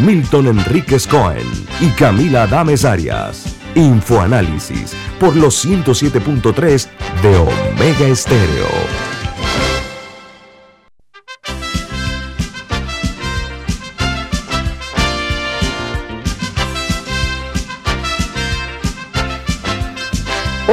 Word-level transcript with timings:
Milton 0.00 0.46
Enríquez 0.46 1.06
Cohen 1.06 1.46
y 1.80 1.88
Camila 1.90 2.44
Adames 2.44 2.86
Arias. 2.86 3.56
Infoanálisis 3.74 4.94
por 5.18 5.36
los 5.36 5.64
107.3 5.64 6.88
de 7.22 7.36
Omega 7.36 8.08
Estéreo. 8.08 8.66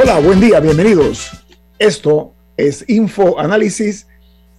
Hola, 0.00 0.20
buen 0.20 0.40
día, 0.40 0.58
bienvenidos. 0.60 1.30
Esto 1.78 2.32
es 2.56 2.82
Infoanálisis, 2.88 4.08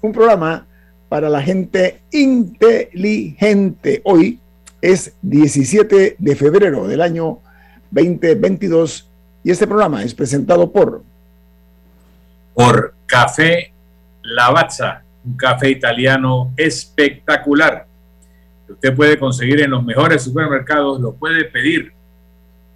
un 0.01 0.11
programa 0.11 0.67
para 1.09 1.27
la 1.27 1.41
gente 1.41 2.01
inteligente. 2.11 4.01
Hoy 4.03 4.39
es 4.81 5.13
17 5.21 6.15
de 6.17 6.35
febrero 6.35 6.87
del 6.87 7.01
año 7.01 7.39
2022 7.91 9.09
y 9.43 9.51
este 9.51 9.67
programa 9.67 10.03
es 10.03 10.13
presentado 10.13 10.71
por... 10.71 11.03
Por 12.53 12.93
Café 13.05 13.73
Lavazza, 14.21 15.03
un 15.25 15.35
café 15.37 15.69
italiano 15.69 16.51
espectacular. 16.57 17.87
usted 18.67 18.93
puede 18.95 19.17
conseguir 19.17 19.61
en 19.61 19.71
los 19.71 19.81
mejores 19.83 20.23
supermercados, 20.23 20.99
lo 20.99 21.13
puede 21.13 21.45
pedir 21.45 21.93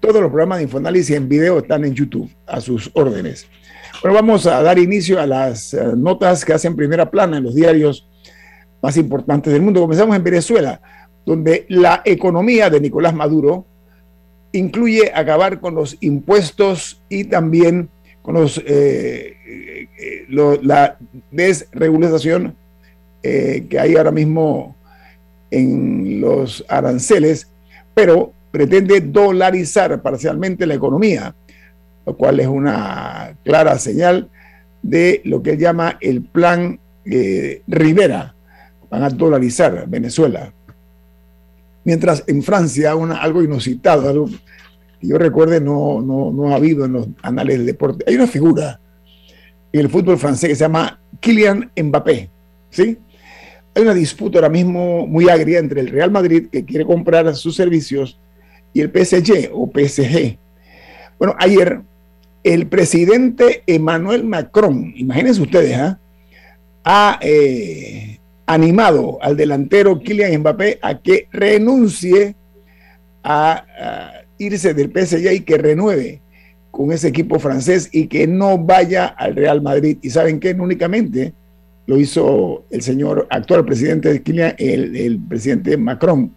Todos 0.00 0.20
los 0.20 0.30
programas 0.30 0.58
de 0.58 0.64
Infoanálisis 0.64 1.14
en 1.14 1.28
video 1.28 1.58
están 1.58 1.84
en 1.84 1.94
YouTube 1.94 2.28
a 2.46 2.60
sus 2.60 2.90
órdenes. 2.94 3.46
Bueno, 4.02 4.16
vamos 4.16 4.46
a 4.46 4.62
dar 4.62 4.78
inicio 4.78 5.20
a 5.20 5.26
las 5.26 5.74
eh, 5.74 5.92
notas 5.96 6.44
que 6.44 6.52
hacen 6.52 6.74
primera 6.74 7.10
plana 7.10 7.36
en 7.36 7.44
los 7.44 7.54
diarios 7.54 8.08
más 8.82 8.96
importantes 8.96 9.52
del 9.52 9.62
mundo. 9.62 9.80
Comenzamos 9.80 10.16
en 10.16 10.24
Venezuela, 10.24 10.80
donde 11.24 11.66
la 11.68 12.02
economía 12.04 12.68
de 12.68 12.80
Nicolás 12.80 13.14
Maduro 13.14 13.66
incluye 14.52 15.10
acabar 15.14 15.60
con 15.60 15.74
los 15.74 15.96
impuestos 16.00 17.00
y 17.08 17.24
también 17.24 17.88
con 18.22 18.34
los, 18.34 18.58
eh, 18.58 19.36
eh, 19.98 20.26
la 20.62 20.96
desregulación 21.30 22.54
eh, 23.22 23.66
que 23.68 23.78
hay 23.78 23.96
ahora 23.96 24.12
mismo 24.12 24.76
en 25.50 26.20
los 26.20 26.64
aranceles, 26.68 27.48
pero 27.94 28.32
pretende 28.50 29.00
dolarizar 29.00 30.00
parcialmente 30.02 30.66
la 30.66 30.74
economía, 30.74 31.34
lo 32.06 32.16
cual 32.16 32.40
es 32.40 32.46
una 32.46 33.36
clara 33.44 33.78
señal 33.78 34.30
de 34.82 35.20
lo 35.24 35.42
que 35.42 35.50
él 35.52 35.58
llama 35.58 35.98
el 36.00 36.22
plan 36.22 36.78
Rivera. 37.04 38.34
Van 38.90 39.02
a 39.02 39.10
dolarizar 39.10 39.88
Venezuela. 39.88 40.52
Mientras 41.84 42.24
en 42.26 42.42
Francia, 42.42 42.94
una, 42.94 43.16
algo 43.16 43.42
inusitado, 43.42 44.08
algo 44.08 44.26
que 45.00 45.08
yo 45.08 45.18
recuerde 45.18 45.60
no, 45.60 46.00
no, 46.00 46.30
no 46.30 46.52
ha 46.52 46.56
habido 46.56 46.84
en 46.84 46.92
los 46.92 47.08
anales 47.22 47.58
del 47.58 47.66
deporte. 47.66 48.04
Hay 48.06 48.14
una 48.14 48.26
figura 48.26 48.80
en 49.72 49.80
el 49.80 49.88
fútbol 49.88 50.18
francés 50.18 50.48
que 50.48 50.54
se 50.54 50.64
llama 50.64 51.00
Kylian 51.20 51.70
Mbappé. 51.76 52.30
¿sí? 52.70 52.98
Hay 53.74 53.82
una 53.82 53.94
disputa 53.94 54.38
ahora 54.38 54.48
mismo 54.48 55.06
muy 55.06 55.28
agria 55.28 55.58
entre 55.58 55.80
el 55.80 55.88
Real 55.88 56.10
Madrid, 56.10 56.48
que 56.52 56.64
quiere 56.64 56.84
comprar 56.84 57.34
sus 57.34 57.56
servicios, 57.56 58.18
y 58.74 58.80
el 58.80 58.90
PSG 58.90 59.50
o 59.52 59.70
PSG. 59.70 60.38
Bueno, 61.18 61.34
ayer 61.38 61.80
el 62.42 62.66
presidente 62.66 63.62
Emmanuel 63.66 64.24
Macron, 64.24 64.92
imagínense 64.96 65.40
ustedes, 65.40 65.76
¿ah? 65.76 65.98
ha 66.84 67.18
eh, 67.22 68.18
animado 68.52 69.18
al 69.22 69.36
delantero 69.36 69.98
Kylian 69.98 70.40
Mbappé 70.40 70.78
a 70.82 71.00
que 71.00 71.28
renuncie 71.32 72.34
a, 73.22 73.64
irse 74.38 74.74
del 74.74 74.90
PSG 74.90 75.32
y 75.32 75.40
que 75.40 75.56
renueve 75.56 76.20
con 76.70 76.90
ese 76.90 77.08
equipo 77.08 77.38
francés 77.38 77.88
y 77.92 78.08
que 78.08 78.26
no 78.26 78.58
vaya 78.58 79.06
al 79.06 79.36
Real 79.36 79.62
Madrid. 79.62 79.98
Y 80.02 80.10
saben 80.10 80.40
que 80.40 80.52
no 80.54 80.64
únicamente 80.64 81.32
lo 81.86 81.96
hizo 81.98 82.64
el 82.70 82.82
señor 82.82 83.26
actual 83.30 83.64
presidente 83.64 84.12
de 84.12 84.22
Kylian, 84.22 84.54
el, 84.58 84.96
el 84.96 85.20
presidente 85.20 85.76
Macron, 85.76 86.34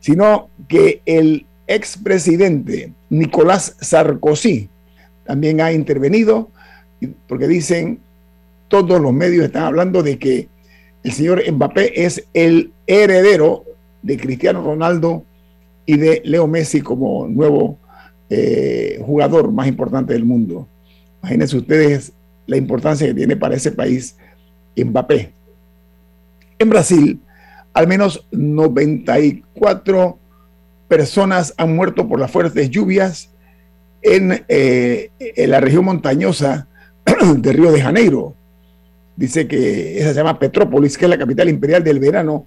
sino 0.00 0.48
que 0.68 1.00
el 1.06 1.46
expresidente 1.66 2.92
Nicolás 3.08 3.76
Sarkozy 3.80 4.68
también 5.24 5.60
ha 5.60 5.72
intervenido 5.72 6.50
porque 7.28 7.46
dicen 7.46 8.00
todos 8.68 9.00
los 9.00 9.12
medios 9.12 9.44
están 9.44 9.64
hablando 9.64 10.02
de 10.02 10.18
que 10.18 10.48
el 11.02 11.12
señor 11.12 11.42
Mbappé 11.50 12.04
es 12.04 12.26
el 12.32 12.72
heredero 12.86 13.64
de 14.02 14.16
Cristiano 14.16 14.62
Ronaldo 14.62 15.24
y 15.84 15.96
de 15.96 16.22
Leo 16.24 16.46
Messi 16.46 16.80
como 16.80 17.26
nuevo 17.26 17.78
eh, 18.30 19.02
jugador 19.04 19.50
más 19.50 19.66
importante 19.66 20.12
del 20.12 20.24
mundo. 20.24 20.68
Imagínense 21.20 21.56
ustedes 21.56 22.12
la 22.46 22.56
importancia 22.56 23.06
que 23.06 23.14
tiene 23.14 23.36
para 23.36 23.56
ese 23.56 23.72
país 23.72 24.16
Mbappé. 24.76 25.32
En 26.58 26.70
Brasil, 26.70 27.20
al 27.72 27.88
menos 27.88 28.26
94 28.30 30.18
personas 30.88 31.54
han 31.56 31.74
muerto 31.74 32.06
por 32.06 32.20
las 32.20 32.30
fuertes 32.30 32.70
lluvias 32.70 33.30
en, 34.02 34.44
eh, 34.48 35.10
en 35.18 35.50
la 35.50 35.60
región 35.60 35.84
montañosa 35.84 36.68
de 37.36 37.52
Río 37.52 37.72
de 37.72 37.82
Janeiro 37.82 38.36
dice 39.16 39.46
que 39.46 39.98
esa 39.98 40.10
se 40.10 40.14
llama 40.14 40.38
Petrópolis, 40.38 40.96
que 40.96 41.04
es 41.04 41.10
la 41.10 41.18
capital 41.18 41.48
imperial 41.48 41.84
del 41.84 41.98
verano, 41.98 42.46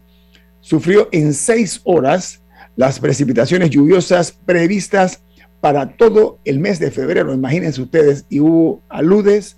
sufrió 0.62 1.10
en 1.12 1.34
seis 1.34 1.82
horas 1.84 2.44
las 2.76 3.00
precipitaciones 3.00 3.70
lluviosas 3.70 4.32
previstas 4.32 5.24
para 5.62 5.90
todo 5.96 6.40
el 6.46 6.60
mes 6.60 6.80
de 6.80 6.92
febrero. 6.92 7.34
Imagínense 7.34 7.82
ustedes, 7.82 8.26
y 8.30 8.40
hubo 8.40 8.82
aludes, 8.90 9.58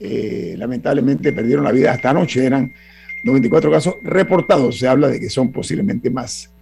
eh, 0.00 0.54
lamentablemente 0.58 1.32
perdieron 1.32 1.64
la 1.64 1.72
vida 1.72 1.92
hasta 1.92 2.10
anoche, 2.10 2.44
eran 2.44 2.72
94 3.24 3.70
casos 3.70 3.94
reportados, 4.02 4.78
se 4.78 4.86
habla 4.86 5.08
de 5.08 5.18
que 5.18 5.30
son 5.30 5.50
posiblemente 5.50 6.10
más. 6.10 6.52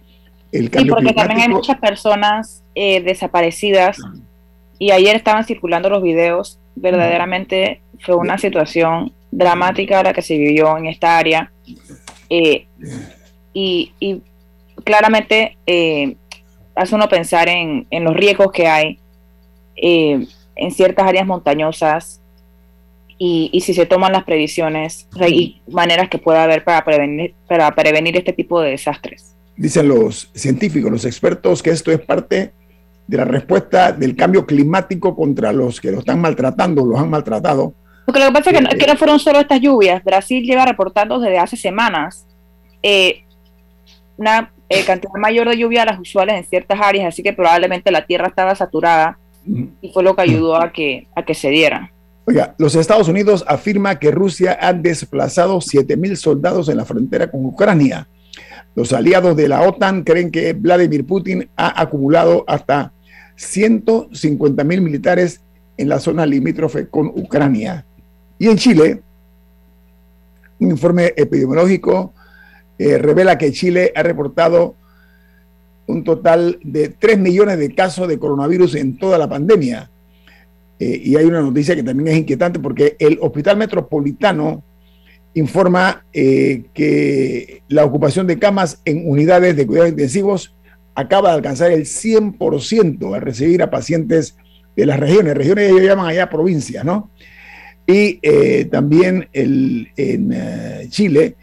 El 0.51 0.69
cambio 0.69 0.95
sí, 0.95 1.01
porque 1.01 1.13
también 1.13 1.41
hay 1.41 1.49
muchas 1.49 1.77
personas 1.79 2.63
eh, 2.75 3.01
desaparecidas 3.01 3.97
y 4.79 4.91
ayer 4.91 5.15
estaban 5.15 5.45
circulando 5.45 5.89
los 5.89 6.01
videos, 6.01 6.59
verdaderamente 6.75 7.81
fue 7.99 8.15
una 8.15 8.37
situación 8.37 9.13
dramática 9.37 10.03
la 10.03 10.13
que 10.13 10.21
se 10.21 10.37
vivió 10.37 10.77
en 10.77 10.87
esta 10.87 11.17
área. 11.17 11.51
Eh, 12.29 12.67
y, 13.53 13.91
claramente 14.83 15.57
eh, 15.67 16.15
hace 16.75 16.95
uno 16.95 17.07
pensar 17.07 17.47
en, 17.47 17.85
los 17.91 18.15
riesgos 18.15 18.51
que 18.51 18.67
hay. 18.67 18.99
Eh, 19.75 20.27
en 20.55 20.71
ciertas 20.71 21.07
áreas 21.07 21.25
montañosas 21.25 22.21
y, 23.17 23.61
si 23.61 23.73
se 23.73 23.85
toman 23.85 24.11
las 24.11 24.23
previsiones 24.23 25.07
y 25.29 25.61
maneras 25.69 26.09
que 26.09 26.17
pueda 26.17 26.43
haber 26.43 26.63
para 26.63 26.83
prevenir, 26.83 27.33
para 27.47 27.73
prevenir 27.73 28.17
este 28.17 28.33
tipo 28.33 28.59
de 28.59 28.71
desastres. 28.71 29.35
Dicen 29.55 29.87
los 29.87 30.29
científicos, 30.33 30.91
los 30.91 31.05
expertos, 31.05 31.63
que 31.63 31.69
esto 31.69 31.91
es 31.91 31.99
parte 31.99 32.51
de 33.07 33.17
la 33.17 33.23
respuesta 33.23 33.91
del 33.91 34.15
cambio 34.15 34.45
climático 34.45 35.15
contra 35.15 35.53
los 35.53 35.79
que 35.79 35.91
lo 35.91 35.99
están 35.99 36.19
maltratando, 36.19 36.85
los 36.85 36.99
han 36.99 37.09
maltratado. 37.09 37.73
Porque 38.05 38.19
lo 38.19 38.27
que 38.27 38.31
pasa 38.31 38.49
es 38.49 38.57
que, 38.57 38.61
no, 38.61 38.69
que 38.69 38.87
no 38.87 38.97
fueron 38.97 39.19
solo 39.19 39.39
estas 39.39 39.61
lluvias. 39.61 40.03
Brasil 40.03 40.43
lleva 40.43 40.65
reportando 40.65 41.19
desde 41.19 41.37
hace 41.37 41.55
semanas 41.55 42.25
eh, 42.81 43.23
una 44.17 44.51
eh, 44.69 44.83
cantidad 44.85 45.13
mayor 45.15 45.49
de 45.49 45.57
lluvia 45.57 45.83
a 45.83 45.85
las 45.85 45.99
usuales 45.99 46.35
en 46.35 46.43
ciertas 46.45 46.79
áreas, 46.81 47.07
así 47.07 47.23
que 47.23 47.33
probablemente 47.33 47.91
la 47.91 48.05
tierra 48.05 48.27
estaba 48.27 48.55
saturada 48.55 49.17
y 49.81 49.91
fue 49.91 50.03
lo 50.03 50.15
que 50.15 50.21
ayudó 50.21 50.55
a 50.55 50.71
que, 50.71 51.07
a 51.15 51.23
que 51.23 51.33
se 51.33 51.49
diera. 51.49 51.91
Oiga, 52.25 52.55
los 52.57 52.75
Estados 52.75 53.09
Unidos 53.09 53.43
afirma 53.47 53.99
que 53.99 54.11
Rusia 54.11 54.57
ha 54.61 54.71
desplazado 54.71 55.57
7.000 55.57 56.15
soldados 56.15 56.69
en 56.69 56.77
la 56.77 56.85
frontera 56.85 57.29
con 57.29 57.45
Ucrania. 57.45 58.07
Los 58.75 58.93
aliados 58.93 59.35
de 59.35 59.49
la 59.49 59.61
OTAN 59.61 60.03
creen 60.03 60.31
que 60.31 60.53
Vladimir 60.53 61.05
Putin 61.05 61.49
ha 61.57 61.81
acumulado 61.81 62.45
hasta 62.47 62.93
150.000 63.37 64.81
militares 64.81 65.41
en 65.77 65.89
la 65.89 65.99
zona 65.99 66.25
limítrofe 66.25 66.87
con 66.87 67.07
Ucrania. 67.07 67.85
Y 68.43 68.49
en 68.49 68.57
Chile, 68.57 69.01
un 70.59 70.71
informe 70.71 71.13
epidemiológico 71.15 72.13
eh, 72.77 72.97
revela 72.97 73.37
que 73.37 73.53
Chile 73.53 73.93
ha 73.95 74.03
reportado 74.03 74.75
un 75.87 76.03
total 76.03 76.59
de 76.61 76.89
3 76.89 77.19
millones 77.19 77.57
de 77.57 77.73
casos 77.73 78.05
de 78.09 78.19
coronavirus 78.19 78.75
en 78.75 78.97
toda 78.97 79.17
la 79.17 79.29
pandemia. 79.29 79.89
Eh, 80.77 81.01
y 81.05 81.15
hay 81.15 81.23
una 81.23 81.39
noticia 81.39 81.73
que 81.73 81.83
también 81.83 82.09
es 82.09 82.17
inquietante 82.17 82.59
porque 82.59 82.97
el 82.99 83.17
Hospital 83.21 83.55
Metropolitano 83.55 84.61
informa 85.35 86.03
eh, 86.11 86.65
que 86.73 87.63
la 87.69 87.85
ocupación 87.85 88.27
de 88.27 88.39
camas 88.39 88.81
en 88.83 89.09
unidades 89.09 89.55
de 89.55 89.65
cuidados 89.65 89.91
intensivos 89.91 90.53
acaba 90.95 91.29
de 91.29 91.35
alcanzar 91.35 91.71
el 91.71 91.85
100% 91.85 93.15
al 93.15 93.21
recibir 93.21 93.63
a 93.63 93.71
pacientes 93.71 94.35
de 94.75 94.85
las 94.85 94.99
regiones. 94.99 95.33
Regiones 95.33 95.71
ellos 95.71 95.83
llaman 95.83 96.07
allá 96.07 96.29
provincias, 96.29 96.83
¿no? 96.83 97.09
Y 97.85 98.19
también 98.69 99.27
el, 99.33 99.89
en 99.97 100.89
Chile 100.89 101.35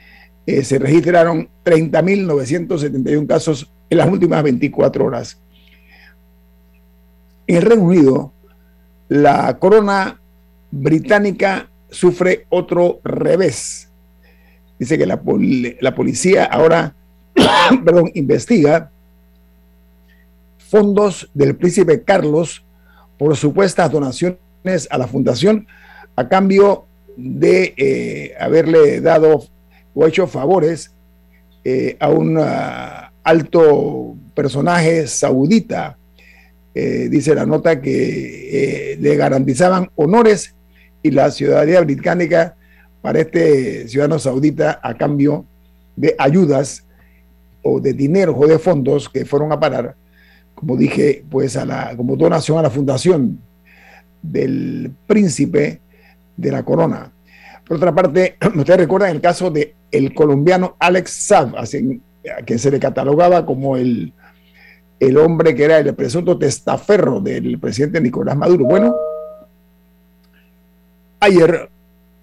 eh, 0.47 0.65
se 0.65 0.79
registraron 0.79 1.49
30.971 1.65 3.27
casos 3.27 3.71
en 3.89 3.99
las 3.99 4.09
últimas 4.09 4.43
24 4.43 5.05
horas. 5.05 5.39
En 7.47 7.57
el 7.57 7.63
Reino 7.63 7.83
Unido, 7.83 8.33
la 9.09 9.59
corona 9.59 10.21
británica 10.71 11.69
sufre 11.91 12.47
otro 12.49 13.01
revés. 13.05 13.91
Dice 14.79 14.97
que 14.97 15.07
la, 15.07 15.21
la 15.81 15.95
policía 15.95 16.45
ahora 16.45 16.95
perdón, 17.85 18.11
investiga 18.15 18.91
fondos 20.59 21.31
del 21.35 21.57
príncipe 21.57 22.03
Carlos 22.03 22.65
por 23.19 23.37
supuestas 23.37 23.91
donaciones 23.91 24.89
a 24.91 24.99
la 24.99 25.07
fundación 25.07 25.67
a 26.17 26.29
cambio 26.29 26.87
de 27.17 27.75
eh, 27.77 28.35
haberle 28.39 29.01
dado 29.01 29.45
o 29.95 30.07
hecho 30.07 30.27
favores 30.27 30.93
eh, 31.65 31.97
a 32.01 32.09
un 32.09 32.39
ah, 32.39 33.13
alto 33.23 34.17
personaje 34.35 35.07
saudita. 35.07 35.97
Eh, 36.75 37.09
dice 37.11 37.35
la 37.35 37.47
nota 37.47 37.81
que 37.81 38.97
le 39.01 39.17
garantizaban 39.17 39.91
honores 39.97 40.55
y 41.03 41.11
la 41.11 41.31
ciudadanía 41.31 41.81
británica 41.81 42.55
para 43.03 43.21
este 43.21 43.89
ciudadano 43.89 44.19
saudita 44.19 44.79
a 44.83 44.95
cambio 44.95 45.45
de 45.97 46.15
ayudas 46.19 46.85
o 47.63 47.81
de 47.81 47.93
dinero 47.93 48.37
o 48.37 48.47
de 48.47 48.59
fondos 48.59 49.09
que 49.09 49.25
fueron 49.25 49.53
a 49.53 49.59
parar, 49.59 49.97
como 50.55 50.77
dije, 50.77 51.25
pues 51.29 51.57
a 51.57 51.65
la, 51.65 51.97
como 51.97 52.17
donación 52.17 52.59
a 52.59 52.63
la 52.63 52.71
fundación 52.71 53.41
del 54.23 54.93
príncipe 55.07 55.81
de 56.41 56.51
la 56.51 56.63
corona. 56.63 57.13
Por 57.67 57.77
otra 57.77 57.95
parte, 57.95 58.37
ustedes 58.57 58.81
recuerdan 58.81 59.11
el 59.11 59.21
caso 59.21 59.51
de 59.51 59.75
el 59.91 60.15
colombiano 60.15 60.77
Alex 60.79 61.11
Saab, 61.11 61.57
a 61.57 61.65
quien 62.45 62.59
se 62.59 62.71
le 62.71 62.81
catalogaba 62.81 63.45
como 63.45 63.77
el, 63.77 64.13
el 64.99 65.17
hombre 65.17 65.55
que 65.55 65.65
era 65.65 65.79
el 65.79 65.95
presunto 65.95 66.39
testaferro 66.39 67.21
del 67.21 67.59
presidente 67.59 68.01
Nicolás 68.01 68.37
Maduro. 68.37 68.65
Bueno, 68.65 68.95
ayer 71.19 71.69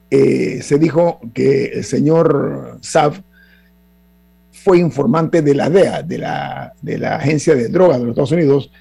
eh, 0.09 0.61
se 0.61 0.77
dijo 0.77 1.19
que 1.33 1.65
el 1.65 1.83
señor 1.83 2.77
Saab 2.81 3.21
fue 4.51 4.79
informante 4.79 5.41
de 5.41 5.55
la 5.55 5.69
DEA, 5.69 6.03
de 6.03 6.17
la, 6.17 6.73
de 6.81 6.97
la 6.97 7.15
Agencia 7.15 7.55
de 7.55 7.69
Drogas 7.69 7.99
de 7.99 8.03
los 8.03 8.11
Estados 8.11 8.31
Unidos, 8.31 8.71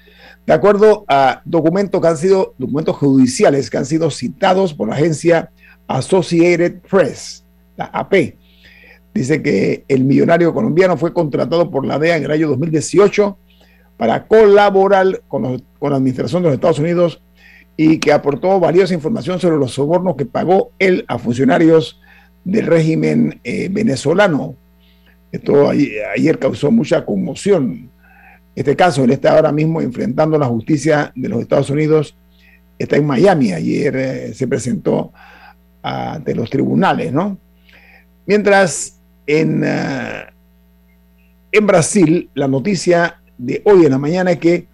de 0.47 0.53
acuerdo 0.53 1.03
a 1.09 1.41
documentos 1.43 2.01
que 2.01 2.07
han 2.07 2.17
sido, 2.17 2.55
documentos 2.57 2.95
judiciales 2.95 3.69
que 3.69 3.77
han 3.77 3.85
sido 3.85 4.09
citados 4.09 4.73
por 4.73 4.87
la 4.87 4.95
agencia 4.95 5.51
Associated 5.87 6.79
Press, 6.89 7.43
la 7.75 7.85
AP. 7.85 8.35
Dice 9.13 9.43
que 9.43 9.83
el 9.89 10.05
millonario 10.05 10.53
colombiano 10.53 10.95
fue 10.95 11.13
contratado 11.13 11.69
por 11.69 11.85
la 11.85 11.99
DEA 11.99 12.15
en 12.15 12.23
el 12.23 12.31
año 12.31 12.47
2018 12.47 13.37
para 13.97 14.25
colaborar 14.25 15.21
con, 15.27 15.43
la 15.81 15.95
administración 15.97 16.43
de 16.43 16.49
los 16.49 16.55
Estados 16.55 16.79
Unidos 16.79 17.21
y 17.75 17.97
que 17.97 18.13
aportó 18.13 18.57
valiosa 18.57 18.93
información 18.93 19.41
sobre 19.41 19.57
los 19.57 19.73
sobornos 19.73 20.15
que 20.15 20.25
pagó 20.25 20.71
él 20.79 21.03
a 21.09 21.19
funcionarios 21.19 21.99
del 22.45 22.67
régimen 22.67 23.41
eh, 23.43 23.67
venezolano. 23.69 24.55
Esto 25.29 25.69
ayer, 25.69 26.39
causó 26.39 26.71
mucha 26.71 27.03
conmoción. 27.03 27.91
Este 28.57 28.75
caso, 28.75 29.03
él 29.03 29.11
está 29.11 29.35
ahora 29.35 29.51
mismo 29.51 29.81
enfrentando 29.81 30.35
la 30.35 30.47
justicia 30.47 31.11
de 31.15 31.29
los 31.29 31.41
Estados 31.41 31.69
Unidos, 31.69 32.17
está 32.79 32.95
en 32.95 33.05
Miami. 33.05 33.53
Ayer 33.53 33.95
eh, 33.95 34.33
se 34.33 34.47
presentó 34.47 35.13
de 36.25 36.33
los 36.33 36.49
tribunales, 36.49 37.13
¿no? 37.13 37.37
Mientras 38.25 38.99
en, 39.27 39.63
ah, 39.63 40.33
en 41.51 41.67
Brasil, 41.67 42.31
la 42.33 42.47
noticia 42.47 43.21
de 43.37 43.61
hoy 43.63 43.85
en 43.85 43.91
la 43.91 43.99
mañana 43.99 44.31
es 44.31 44.39
que 44.39 44.65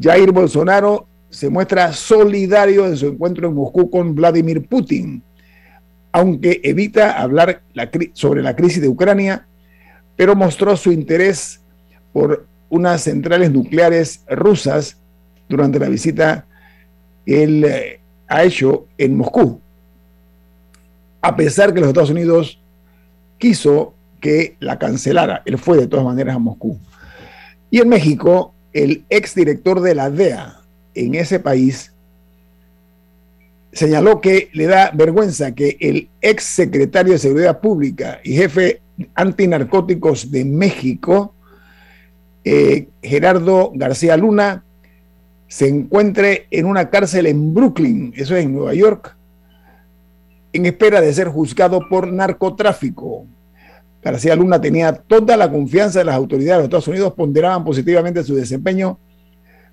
Jair 0.00 0.30
Bolsonaro 0.30 1.08
se 1.28 1.50
muestra 1.50 1.92
solidario 1.92 2.86
en 2.86 2.96
su 2.96 3.08
encuentro 3.08 3.48
en 3.48 3.54
Moscú 3.54 3.90
con 3.90 4.14
Vladimir 4.14 4.68
Putin, 4.68 5.20
aunque 6.12 6.60
evita 6.62 7.20
hablar 7.20 7.60
sobre 8.12 8.40
la 8.40 8.54
crisis 8.54 8.80
de 8.80 8.88
Ucrania, 8.88 9.48
pero 10.14 10.36
mostró 10.36 10.76
su 10.76 10.92
interés 10.92 11.60
por 12.12 12.46
unas 12.68 13.02
centrales 13.02 13.50
nucleares 13.52 14.24
rusas 14.28 14.96
durante 15.48 15.78
la 15.78 15.88
visita 15.88 16.46
que 17.24 17.42
él 17.42 17.64
eh, 17.64 18.00
ha 18.28 18.44
hecho 18.44 18.86
en 18.98 19.16
Moscú 19.16 19.60
a 21.26 21.34
pesar 21.34 21.74
que 21.74 21.80
los 21.80 21.88
Estados 21.88 22.10
Unidos 22.10 22.60
quiso 23.36 23.94
que 24.20 24.54
la 24.60 24.78
cancelara. 24.78 25.42
Él 25.44 25.58
fue 25.58 25.76
de 25.76 25.88
todas 25.88 26.04
maneras 26.04 26.36
a 26.36 26.38
Moscú. 26.38 26.78
Y 27.68 27.80
en 27.80 27.88
México, 27.88 28.54
el 28.72 29.04
exdirector 29.10 29.80
de 29.80 29.96
la 29.96 30.08
DEA 30.08 30.60
en 30.94 31.16
ese 31.16 31.40
país 31.40 31.92
señaló 33.72 34.20
que 34.20 34.50
le 34.52 34.66
da 34.66 34.92
vergüenza 34.94 35.52
que 35.52 35.76
el 35.80 36.08
ex 36.20 36.44
secretario 36.44 37.14
de 37.14 37.18
Seguridad 37.18 37.60
Pública 37.60 38.20
y 38.22 38.36
jefe 38.36 38.80
antinarcóticos 39.16 40.30
de 40.30 40.44
México, 40.44 41.34
eh, 42.48 42.86
Gerardo 43.02 43.72
García 43.74 44.16
Luna, 44.16 44.62
se 45.48 45.66
encuentre 45.66 46.46
en 46.52 46.66
una 46.66 46.90
cárcel 46.90 47.26
en 47.26 47.52
Brooklyn, 47.52 48.12
eso 48.16 48.36
es 48.36 48.44
en 48.44 48.54
Nueva 48.54 48.72
York, 48.72 49.16
en 50.52 50.64
espera 50.64 51.00
de 51.00 51.12
ser 51.12 51.26
juzgado 51.26 51.80
por 51.90 52.06
narcotráfico. 52.06 53.26
García 54.00 54.36
Luna 54.36 54.60
tenía 54.60 54.92
toda 54.92 55.36
la 55.36 55.50
confianza 55.50 55.98
de 55.98 56.04
las 56.04 56.14
autoridades 56.14 56.50
de 56.50 56.58
los 56.58 56.64
Estados 56.66 56.88
Unidos, 56.88 57.14
ponderaban 57.14 57.64
positivamente 57.64 58.22
su 58.22 58.36
desempeño 58.36 59.00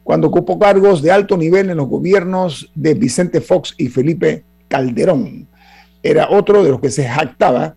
cuando 0.03 0.29
ocupó 0.29 0.57
cargos 0.57 1.03
de 1.03 1.11
alto 1.11 1.37
nivel 1.37 1.69
en 1.69 1.77
los 1.77 1.87
gobiernos 1.87 2.71
de 2.73 2.95
Vicente 2.95 3.39
Fox 3.39 3.75
y 3.77 3.89
Felipe 3.89 4.45
Calderón. 4.67 5.47
Era 6.01 6.27
otro 6.31 6.63
de 6.63 6.71
los 6.71 6.81
que 6.81 6.89
se 6.89 7.07
jactaba 7.07 7.75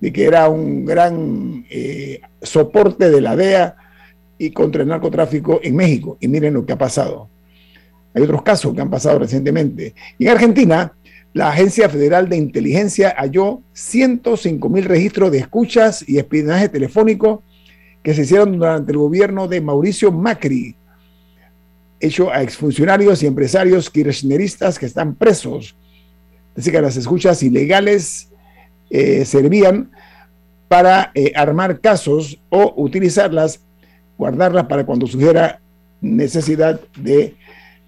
de 0.00 0.12
que 0.12 0.26
era 0.26 0.50
un 0.50 0.84
gran 0.84 1.64
eh, 1.70 2.20
soporte 2.42 3.10
de 3.10 3.22
la 3.22 3.36
DEA 3.36 3.76
y 4.38 4.50
contra 4.50 4.82
el 4.82 4.88
narcotráfico 4.88 5.60
en 5.62 5.76
México. 5.76 6.16
Y 6.20 6.28
miren 6.28 6.54
lo 6.54 6.64
que 6.64 6.72
ha 6.72 6.78
pasado. 6.78 7.28
Hay 8.14 8.22
otros 8.22 8.42
casos 8.42 8.74
que 8.74 8.80
han 8.80 8.90
pasado 8.90 9.18
recientemente. 9.18 9.94
En 10.18 10.28
Argentina, 10.28 10.92
la 11.32 11.48
Agencia 11.48 11.88
Federal 11.88 12.28
de 12.28 12.36
Inteligencia 12.36 13.14
halló 13.18 13.60
105 13.72 14.68
mil 14.68 14.84
registros 14.84 15.32
de 15.32 15.38
escuchas 15.38 16.08
y 16.08 16.18
espionaje 16.18 16.68
telefónico 16.68 17.42
que 18.04 18.14
se 18.14 18.22
hicieron 18.22 18.58
durante 18.58 18.92
el 18.92 18.98
gobierno 18.98 19.48
de 19.48 19.60
Mauricio 19.60 20.12
Macri. 20.12 20.76
hecho 21.98 22.30
a 22.30 22.42
exfuncionarios 22.42 23.22
y 23.22 23.26
empresarios 23.26 23.88
kirchneristas 23.90 24.78
que 24.78 24.86
están 24.86 25.14
presos. 25.14 25.74
Dice 26.54 26.70
que 26.70 26.80
las 26.80 26.96
escuchas 26.96 27.42
ilegales 27.42 28.28
eh, 28.90 29.24
servían 29.24 29.90
para 30.68 31.10
eh, 31.14 31.32
armar 31.34 31.80
casos 31.80 32.38
o 32.48 32.74
utilizarlas, 32.76 33.64
guardarlas 34.16 34.66
para 34.66 34.84
cuando 34.84 35.06
surgiera 35.06 35.60
necesidad 36.00 36.80
de 36.96 37.36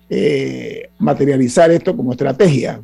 eh, 0.09 0.91
materializar 0.99 1.71
esto 1.71 1.97
como 1.97 2.13
estrategia. 2.13 2.81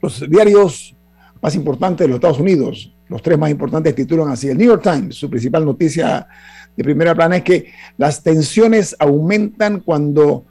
Los 0.00 0.28
diarios 0.28 0.94
más 1.40 1.54
importantes 1.54 2.04
de 2.04 2.08
los 2.08 2.16
Estados 2.16 2.40
Unidos, 2.40 2.92
los 3.08 3.22
tres 3.22 3.38
más 3.38 3.50
importantes 3.50 3.94
titulan 3.94 4.28
así. 4.28 4.48
El 4.48 4.58
New 4.58 4.66
York 4.66 4.82
Times, 4.82 5.14
su 5.14 5.30
principal 5.30 5.64
noticia 5.64 6.26
de 6.76 6.84
primera 6.84 7.14
plana 7.14 7.38
es 7.38 7.42
que 7.42 7.72
las 7.96 8.22
tensiones 8.22 8.94
aumentan 8.98 9.80
cuando 9.80 10.44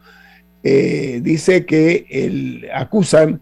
eh, 0.63 1.19
dice 1.21 1.65
que 1.65 2.05
el, 2.09 2.67
acusan 2.73 3.41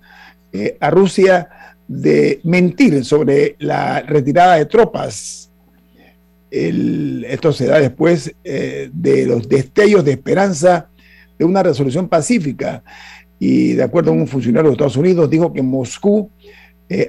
eh, 0.51 0.77
a 0.79 0.89
Rusia 0.89 1.50
de 1.88 2.41
mentir 2.43 3.05
sobre 3.05 3.55
la 3.60 4.01
retirada 4.01 4.55
de 4.55 4.65
tropas. 4.65 5.51
Esto 6.55 7.51
se 7.51 7.65
da 7.65 7.79
después 7.79 8.33
eh, 8.43 8.89
de 8.93 9.25
los 9.25 9.50
destellos 9.50 10.05
de 10.05 10.12
esperanza 10.12 10.89
de 11.38 11.45
una 11.45 11.63
resolución 11.63 12.07
pacífica. 12.07 12.83
Y 13.39 13.74
de 13.74 13.83
acuerdo 13.83 14.12
a 14.12 14.13
un 14.13 14.27
funcionario 14.27 14.69
de 14.69 14.74
Estados 14.74 14.98
Unidos, 14.98 15.29
dijo 15.29 15.51
que 15.51 15.62
Moscú 15.62 16.29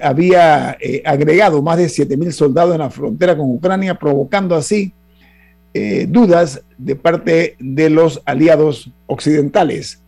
había 0.01 0.75
agregado 1.05 1.61
más 1.61 1.77
de 1.77 1.85
7.000 1.85 2.31
soldados 2.31 2.73
en 2.73 2.79
la 2.79 2.89
frontera 2.89 3.37
con 3.37 3.51
Ucrania, 3.51 3.93
provocando 3.93 4.55
así 4.55 4.91
eh, 5.77 6.07
dudas 6.07 6.63
de 6.77 6.95
parte 6.95 7.57
de 7.59 7.89
los 7.89 8.21
aliados 8.23 8.93
occidentales. 9.07 10.01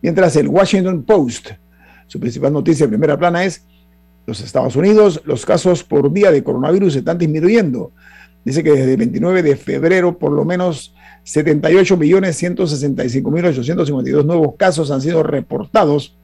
Mientras 0.00 0.36
el 0.36 0.46
Washington 0.46 1.02
Post, 1.02 1.50
su 2.06 2.20
principal 2.20 2.52
noticia 2.52 2.86
de 2.86 2.90
primera 2.90 3.18
plana 3.18 3.42
es, 3.42 3.64
los 4.26 4.40
Estados 4.40 4.76
Unidos, 4.76 5.20
los 5.24 5.44
casos 5.44 5.82
por 5.82 6.12
día 6.12 6.30
de 6.30 6.44
coronavirus 6.44 6.94
están 6.94 7.18
disminuyendo. 7.18 7.90
Dice 8.48 8.64
que 8.64 8.70
desde 8.70 8.92
el 8.92 8.96
29 8.96 9.42
de 9.42 9.56
febrero 9.56 10.18
por 10.18 10.32
lo 10.32 10.46
menos 10.46 10.94
78.165.852 11.26 14.24
nuevos 14.24 14.54
casos 14.56 14.90
han 14.90 15.02
sido 15.02 15.22
reportados, 15.22 16.16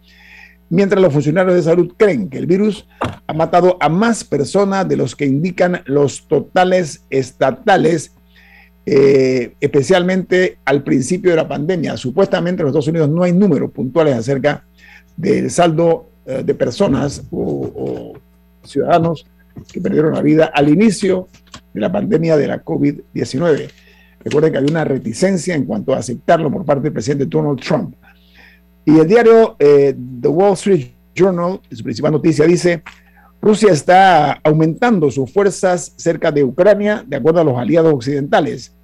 mientras 0.71 1.03
los 1.03 1.13
funcionarios 1.13 1.55
de 1.55 1.63
salud 1.63 1.93
creen 1.99 2.31
que 2.31 2.39
el 2.39 2.47
virus 2.47 2.89
ha 3.27 3.35
matado 3.35 3.77
a 3.79 3.91
más 3.91 4.25
personas 4.25 4.89
de 4.89 4.97
los 4.97 5.15
que 5.15 5.27
indican 5.27 5.83
los 5.85 6.27
totales 6.27 7.05
estatales 7.11 8.13
eh, 8.87 9.53
especialmente 9.61 10.57
al 10.65 10.83
principio 10.83 11.31
de 11.31 11.37
la 11.37 11.47
pandemia. 11.47 11.99
Supuestamente 11.99 12.63
en 12.63 12.65
los 12.65 12.71
Estados 12.71 12.89
Unidos 12.89 13.11
no 13.11 13.23
hay 13.23 13.33
números 13.33 13.71
puntuales 13.71 14.15
acerca 14.15 14.65
del 15.15 15.51
saldo 15.51 16.09
eh, 16.25 16.43
de 16.43 16.55
personas 16.55 17.23
o, 17.31 18.15
ciudadanos 18.63 19.27
que 19.71 19.79
perdieron 19.79 20.15
la 20.15 20.23
vida 20.23 20.47
al 20.47 20.71
inicio 20.71 21.29
de 21.75 21.81
la 21.81 21.93
pandemia 21.93 22.37
de 22.37 22.47
la 22.47 22.65
COVID-19. 22.65 23.71
Recuerden 24.21 24.53
que 24.53 24.59
hay 24.59 24.65
una 24.65 24.85
reticencia 24.85 25.55
en 25.55 25.65
cuanto 25.65 25.93
a 25.93 25.99
aceptarlo 25.99 26.51
por 26.51 26.65
parte 26.65 26.85
del 26.85 26.93
presidente 26.93 27.27
Donald 27.27 27.61
Trump. 27.61 27.95
Y 28.87 28.99
el 28.99 29.07
diario 29.07 29.57
eh, 29.59 29.95
The 30.21 30.29
Wall 30.29 30.55
Street 30.55 30.93
Journal, 31.15 31.61
su 31.71 31.83
principal 31.83 32.13
noticia, 32.13 32.47
dice, 32.47 32.83
Rusia 33.43 33.73
está 33.73 34.33
aumentando 34.43 35.11
sus 35.11 35.31
fuerzas 35.31 35.93
cerca 35.97 36.33
de 36.33 36.45
Ucrania, 36.45 37.05
de 37.07 37.17
acuerdo 37.17 37.41
a 37.41 37.45
los 37.45 37.59
aliados 37.59 37.93
occidentales. 37.93 38.75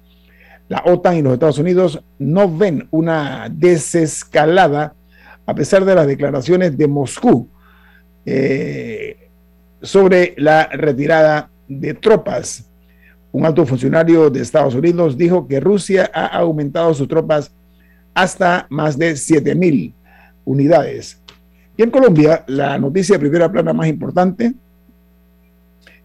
La 0.67 0.83
OTAN 0.85 1.17
y 1.17 1.21
los 1.21 1.33
Estados 1.33 1.57
Unidos 1.57 2.03
no 2.19 2.55
ven 2.55 2.87
una 2.91 3.49
desescalada 3.49 4.93
a 5.45 5.55
pesar 5.55 5.83
de 5.83 5.95
las 5.95 6.07
declaraciones 6.07 6.77
de 6.77 6.87
Moscú 6.87 7.49
eh, 8.25 9.29
sobre 9.81 10.35
la 10.37 10.67
retirada 10.67 11.49
de 11.67 11.93
tropas. 11.95 12.70
Un 13.31 13.45
alto 13.45 13.65
funcionario 13.65 14.29
de 14.29 14.41
Estados 14.41 14.75
Unidos 14.75 15.17
dijo 15.17 15.47
que 15.47 15.59
Rusia 15.59 16.09
ha 16.13 16.25
aumentado 16.27 16.93
sus 16.93 17.07
tropas 17.07 17.51
hasta 18.13 18.67
más 18.69 18.97
de 18.97 19.15
7 19.15 19.55
mil 19.55 19.93
unidades. 20.43 21.21
Y 21.77 21.83
en 21.83 21.91
Colombia, 21.91 22.43
la 22.47 22.77
noticia 22.77 23.15
de 23.15 23.19
primera 23.19 23.51
plana 23.51 23.73
más 23.73 23.87
importante 23.87 24.53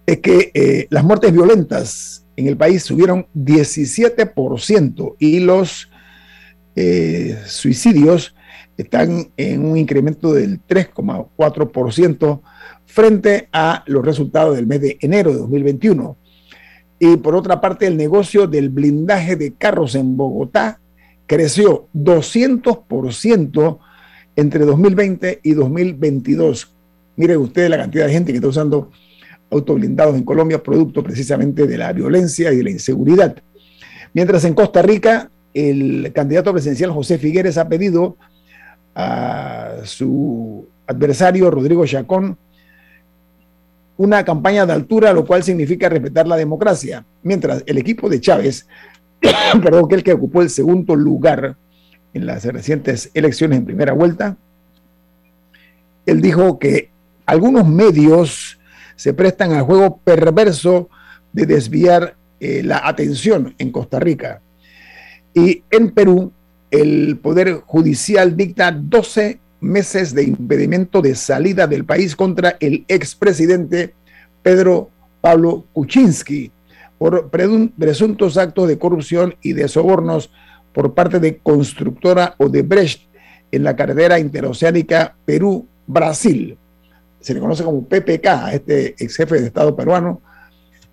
es 0.06 0.18
que 0.18 0.50
eh, 0.54 0.87
las 0.90 1.02
muertes 1.02 1.33
violentas 1.33 2.25
en 2.37 2.47
el 2.47 2.56
país 2.56 2.85
subieron 2.85 3.26
17% 3.35 5.16
y 5.18 5.40
los 5.40 5.90
eh, 6.76 7.38
suicidios 7.47 8.35
están 8.76 9.30
en 9.37 9.64
un 9.64 9.76
incremento 9.76 10.33
del 10.33 10.61
3,4% 10.66 12.40
frente 12.85 13.49
a 13.52 13.83
los 13.87 14.04
resultados 14.04 14.54
del 14.54 14.66
mes 14.66 14.80
de 14.83 14.99
enero 15.00 15.33
de 15.33 15.38
2021. 15.38 16.16
Y 16.99 17.17
por 17.19 17.35
otra 17.35 17.61
parte, 17.61 17.87
el 17.87 17.97
negocio 17.97 18.47
del 18.47 18.71
blindaje 18.71 19.37
de 19.37 19.53
carros 19.53 19.95
en 19.95 20.17
Bogotá 20.17 20.81
creció 21.26 21.88
200% 21.95 23.79
entre 24.37 24.65
2020 24.65 25.41
y 25.43 25.53
2022. 25.53 26.73
Miren 27.17 27.38
ustedes 27.38 27.71
la 27.71 27.79
cantidad 27.79 28.07
de 28.07 28.12
gente 28.12 28.33
que 28.33 28.37
está 28.37 28.49
usando 28.49 28.91
autos 29.50 29.76
blindados 29.76 30.17
en 30.17 30.25
Colombia, 30.25 30.62
producto 30.62 31.03
precisamente 31.03 31.67
de 31.67 31.79
la 31.79 31.93
violencia 31.93 32.53
y 32.53 32.57
de 32.57 32.65
la 32.65 32.71
inseguridad. 32.71 33.37
Mientras 34.12 34.45
en 34.45 34.55
Costa 34.55 34.83
Rica, 34.83 35.31
el 35.55 36.12
candidato 36.15 36.53
presidencial 36.53 36.91
José 36.91 37.19
Figueres 37.19 37.59
ha 37.59 37.69
pedido 37.69 38.17
a 38.95 39.76
su 39.85 40.67
adversario 40.87 41.50
Rodrigo 41.50 41.87
Chacón 41.87 42.38
una 43.97 44.25
campaña 44.25 44.67
de 44.67 44.73
altura, 44.73 45.12
lo 45.12 45.25
cual 45.25 45.43
significa 45.43 45.88
respetar 45.88 46.26
la 46.26 46.37
democracia. 46.37 47.05
Mientras 47.23 47.62
el 47.67 47.79
equipo 47.79 48.09
de 48.09 48.21
Chávez, 48.21 48.67
perdón, 49.62 49.88
que 49.88 49.95
el 49.95 50.03
que 50.03 50.12
ocupó 50.12 50.43
el 50.43 50.50
segundo 50.50 50.95
lugar 50.95 51.57
en 52.12 52.26
las 52.26 52.45
recientes 52.45 53.11
elecciones 53.15 53.59
en 53.59 53.65
primera 53.65 53.93
vuelta, 53.93 54.37
él 56.05 56.21
dijo 56.21 56.59
que 56.59 56.91
algunos 57.25 57.67
medios 57.67 58.59
se 58.95 59.12
prestan 59.12 59.53
al 59.53 59.62
juego 59.62 59.99
perverso 60.05 60.88
de 61.33 61.47
desviar 61.47 62.17
eh, 62.41 62.62
la 62.62 62.87
atención 62.87 63.55
en 63.59 63.73
Costa 63.73 63.99
Rica. 63.99 64.41
Y 65.35 65.65
en 65.71 65.91
Perú, 65.91 66.33
el 66.71 67.19
Poder 67.19 67.61
Judicial 67.67 68.37
dicta 68.37 68.71
12 68.71 69.41
meses 69.60 70.14
de 70.14 70.25
impedimento 70.25 71.02
de 71.02 71.14
salida 71.14 71.66
del 71.66 71.84
país 71.84 72.14
contra 72.14 72.56
el 72.60 72.84
expresidente 72.88 73.94
Pedro 74.42 74.90
Pablo 75.20 75.64
Kuczynski 75.72 76.52
por 76.98 77.30
presuntos 77.30 78.36
actos 78.36 78.68
de 78.68 78.78
corrupción 78.78 79.34
y 79.42 79.52
de 79.52 79.68
sobornos 79.68 80.30
por 80.72 80.94
parte 80.94 81.20
de 81.20 81.38
constructora 81.38 82.34
Odebrecht 82.38 83.08
en 83.50 83.64
la 83.64 83.76
carretera 83.76 84.18
interoceánica 84.18 85.16
Perú-Brasil. 85.25 86.56
Se 87.20 87.34
le 87.34 87.40
conoce 87.40 87.64
como 87.64 87.86
PPK, 87.86 88.52
este 88.52 88.94
ex 88.98 89.16
jefe 89.16 89.40
de 89.40 89.46
Estado 89.46 89.75
peruano, 89.75 90.22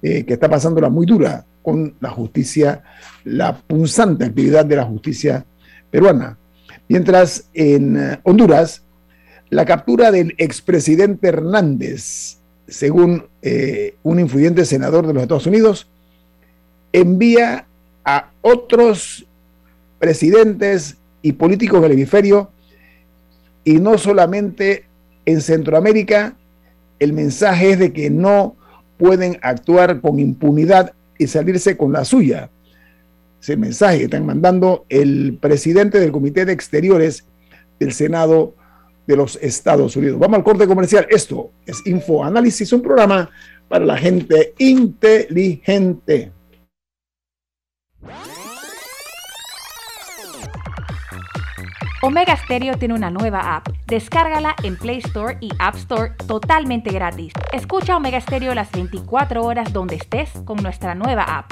eh, 0.02 0.26
que 0.26 0.34
está 0.34 0.50
pasándola 0.50 0.90
muy 0.90 1.06
dura 1.06 1.46
con 1.62 1.96
la 2.00 2.10
justicia, 2.10 2.84
la 3.24 3.58
punzante 3.58 4.26
actividad 4.26 4.66
de 4.66 4.76
la 4.76 4.84
justicia 4.84 5.46
peruana. 5.90 6.38
Mientras 6.88 7.50
en 7.54 7.98
eh, 7.98 8.20
Honduras, 8.24 8.84
la 9.50 9.66
captura 9.66 10.12
del 10.12 10.36
expresidente 10.38 11.28
Hernández, 11.28 12.38
según 12.68 13.26
eh, 13.42 13.96
un 14.04 14.20
influyente 14.20 14.66
senador 14.66 15.06
de 15.08 15.14
los 15.14 15.24
Estados 15.24 15.48
Unidos, 15.48 15.88
envía 16.92 17.66
a 18.06 18.32
otros 18.42 19.26
presidentes 20.00 20.98
y 21.22 21.34
políticos 21.34 21.82
del 21.82 21.94
hemisferio, 21.94 22.50
y 23.64 23.80
no 23.80 23.98
solamente 23.98 24.86
en 25.26 25.42
Centroamérica, 25.42 26.36
el 27.00 27.14
mensaje 27.14 27.72
es 27.72 27.80
de 27.80 27.94
que 27.94 28.10
no 28.10 28.56
pueden 28.98 29.40
actuar 29.42 30.02
con 30.02 30.20
impunidad 30.20 30.94
y 31.18 31.28
salirse 31.28 31.78
con 31.78 31.94
la 31.94 32.06
suya. 32.06 32.50
Ese 33.44 33.58
mensaje 33.58 33.98
que 33.98 34.04
están 34.06 34.26
mandando 34.26 34.86
el 34.88 35.38
presidente 35.38 36.00
del 36.00 36.14
Comité 36.14 36.46
de 36.46 36.54
Exteriores 36.54 37.28
del 37.78 37.92
Senado 37.92 38.56
de 39.06 39.18
los 39.18 39.36
Estados 39.42 39.98
Unidos. 39.98 40.18
Vamos 40.18 40.38
al 40.38 40.46
corte 40.46 40.66
comercial. 40.66 41.06
Esto 41.10 41.52
es 41.66 41.86
Info 41.86 42.24
Análisis, 42.24 42.72
un 42.72 42.82
programa 42.82 43.30
para 43.68 43.84
la 43.84 43.98
gente 43.98 44.54
inteligente. 44.60 46.32
Omega 52.02 52.38
Stereo 52.38 52.78
tiene 52.78 52.94
una 52.94 53.12
nueva 53.12 53.58
app. 53.58 53.68
Descárgala 53.88 54.56
en 54.64 54.78
Play 54.78 55.00
Store 55.00 55.38
y 55.42 55.50
App 55.60 55.76
Store 55.76 56.14
totalmente 56.28 56.92
gratis. 56.92 57.34
Escucha 57.52 57.98
Omega 57.98 58.22
Stereo 58.22 58.56
las 58.56 58.72
24 58.72 59.44
horas 59.44 59.74
donde 59.74 59.96
estés 59.96 60.30
con 60.46 60.64
nuestra 60.64 60.96
nueva 60.96 61.24
app. 61.24 61.52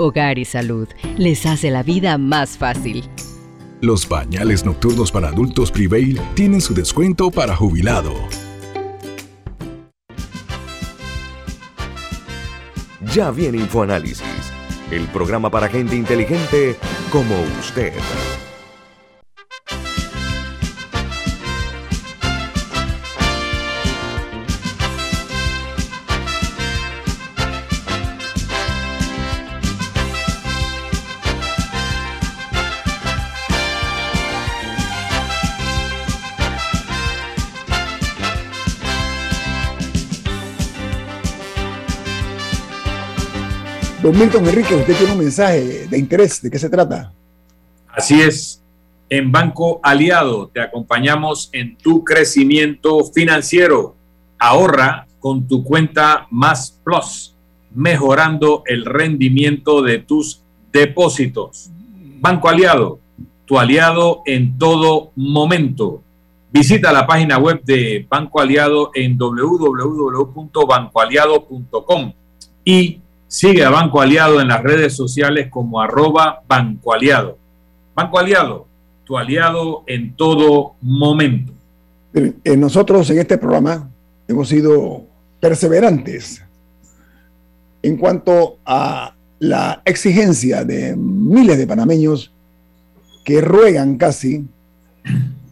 Hogar 0.00 0.38
y 0.38 0.46
Salud 0.46 0.88
les 1.18 1.44
hace 1.44 1.70
la 1.70 1.82
vida 1.82 2.16
más 2.16 2.56
fácil. 2.56 3.04
Los 3.82 4.06
pañales 4.06 4.64
nocturnos 4.64 5.12
para 5.12 5.28
adultos 5.28 5.70
Prevail 5.70 6.18
tienen 6.34 6.60
su 6.60 6.72
descuento 6.72 7.30
para 7.30 7.54
jubilado. 7.54 8.14
Ya 13.14 13.30
viene 13.30 13.58
InfoAnálisis, 13.58 14.52
el 14.90 15.06
programa 15.08 15.50
para 15.50 15.68
gente 15.68 15.96
inteligente 15.96 16.76
como 17.10 17.34
usted. 17.58 17.92
Don 44.10 44.18
Milton 44.18 44.44
Enrique, 44.44 44.74
usted 44.74 44.96
tiene 44.96 45.12
un 45.12 45.20
mensaje 45.20 45.86
de 45.86 45.96
interés. 45.96 46.42
¿De 46.42 46.50
qué 46.50 46.58
se 46.58 46.68
trata? 46.68 47.12
Así 47.86 48.20
es. 48.20 48.60
En 49.08 49.30
Banco 49.30 49.78
Aliado 49.84 50.48
te 50.48 50.60
acompañamos 50.60 51.48
en 51.52 51.76
tu 51.76 52.02
crecimiento 52.02 53.04
financiero. 53.04 53.94
Ahorra 54.36 55.06
con 55.20 55.46
tu 55.46 55.62
cuenta 55.62 56.26
Más 56.28 56.76
Plus, 56.82 57.36
mejorando 57.72 58.64
el 58.66 58.84
rendimiento 58.84 59.80
de 59.80 60.00
tus 60.00 60.42
depósitos. 60.72 61.70
Banco 62.18 62.48
Aliado, 62.48 62.98
tu 63.46 63.60
aliado 63.60 64.22
en 64.26 64.58
todo 64.58 65.12
momento. 65.14 66.02
Visita 66.52 66.92
la 66.92 67.06
página 67.06 67.38
web 67.38 67.62
de 67.62 68.04
Banco 68.10 68.40
Aliado 68.40 68.90
en 68.92 69.16
www.bancoaliado.com 69.16 72.12
y 72.64 73.00
Sigue 73.30 73.64
a 73.64 73.70
Banco 73.70 74.00
Aliado 74.00 74.40
en 74.40 74.48
las 74.48 74.60
redes 74.60 74.96
sociales 74.96 75.46
como 75.50 75.80
arroba 75.80 76.42
Banco 76.48 76.92
Aliado. 76.92 77.38
Banco 77.94 78.18
Aliado, 78.18 78.66
tu 79.04 79.16
aliado 79.16 79.84
en 79.86 80.16
todo 80.16 80.74
momento. 80.80 81.52
Eh, 82.12 82.56
nosotros 82.56 83.08
en 83.10 83.20
este 83.20 83.38
programa 83.38 83.88
hemos 84.26 84.48
sido 84.48 85.04
perseverantes 85.38 86.42
en 87.84 87.96
cuanto 87.98 88.56
a 88.66 89.14
la 89.38 89.80
exigencia 89.84 90.64
de 90.64 90.96
miles 90.96 91.56
de 91.56 91.68
panameños 91.68 92.32
que 93.24 93.40
ruegan 93.40 93.96
casi 93.96 94.44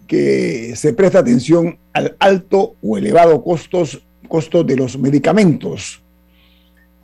que 0.09 0.75
se 0.75 0.95
preste 0.95 1.19
atención 1.19 1.79
al 1.93 2.17
alto 2.19 2.75
o 2.83 2.99
elevado 2.99 3.41
costos, 3.45 4.03
costo 4.27 4.64
de 4.64 4.75
los 4.75 4.99
medicamentos 4.99 6.03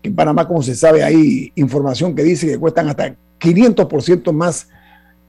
en 0.05 0.15
Panamá, 0.15 0.47
como 0.47 0.63
se 0.63 0.75
sabe, 0.75 1.03
hay 1.03 1.51
información 1.55 2.15
que 2.15 2.23
dice 2.23 2.47
que 2.47 2.59
cuestan 2.59 2.89
hasta 2.89 3.17
500% 3.41 4.33
más 4.33 4.69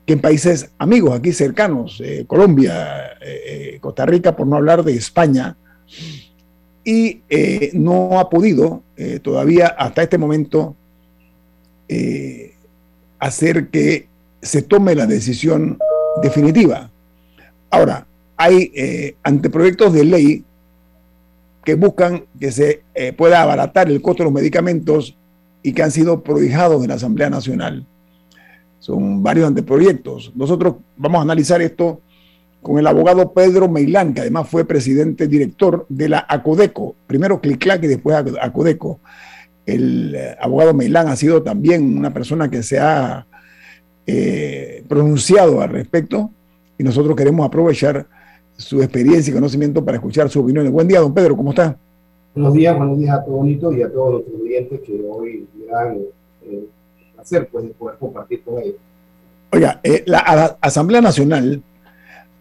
que 0.06 0.14
en 0.14 0.20
países 0.20 0.70
amigos, 0.78 1.18
aquí 1.18 1.32
cercanos, 1.32 2.02
eh, 2.04 2.26
Colombia, 2.28 3.14
eh, 3.22 3.42
eh, 3.48 3.78
Costa 3.80 4.06
Rica, 4.06 4.36
por 4.36 4.46
no 4.46 4.58
hablar 4.58 4.84
de 4.84 4.94
España. 4.94 5.56
Y 6.84 7.22
no 7.74 8.20
ha 8.20 8.30
podido 8.30 8.84
todavía 9.24 9.70
hasta 9.70 10.04
este 10.04 10.20
momento 10.20 10.76
hacer 13.18 13.70
que 13.70 14.08
se 14.44 14.62
tome 14.62 14.94
la 14.94 15.08
decisión 15.08 15.80
definitiva. 16.22 16.92
Ahora, 17.72 18.06
hay 18.38 19.16
anteproyectos 19.24 19.94
de 19.94 20.06
ley 20.06 20.46
que 21.66 21.74
buscan 21.74 22.26
que 22.40 22.52
se 22.52 22.84
eh, 22.94 23.12
pueda 23.12 23.42
abaratar 23.42 23.90
el 23.90 24.02
costo 24.02 24.24
de 24.24 24.26
los 24.26 24.34
medicamentos 24.34 25.18
y 25.64 25.74
que 25.74 25.82
han 25.82 25.92
sido 25.92 26.22
prodigados 26.22 26.82
en 26.84 26.90
la 26.90 26.96
Asamblea 26.96 27.30
Nacional. 27.30 27.86
Son 28.80 29.24
varios 29.24 29.48
anteproyectos. 29.48 30.32
Nosotros 30.36 30.76
vamos 30.96 31.20
a 31.20 31.24
analizar 31.24 31.62
esto 31.62 32.02
con 32.62 32.78
el 32.78 32.86
abogado 32.86 33.34
Pedro 33.34 33.68
Meilán, 33.68 34.14
que 34.14 34.22
además 34.22 34.48
fue 34.48 34.66
presidente 34.66 35.28
director 35.28 35.88
de 35.90 36.10
la 36.10 36.26
ACODECO, 36.30 36.96
primero 37.08 37.42
CLICLAC 37.42 37.84
y 37.84 37.88
después 37.88 38.16
ACODECO. 38.16 39.00
El 39.66 40.14
eh, 40.16 40.36
abogado 40.40 40.76
Meilán 40.76 41.08
ha 41.08 41.16
sido 41.16 41.42
también 41.42 41.98
una 41.98 42.14
persona 42.14 42.50
que 42.50 42.62
se 42.62 42.78
ha 42.80 43.26
eh, 44.06 44.84
pronunciado 44.88 45.62
al 45.62 45.70
respecto 45.70 46.30
y 46.78 46.84
nosotros 46.84 47.16
queremos 47.16 47.48
aprovechar 47.48 48.06
su 48.58 48.82
experiencia 48.82 49.32
y 49.32 49.34
conocimiento 49.34 49.84
para 49.84 49.98
escuchar 49.98 50.30
su 50.30 50.40
opinión. 50.42 50.72
Buen 50.72 50.88
día, 50.88 51.00
don 51.00 51.14
Pedro, 51.14 51.36
¿cómo 51.36 51.52
está? 51.52 51.78
Buenos 52.34 52.54
días, 52.54 52.78
buenos 52.78 52.98
días 52.98 53.16
a 53.16 53.24
todos 53.24 53.38
bonito 53.38 53.72
y 53.72 53.82
a 53.82 53.92
todos 53.92 54.26
los 54.26 54.42
oyentes 54.42 54.82
que 54.82 55.02
hoy 55.10 55.48
me 55.58 56.02
eh, 56.50 56.68
hacer 57.18 57.48
pues, 57.48 57.66
de 57.66 57.72
poder 57.72 57.98
compartir 57.98 58.42
con 58.44 58.62
ellos. 58.62 58.76
Oiga, 59.52 59.80
eh, 59.84 60.04
la, 60.06 60.58
Asamblea 60.60 61.02
Nacional 61.02 61.62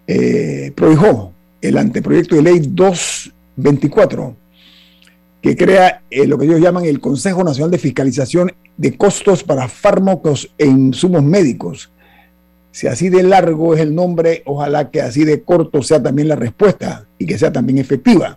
eh, 0.07 0.73
prohijó 0.75 1.33
el 1.61 1.79
anteproyecto 1.79 2.35
de 2.35 2.43
ley 2.43 2.59
224 2.61 4.37
que 5.41 5.57
crea 5.57 6.03
eh, 6.11 6.27
lo 6.27 6.39
que 6.39 6.47
ellos 6.47 6.61
llaman 6.61 6.87
el 6.87 7.01
Consejo 7.01 7.45
Nacional 7.45 7.71
de 7.71 7.79
Fiscalización 7.79 8.53
de 8.77 8.97
Costos 8.97 9.45
para 9.45 9.69
Fármacos 9.69 10.51
e 10.59 10.67
Insumos 10.67 11.23
Médicos 11.23 11.91
si 12.75 12.89
así 12.89 13.09
de 13.09 13.23
largo 13.23 13.73
es 13.77 13.81
el 13.81 13.95
nombre, 13.95 14.43
ojalá 14.47 14.91
que 14.91 15.01
así 15.01 15.25
de 15.25 15.45
corto 15.45 15.81
sea 15.81 16.03
también 16.03 16.27
la 16.27 16.35
respuesta 16.35 17.07
y 17.21 17.25
que 17.25 17.39
sea 17.39 17.53
también 17.53 17.79
efectiva. 17.79 18.37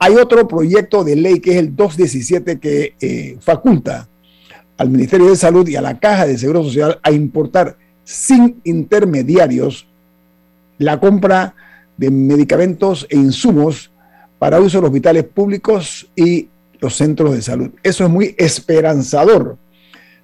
Hay 0.00 0.16
otro 0.16 0.48
proyecto 0.48 1.04
de 1.04 1.14
ley 1.14 1.38
que 1.38 1.52
es 1.52 1.56
el 1.58 1.76
217 1.76 2.58
que 2.58 2.94
eh, 3.00 3.36
faculta 3.38 4.08
al 4.76 4.90
Ministerio 4.90 5.30
de 5.30 5.36
Salud 5.36 5.68
y 5.68 5.76
a 5.76 5.80
la 5.80 6.00
Caja 6.00 6.26
de 6.26 6.38
Seguro 6.38 6.64
Social 6.64 6.98
a 7.04 7.12
importar 7.12 7.76
sin 8.02 8.60
intermediarios 8.64 9.86
la 10.78 10.98
compra 10.98 11.54
de 11.96 12.10
medicamentos 12.10 13.06
e 13.10 13.16
insumos 13.16 13.92
para 14.40 14.60
uso 14.60 14.78
en 14.78 14.82
los 14.82 14.88
hospitales 14.88 15.22
públicos 15.22 16.10
y 16.16 16.48
los 16.80 16.96
centros 16.96 17.32
de 17.32 17.42
salud. 17.42 17.70
Eso 17.84 18.02
es 18.02 18.10
muy 18.10 18.34
esperanzador 18.38 19.56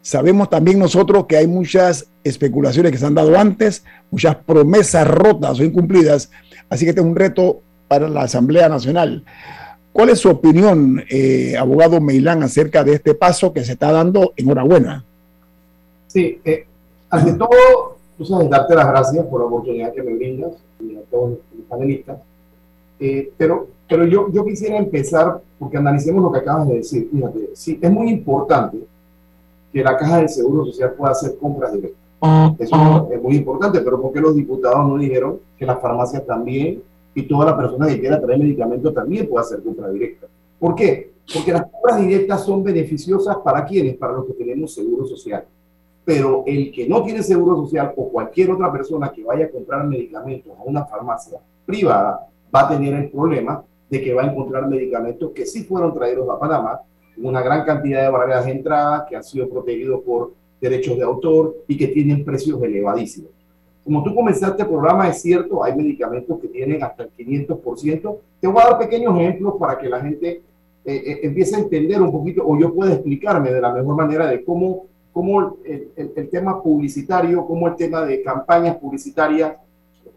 Sabemos 0.08 0.48
también 0.48 0.78
nosotros 0.78 1.26
que 1.26 1.36
hay 1.36 1.46
muchas 1.46 2.08
especulaciones 2.24 2.92
que 2.92 2.96
se 2.96 3.04
han 3.04 3.14
dado 3.14 3.38
antes, 3.38 3.84
muchas 4.10 4.36
promesas 4.36 5.06
rotas 5.06 5.60
o 5.60 5.64
incumplidas, 5.64 6.30
así 6.70 6.86
que 6.86 6.92
este 6.92 7.02
es 7.02 7.06
un 7.06 7.14
reto 7.14 7.60
para 7.88 8.08
la 8.08 8.22
Asamblea 8.22 8.70
Nacional. 8.70 9.22
¿Cuál 9.92 10.08
es 10.08 10.20
su 10.20 10.30
opinión, 10.30 11.04
eh, 11.10 11.58
abogado 11.58 12.00
Meilán, 12.00 12.42
acerca 12.42 12.82
de 12.84 12.94
este 12.94 13.14
paso 13.14 13.52
que 13.52 13.62
se 13.62 13.72
está 13.72 13.92
dando? 13.92 14.32
Enhorabuena. 14.34 15.04
Sí, 16.06 16.40
eh, 16.42 16.64
ante 17.10 17.34
todo, 17.34 17.98
sabes, 18.26 18.48
darte 18.48 18.74
las 18.76 18.88
gracias 18.88 19.26
por 19.26 19.40
la 19.40 19.46
oportunidad 19.46 19.92
que 19.92 20.02
me 20.02 20.14
brindas 20.14 20.52
y 20.80 20.96
a 20.96 21.02
todos 21.10 21.32
los 21.54 21.66
panelistas. 21.68 22.16
Eh, 22.98 23.30
pero 23.36 23.68
pero 23.86 24.06
yo, 24.06 24.32
yo 24.32 24.42
quisiera 24.46 24.78
empezar 24.78 25.42
porque 25.58 25.76
analicemos 25.76 26.22
lo 26.22 26.32
que 26.32 26.38
acabas 26.38 26.66
de 26.66 26.76
decir. 26.76 27.10
Fíjate, 27.12 27.50
sí, 27.52 27.78
es 27.82 27.90
muy 27.90 28.08
importante 28.08 28.78
que 29.72 29.82
la 29.82 29.96
caja 29.96 30.18
del 30.18 30.28
Seguro 30.28 30.64
Social 30.66 30.94
pueda 30.94 31.12
hacer 31.12 31.36
compras 31.38 31.72
directas. 31.72 32.00
Ah, 32.20 32.54
Eso 32.58 32.74
ah. 32.74 33.06
es 33.12 33.22
muy 33.22 33.36
importante, 33.36 33.80
pero 33.80 34.00
¿por 34.00 34.12
qué 34.12 34.20
los 34.20 34.34
diputados 34.34 34.86
no 34.86 34.98
dijeron 34.98 35.38
que 35.56 35.66
las 35.66 35.80
farmacias 35.80 36.26
también 36.26 36.82
y 37.14 37.22
toda 37.22 37.46
la 37.46 37.56
persona 37.56 37.86
que 37.86 38.00
quiera 38.00 38.20
traer 38.20 38.38
medicamentos 38.38 38.92
también 38.94 39.28
pueda 39.28 39.44
hacer 39.44 39.62
compras 39.62 39.92
directas? 39.92 40.28
¿Por 40.58 40.74
qué? 40.74 41.12
Porque 41.32 41.52
las 41.52 41.62
compras 41.70 42.00
directas 42.00 42.44
son 42.44 42.64
beneficiosas 42.64 43.36
para 43.44 43.64
quienes, 43.64 43.96
para 43.96 44.14
los 44.14 44.26
que 44.26 44.32
tenemos 44.32 44.74
seguro 44.74 45.06
social. 45.06 45.44
Pero 46.04 46.42
el 46.46 46.72
que 46.72 46.88
no 46.88 47.02
tiene 47.04 47.22
seguro 47.22 47.56
social 47.56 47.92
o 47.96 48.08
cualquier 48.08 48.50
otra 48.50 48.72
persona 48.72 49.12
que 49.12 49.22
vaya 49.22 49.44
a 49.44 49.50
comprar 49.50 49.86
medicamentos 49.86 50.52
a 50.58 50.62
una 50.62 50.84
farmacia 50.86 51.38
privada 51.66 52.26
va 52.54 52.60
a 52.62 52.68
tener 52.68 52.94
el 52.94 53.10
problema 53.10 53.62
de 53.90 54.02
que 54.02 54.14
va 54.14 54.22
a 54.22 54.26
encontrar 54.26 54.68
medicamentos 54.68 55.30
que 55.32 55.46
sí 55.46 55.64
fueron 55.64 55.94
traídos 55.94 56.28
a 56.30 56.38
Panamá 56.38 56.80
una 57.22 57.42
gran 57.42 57.64
cantidad 57.64 58.02
de 58.02 58.10
barreras 58.10 58.46
de 58.46 58.52
entrada 58.52 59.06
que 59.08 59.16
han 59.16 59.24
sido 59.24 59.48
protegidos 59.48 60.02
por 60.02 60.32
derechos 60.60 60.96
de 60.96 61.04
autor 61.04 61.56
y 61.66 61.76
que 61.76 61.88
tienen 61.88 62.24
precios 62.24 62.62
elevadísimos. 62.62 63.30
Como 63.84 64.02
tú 64.02 64.14
comenzaste 64.14 64.62
el 64.62 64.68
programa, 64.68 65.08
es 65.08 65.22
cierto, 65.22 65.64
hay 65.64 65.74
medicamentos 65.74 66.38
que 66.40 66.48
tienen 66.48 66.82
hasta 66.82 67.04
el 67.04 67.10
500%. 67.16 68.18
Te 68.40 68.46
voy 68.46 68.62
a 68.62 68.70
dar 68.70 68.78
pequeños 68.78 69.18
ejemplos 69.18 69.54
para 69.58 69.78
que 69.78 69.88
la 69.88 70.00
gente 70.00 70.42
eh, 70.84 71.02
eh, 71.06 71.20
empiece 71.22 71.56
a 71.56 71.60
entender 71.60 72.00
un 72.02 72.12
poquito, 72.12 72.42
o 72.46 72.58
yo 72.58 72.74
pueda 72.74 72.92
explicarme 72.92 73.50
de 73.50 73.60
la 73.60 73.72
mejor 73.72 73.96
manera 73.96 74.26
de 74.26 74.44
cómo, 74.44 74.86
cómo 75.12 75.56
el, 75.64 75.90
el, 75.96 76.28
tema 76.28 76.62
publicitario, 76.62 77.46
cómo 77.46 77.68
el 77.68 77.76
tema 77.76 78.04
de 78.04 78.22
campañas 78.22 78.76
publicitarias 78.76 79.54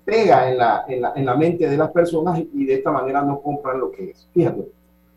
pega 0.03 0.51
en 0.51 0.57
la, 0.57 0.83
en 0.87 1.01
la, 1.01 1.13
en 1.15 1.25
la 1.25 1.35
mente 1.37 1.69
de 1.69 1.77
las 1.77 1.91
personas 1.91 2.41
y 2.53 2.65
de 2.65 2.73
esta 2.73 2.91
manera 2.91 3.21
no 3.21 3.41
compran 3.41 3.79
lo 3.79 3.91
que 3.91 4.11
es. 4.11 4.27
Fíjate, 4.33 4.67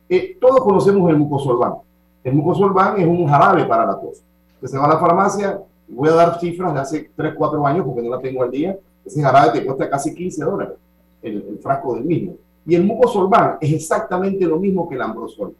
eh, 0.08 0.36
todos 0.40 0.60
conocemos 0.60 1.08
el 1.10 1.16
mucosolván. 1.16 1.74
El 2.22 2.34
mucosolván 2.34 3.00
es 3.00 3.06
un 3.06 3.26
jarabe 3.26 3.64
para 3.64 3.86
la 3.86 4.00
tos. 4.00 4.22
Usted 4.54 4.68
se 4.68 4.78
va 4.78 4.86
a 4.86 4.94
la 4.94 4.98
farmacia, 4.98 5.60
voy 5.88 6.08
a 6.08 6.12
dar 6.12 6.40
cifras 6.40 6.72
de 6.74 6.80
hace 6.80 7.10
3, 7.14 7.34
4 7.36 7.66
años 7.66 7.84
porque 7.84 8.02
no 8.02 8.10
la 8.10 8.20
tengo 8.20 8.42
al 8.42 8.50
día. 8.50 8.78
Ese 9.04 9.22
jarabe 9.22 9.58
te 9.58 9.66
cuesta 9.66 9.88
casi 9.88 10.14
15 10.14 10.44
dólares, 10.44 10.74
el, 11.22 11.58
frasco 11.62 11.94
del 11.94 12.04
mismo. 12.04 12.34
Y 12.66 12.74
el 12.74 12.84
mucosolván 12.84 13.58
es 13.60 13.72
exactamente 13.72 14.46
lo 14.46 14.58
mismo 14.58 14.88
que 14.88 14.94
el 14.94 15.02
ambrosol. 15.02 15.54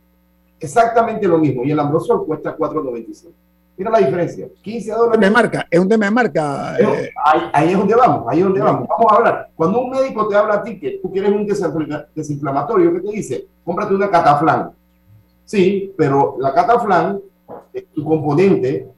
Exactamente 0.59 1.29
lo 1.29 1.37
mismo. 1.37 1.65
Y 1.65 1.71
el 1.71 1.79
ambrosol 1.79 2.25
cuesta 2.25 2.57
4.95. 2.57 3.29
Mira 3.77 3.91
la 3.91 3.99
diferencia. 3.99 4.49
15 4.63 4.93
dólares. 4.93 5.27
Es 5.27 5.33
marca, 5.33 5.67
es 5.71 5.81
un 5.81 5.89
tema 5.89 6.05
de 6.05 6.11
marca. 6.11 6.79
Eh. 6.79 7.11
Ahí, 7.53 7.73
es 7.73 7.79
donde 7.79 7.95
vamos, 7.95 8.25
ahí 8.29 8.39
es 8.39 8.45
donde 8.45 8.61
vamos. 8.61 8.89
Vamos 8.89 9.13
a 9.13 9.17
hablar. 9.17 9.51
Cuando 9.57 9.81
un 9.81 9.91
médico 9.91 10.29
te 10.29 10.37
habla 10.37 10.55
a 10.55 10.63
ti 10.63 10.79
que 10.79 11.01
tú 11.03 11.11
quieres 11.11 11.31
un 11.31 11.47
desinflamatorio, 12.15 12.93
¿qué 12.93 13.01
te 13.01 13.11
dice? 13.11 13.47
Cómprate 13.65 13.95
una 13.95 14.11
cataflán. 14.11 14.71
Sí, 15.45 15.93
pero 15.97 16.37
la 16.39 16.55
cataflán, 16.55 17.21
eh, 17.73 17.87
tu 17.93 18.05
componente 18.05 18.89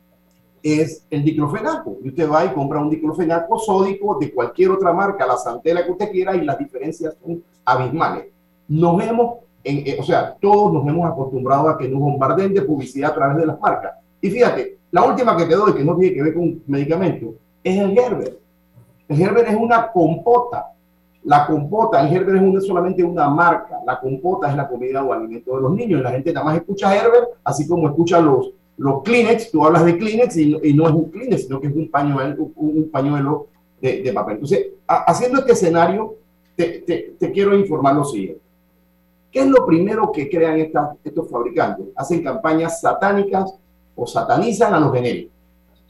es 0.63 1.07
el 1.11 1.25
diclofenaco. 1.25 1.99
Y 2.03 2.09
usted 2.09 2.31
va 2.31 2.45
y 2.45 2.49
compra 2.49 2.81
un 2.81 2.91
diclofenaco 2.91 3.59
sódico 3.59 4.19
de 4.19 4.33
cualquier 4.33 4.71
otra 4.71 4.93
marca, 4.93 5.27
la 5.27 5.37
santela 5.37 5.85
que 5.85 5.93
usted 5.93 6.11
quiera, 6.11 6.37
y 6.37 6.45
las 6.45 6.59
diferencias 6.59 7.17
son 7.23 7.43
abismales. 7.65 8.27
Nos 8.69 9.03
hemos, 9.03 9.39
en, 9.65 9.87
eh, 9.87 9.97
o 9.99 10.03
sea, 10.03 10.37
todos 10.41 10.73
nos 10.73 10.87
hemos 10.87 11.09
acostumbrado 11.11 11.69
a 11.69 11.79
que 11.79 11.89
nos 11.89 12.01
bombarden 12.01 12.53
de 12.53 12.63
publicidad 12.63 13.13
a 13.13 13.15
través 13.15 13.39
de 13.39 13.47
las 13.47 13.61
marcas. 13.61 13.93
Y 14.21 14.31
fíjate, 14.31 14.79
la 14.91 15.05
última 15.05 15.37
que 15.37 15.45
te 15.47 15.55
doy, 15.55 15.75
que 15.75 15.85
no 15.85 15.97
tiene 15.97 16.15
que 16.15 16.23
ver 16.23 16.35
con 16.35 16.63
medicamento, 16.67 17.35
es 17.63 17.79
el 17.79 17.93
Gerber. 17.93 18.39
El 19.09 19.17
Gerber 19.17 19.47
es 19.49 19.55
una 19.55 19.91
compota. 19.91 20.73
La 21.25 21.47
compota, 21.47 22.01
el 22.03 22.09
Gerber 22.09 22.37
es 22.37 22.43
una, 22.43 22.61
solamente 22.61 23.03
una 23.03 23.29
marca. 23.29 23.81
La 23.85 23.99
compota 23.99 24.49
es 24.51 24.57
la 24.57 24.69
comida 24.69 25.03
o 25.03 25.13
alimento 25.13 25.57
de 25.57 25.63
los 25.63 25.73
niños. 25.73 26.03
La 26.03 26.13
gente 26.13 26.33
nada 26.33 26.47
más 26.47 26.57
escucha 26.57 26.91
Gerber, 26.91 27.29
así 27.45 27.67
como 27.67 27.89
escucha 27.89 28.21
los 28.21 28.53
los 28.77 29.03
Kleenex, 29.03 29.51
tú 29.51 29.65
hablas 29.65 29.85
de 29.85 29.97
Kleenex 29.97 30.37
y, 30.37 30.75
no 30.75 30.87
es 30.87 30.93
un 30.93 31.11
Kleenex, 31.11 31.45
sino 31.45 31.61
que 31.61 31.69
es 31.69 31.75
un 31.75 31.91
pañuelo, 31.91 32.51
un, 32.57 32.91
pañuelo 32.91 33.49
de, 33.81 34.13
papel. 34.13 34.35
Entonces, 34.35 34.67
haciendo 34.87 35.41
este 35.41 35.53
escenario, 35.53 36.17
te, 36.57 37.15
quiero 37.33 37.57
informar 37.57 37.95
lo 37.95 38.05
siguiente. 38.05 38.41
¿Qué 39.31 39.41
es 39.41 39.47
lo 39.47 39.67
primero 39.67 40.13
que 40.13 40.29
crean 40.29 40.59
estos 40.59 41.31
fabricantes? 41.31 41.87
Hacen 41.97 42.23
campañas 42.23 42.81
satánicas 42.81 43.55
o 43.97 44.07
satanizan 44.07 44.75
a 44.75 44.81
los 44.81 44.93
genéricos. 44.93 45.33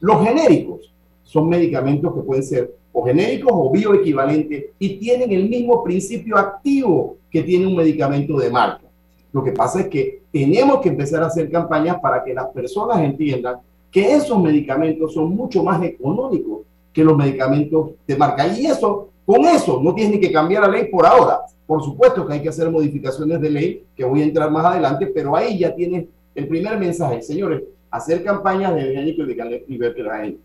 Los 0.01 0.25
genéricos 0.25 0.93
son 1.23 1.49
medicamentos 1.49 2.15
que 2.15 2.21
pueden 2.21 2.43
ser 2.43 2.75
o 2.93 3.05
genéricos 3.05 3.53
o 3.55 3.71
bioequivalentes 3.71 4.67
y 4.79 4.97
tienen 4.97 5.31
el 5.31 5.49
mismo 5.49 5.85
principio 5.85 6.39
activo 6.39 7.17
que 7.31 7.43
tiene 7.43 7.67
un 7.67 7.77
medicamento 7.77 8.39
de 8.39 8.49
marca. 8.49 8.87
Lo 9.33 9.45
que 9.45 9.53
pasa 9.53 9.81
es 9.81 9.89
que 9.89 10.23
tenemos 10.33 10.81
que 10.81 10.89
empezar 10.89 11.23
a 11.23 11.27
hacer 11.27 11.51
campañas 11.51 11.99
para 12.01 12.25
que 12.25 12.33
las 12.33 12.47
personas 12.49 13.01
entiendan 13.01 13.57
que 13.91 14.15
esos 14.15 14.41
medicamentos 14.43 15.13
son 15.13 15.35
mucho 15.37 15.63
más 15.63 15.83
económicos 15.83 16.61
que 16.93 17.05
los 17.05 17.17
medicamentos 17.17 17.91
de 18.07 18.17
marca. 18.17 18.47
Y 18.47 18.65
eso, 18.65 19.11
con 19.27 19.45
eso, 19.45 19.81
no 19.83 19.95
tienes 19.95 20.15
ni 20.15 20.21
que 20.21 20.33
cambiar 20.33 20.63
la 20.63 20.69
ley 20.69 20.89
por 20.91 21.05
ahora. 21.05 21.41
Por 21.67 21.83
supuesto 21.83 22.27
que 22.27 22.35
hay 22.35 22.41
que 22.43 22.49
hacer 22.49 22.71
modificaciones 22.71 23.41
de 23.41 23.51
ley, 23.51 23.85
que 23.95 24.05
voy 24.05 24.23
a 24.23 24.25
entrar 24.25 24.51
más 24.51 24.65
adelante, 24.65 25.07
pero 25.09 25.37
ahí 25.37 25.59
ya 25.59 25.75
tienes 25.75 26.07
el 26.35 26.49
primer 26.49 26.79
mensaje. 26.79 27.21
Señores, 27.21 27.63
hacer 27.97 28.23
campañas 28.25 28.75
de 28.75 28.83
genérico 28.83 29.23
y 29.23 29.79
gente. 29.79 30.39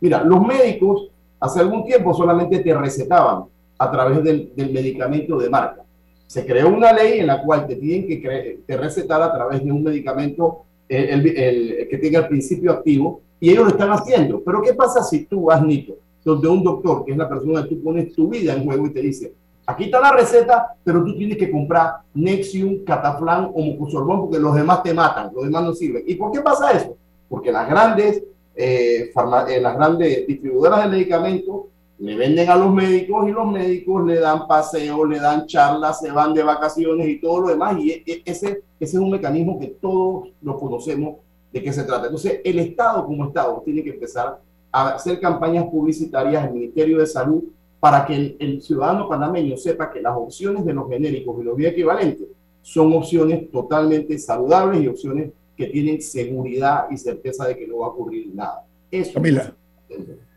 Mira, 0.00 0.22
los 0.24 0.40
médicos 0.44 1.10
hace 1.40 1.60
algún 1.60 1.84
tiempo 1.84 2.14
solamente 2.14 2.60
te 2.60 2.74
recetaban 2.74 3.44
a 3.78 3.90
través 3.90 4.22
del 4.24 4.72
medicamento 4.72 5.38
de 5.38 5.50
marca 5.50 5.84
se 6.28 6.44
creó 6.44 6.68
una 6.68 6.92
ley 6.92 7.20
en 7.20 7.26
la 7.26 7.42
cual 7.42 7.66
te 7.66 7.74
tienen 7.76 8.06
que 8.06 8.60
te 8.64 8.76
recetar 8.76 9.20
a 9.22 9.32
través 9.32 9.64
de 9.64 9.72
un 9.72 9.82
medicamento 9.82 10.64
el, 10.86 11.26
el, 11.26 11.88
que 11.88 11.96
tenga 11.96 12.20
el 12.20 12.28
principio 12.28 12.70
activo 12.70 13.22
y 13.40 13.50
ellos 13.50 13.64
lo 13.64 13.70
están 13.70 13.90
haciendo. 13.90 14.42
Pero 14.44 14.60
¿qué 14.60 14.74
pasa 14.74 15.02
si 15.02 15.24
tú 15.24 15.44
vas, 15.44 15.64
Nito, 15.64 15.94
donde 16.22 16.48
un 16.48 16.62
doctor, 16.62 17.06
que 17.06 17.12
es 17.12 17.18
la 17.18 17.28
persona 17.28 17.62
que 17.62 17.74
tú 17.74 17.82
pones 17.82 18.12
tu 18.12 18.28
vida 18.28 18.52
en 18.52 18.64
juego 18.64 18.86
y 18.86 18.92
te 18.92 19.00
dice, 19.00 19.32
aquí 19.68 19.84
está 19.84 20.00
la 20.00 20.12
receta, 20.12 20.74
pero 20.82 21.04
tú 21.04 21.14
tienes 21.14 21.36
que 21.36 21.50
comprar 21.50 21.98
Nexium, 22.14 22.84
Cataflán 22.84 23.50
o 23.54 23.60
Mucosorbón 23.60 24.22
porque 24.22 24.38
los 24.38 24.54
demás 24.54 24.82
te 24.82 24.94
matan, 24.94 25.30
los 25.34 25.44
demás 25.44 25.62
no 25.62 25.74
sirven. 25.74 26.04
¿Y 26.06 26.14
por 26.14 26.32
qué 26.32 26.40
pasa 26.40 26.72
eso? 26.72 26.96
Porque 27.28 27.52
las 27.52 27.68
grandes, 27.68 28.24
eh, 28.56 29.12
eh, 29.12 29.60
las 29.60 29.76
grandes 29.76 30.26
distribuidoras 30.26 30.84
de 30.84 30.88
medicamentos 30.88 31.66
le 31.98 32.16
venden 32.16 32.48
a 32.48 32.56
los 32.56 32.72
médicos 32.72 33.28
y 33.28 33.32
los 33.32 33.46
médicos 33.46 34.06
le 34.06 34.18
dan 34.18 34.46
paseo, 34.46 35.04
le 35.04 35.20
dan 35.20 35.46
charlas, 35.46 36.00
se 36.00 36.10
van 36.10 36.32
de 36.32 36.42
vacaciones 36.42 37.06
y 37.06 37.20
todo 37.20 37.42
lo 37.42 37.48
demás. 37.48 37.76
Y 37.78 37.90
e, 37.90 38.02
e, 38.06 38.22
ese, 38.24 38.46
ese 38.48 38.62
es 38.80 38.94
un 38.94 39.10
mecanismo 39.10 39.60
que 39.60 39.66
todos 39.66 40.30
lo 40.40 40.58
conocemos 40.58 41.16
de 41.52 41.62
qué 41.62 41.74
se 41.74 41.84
trata. 41.84 42.06
Entonces, 42.06 42.40
el 42.42 42.58
Estado 42.58 43.04
como 43.04 43.26
Estado 43.26 43.60
tiene 43.66 43.84
que 43.84 43.90
empezar 43.90 44.40
a 44.72 44.88
hacer 44.94 45.20
campañas 45.20 45.66
publicitarias, 45.66 46.46
el 46.46 46.54
Ministerio 46.54 46.98
de 46.98 47.06
Salud, 47.06 47.44
para 47.80 48.04
que 48.04 48.36
el, 48.38 48.60
ciudadano 48.60 49.08
panameño 49.08 49.56
sepa 49.56 49.90
que 49.92 50.02
las 50.02 50.16
opciones 50.16 50.64
de 50.64 50.72
los 50.72 50.88
genéricos 50.88 51.40
y 51.40 51.44
los 51.44 51.56
bioequivalentes 51.56 52.26
son 52.62 52.92
opciones 52.92 53.50
totalmente 53.50 54.18
saludables 54.18 54.82
y 54.82 54.88
opciones 54.88 55.30
que 55.56 55.66
tienen 55.66 56.00
seguridad 56.02 56.86
y 56.90 56.96
certeza 56.96 57.46
de 57.46 57.56
que 57.56 57.66
no 57.66 57.78
va 57.78 57.86
a 57.86 57.90
ocurrir 57.90 58.34
nada. 58.34 58.64
Eso, 58.90 59.20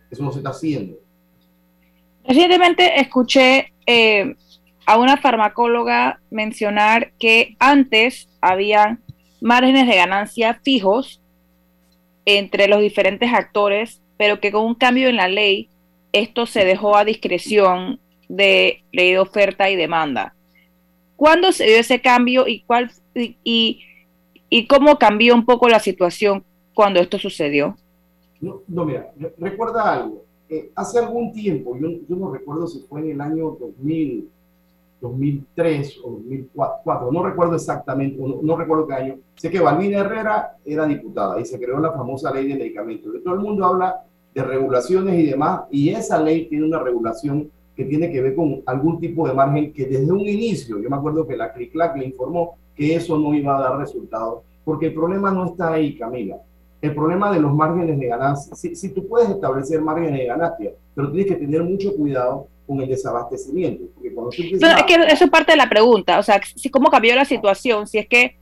eso 0.10 0.24
no 0.24 0.32
se 0.32 0.40
está 0.40 0.50
haciendo. 0.50 0.98
Recientemente 2.24 3.00
escuché 3.00 3.74
eh, 3.86 4.36
a 4.86 4.98
una 4.98 5.18
farmacóloga 5.18 6.22
mencionar 6.30 7.12
que 7.20 7.56
antes 7.60 8.30
había 8.40 9.00
márgenes 9.42 9.88
de 9.88 9.96
ganancia 9.96 10.60
fijos 10.64 11.22
entre 12.26 12.68
los 12.68 12.82
diferentes 12.82 13.34
actores, 13.34 14.02
pero 14.18 14.40
que 14.40 14.52
con 14.52 14.66
un 14.66 14.76
cambio 14.76 15.10
en 15.10 15.16
la 15.16 15.28
ley 15.28 15.70
esto 16.12 16.46
se 16.46 16.66
dejó 16.66 16.96
a 16.96 17.06
discreción 17.06 18.00
de 18.28 18.84
ley 18.92 19.12
de 19.12 19.20
oferta 19.20 19.70
y 19.70 19.76
demanda. 19.76 20.36
¿Cuándo 21.16 21.52
se 21.52 21.66
dio 21.66 21.78
ese 21.78 22.02
cambio 22.02 22.48
y 22.48 22.62
cuál 22.62 22.92
y, 23.16 23.82
y 24.50 24.68
cómo 24.68 24.98
cambió 24.98 25.36
un 25.36 25.46
poco 25.46 25.70
la 25.70 25.80
situación 25.80 26.44
cuando 26.74 27.00
esto 27.00 27.20
sucedió? 27.20 27.78
No, 28.40 28.62
no 28.68 28.86
mira, 28.86 29.12
recuerda 29.38 29.94
algo 29.94 30.26
hace 30.76 31.00
algún 31.00 31.32
tiempo, 31.32 31.78
yo, 31.78 31.90
yo, 32.08 32.16
no 32.16 32.32
recuerdo 32.32 32.68
si 32.68 32.82
fue 32.82 33.02
en 33.02 33.12
el 33.12 33.22
año 33.22 33.58
2000, 33.60 34.30
2003 35.00 36.00
o 36.04 36.12
2004, 36.12 37.12
no 37.12 37.24
recuerdo 37.24 37.56
exactamente, 37.56 38.18
no, 38.20 38.56
recuerdo 38.56 38.88
qué 38.88 38.94
año, 38.94 39.16
sé 39.36 39.50
que 39.50 39.60
Valmina 39.60 40.00
Herrera 40.00 40.58
era 40.66 40.86
diputada 40.86 41.40
y 41.40 41.46
se 41.46 41.60
creó 41.60 41.80
la 41.80 41.94
famosa 41.94 42.34
ley 42.34 42.48
de 42.48 42.56
medicamentos. 42.56 43.12
Todo 43.24 43.34
el 43.34 43.40
mundo 43.40 43.66
habla 43.66 44.04
de 44.34 44.44
regulaciones 44.44 45.20
y 45.20 45.26
demás, 45.28 45.62
y 45.70 45.90
esa 45.90 46.22
ley 46.22 46.48
tiene 46.48 46.66
una 46.66 46.80
regulación 46.80 47.50
que 47.76 47.86
tiene 47.86 48.12
que 48.12 48.22
ver 48.22 48.36
con 48.36 48.62
algún 48.66 49.00
tipo 49.00 49.28
de 49.28 49.34
margen 49.34 49.74
que 49.74 49.86
desde 49.86 50.12
un 50.12 50.22
inicio, 50.22 50.80
yo 50.80 50.90
me 50.90 50.96
acuerdo 50.96 51.28
que 51.28 51.38
la 51.38 51.54
CRICLAC 51.54 51.98
le 51.98 52.06
informó 52.06 52.56
que 52.76 52.96
eso 52.96 53.18
no 53.18 53.34
iba 53.34 53.58
a 53.58 53.62
dar 53.62 53.78
resultados, 53.78 54.44
porque 54.64 54.88
el 54.88 54.94
problema 54.94 55.32
no 55.32 55.48
está 55.48 55.74
ahí, 55.74 55.98
Camila 55.98 56.38
el 56.82 56.96
problema 56.96 57.32
de 57.32 57.40
los 57.40 57.54
márgenes 57.54 58.00
de 58.00 58.08
ganancia. 58.08 58.56
Si, 58.56 58.90
tú 58.90 59.08
puedes 59.08 59.30
establecer 59.30 59.82
márgenes 59.82 60.20
de 60.20 60.26
ganancia, 60.26 60.72
pero 60.96 61.12
tienes 61.12 61.32
que 61.32 61.40
tener 61.40 61.64
mucho 61.64 61.96
cuidado 61.96 62.48
con 62.66 62.82
el 62.82 62.90
desabastecimiento. 62.90 63.86
Porque 63.94 64.14
cuando 64.14 64.32
tú 64.32 64.42
es 64.42 64.84
que 64.88 64.96
eso 64.96 65.26
es 65.26 65.30
parte 65.30 65.52
de 65.52 65.58
la 65.58 65.70
pregunta. 65.70 66.18
O 66.18 66.24
sea, 66.24 66.42
si, 66.56 66.70
¿cómo 66.70 66.90
cambió 66.90 67.16
la 67.16 67.26
situación? 67.26 67.86
Si 67.86 68.00
es 68.00 68.08
que 68.08 68.36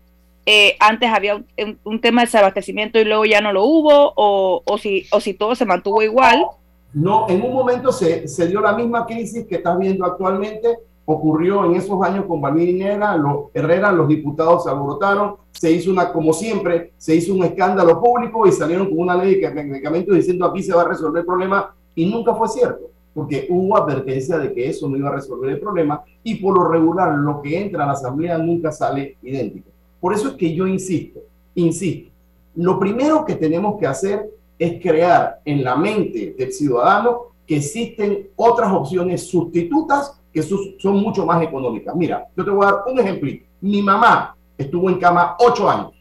eh, 0.46 0.76
antes 0.80 1.10
había 1.10 1.44
un, 1.84 2.02
tema 2.02 2.22
de 2.22 2.28
desabastecimiento 2.28 3.00
y 3.00 3.06
luego 3.06 3.26
ya 3.26 3.42
no 3.42 3.54
lo 3.54 3.64
hubo, 3.64 4.14
o, 4.16 4.78
si, 4.78 5.06
o 5.12 5.20
si 5.20 5.34
todo 5.34 5.56
se 5.56 5.66
mantuvo 5.66 6.02
igual. 6.02 6.46
No, 6.94 7.30
en 7.30 7.42
un 7.44 7.54
momento 7.54 7.92
se, 7.92 8.26
dio 8.48 8.62
la 8.62 8.74
misma 8.74 9.06
crisis 9.06 9.46
que 9.46 9.56
estás 9.56 9.78
viendo 9.78 10.06
actualmente, 10.06 10.80
ocurrió 11.06 11.66
en 11.66 11.76
esos 11.76 12.02
años 12.04 12.26
con 12.26 12.42
Balbini 12.42 12.84
los 13.20 13.46
Herrera, 13.54 13.92
los 13.92 14.08
diputados 14.08 14.64
se 14.64 14.70
alborotaron, 14.70 15.36
se 15.52 15.72
hizo 15.72 15.92
una, 15.92 16.12
como 16.12 16.34
siempre, 16.34 16.94
se 16.98 17.16
hizo 17.16 17.34
un 17.34 17.44
escándalo 17.44 18.02
público 18.02 18.48
y 18.48 18.52
salieron 18.52 18.90
con 18.90 19.00
una 19.00 19.16
ley 19.16 19.36
de 19.36 19.52
medicamentos 19.52 20.16
diciendo 20.16 20.46
aquí 20.46 20.64
se 20.64 20.74
va 20.74 20.82
a 20.82 20.88
resolver 20.88 21.22
el 21.22 21.26
problema 21.26 21.74
y 21.94 22.06
nunca 22.06 22.34
fue 22.34 22.48
cierto, 22.48 22.90
porque 23.14 23.46
hubo 23.50 23.78
advertencia 23.78 24.38
de 24.38 24.54
que 24.54 24.70
eso 24.70 24.90
no 24.90 24.98
iba 24.98 25.10
a 25.10 25.16
resolver 25.16 25.52
el 25.52 25.60
problema 25.60 26.02
y 26.24 26.36
por 26.36 26.58
lo 26.58 26.68
regular 26.68 27.14
lo 27.16 27.42
que 27.42 27.60
entra 27.60 27.84
a 27.84 27.88
la 27.88 27.94
asamblea 27.94 28.38
nunca 28.38 28.72
sale 28.72 29.18
idéntico. 29.22 29.70
Por 30.00 30.14
eso 30.14 30.30
es 30.30 30.34
que 30.36 30.54
yo 30.54 30.68
insisto, 30.68 31.20
insisto, 31.56 32.12
lo 32.56 32.80
primero 32.80 33.26
que 33.26 33.36
tenemos 33.36 33.80
que 33.80 33.88
hacer 33.88 34.30
es 34.58 34.82
crear 34.82 35.40
en 35.46 35.64
la 35.64 35.76
mente 35.76 36.36
del 36.38 36.52
ciudadano 36.52 37.30
que 37.46 37.58
existen 37.58 38.30
otras 38.36 38.72
opciones 38.72 39.28
sustitutas 39.28 40.20
que 40.32 40.44
son 40.44 40.98
mucho 40.98 41.26
más 41.26 41.42
económicas. 41.42 41.96
Mira, 41.96 42.28
yo 42.36 42.46
te 42.46 42.52
voy 42.52 42.66
a 42.66 42.72
dar 42.72 42.84
un 42.88 43.00
ejemplo. 43.00 43.32
Mi 43.62 43.82
mamá 43.82 44.36
estuvo 44.58 44.90
en 44.90 45.00
cama 45.00 45.36
ocho 45.40 45.70
años. 45.70 45.94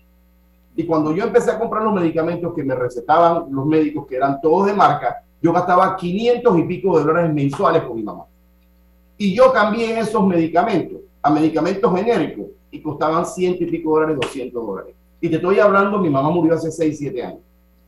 Y 0.77 0.85
cuando 0.85 1.13
yo 1.13 1.25
empecé 1.25 1.51
a 1.51 1.59
comprar 1.59 1.83
los 1.83 1.95
medicamentos 1.95 2.53
que 2.55 2.63
me 2.63 2.75
recetaban 2.75 3.47
los 3.51 3.67
médicos, 3.67 4.07
que 4.07 4.17
eran 4.17 4.41
todos 4.41 4.67
de 4.67 4.75
marca, 4.75 5.25
yo 5.41 5.53
gastaba 5.53 5.97
500 5.97 6.59
y 6.59 6.63
pico 6.65 6.99
de 6.99 7.05
dólares 7.05 7.33
mensuales 7.33 7.83
con 7.83 7.97
mi 7.97 8.03
mamá. 8.03 8.25
Y 9.17 9.35
yo 9.35 9.53
cambié 9.53 9.99
esos 9.99 10.25
medicamentos 10.27 10.99
a 11.23 11.31
medicamentos 11.31 11.93
genéricos 11.95 12.47
y 12.71 12.83
costaban 12.83 13.25
ciento 13.27 13.65
y 13.65 13.67
pico 13.67 13.91
dólares, 13.91 14.17
200 14.21 14.67
dólares. 14.67 14.95
Y 15.21 15.29
te 15.29 15.37
estoy 15.37 15.59
hablando, 15.59 15.99
mi 15.99 16.11
mamá 16.11 16.31
murió 16.31 16.55
hace 16.55 16.71
6, 16.71 16.99
7 16.99 17.23
años. 17.23 17.41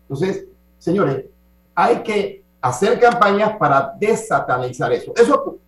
Entonces, 0.02 0.46
señores, 0.78 1.24
hay 1.74 2.02
que 2.02 2.42
hacer 2.60 2.98
campañas 2.98 3.56
para 3.56 3.94
desatanizar 3.98 4.92
eso. 4.92 5.12
Eso 5.16 5.58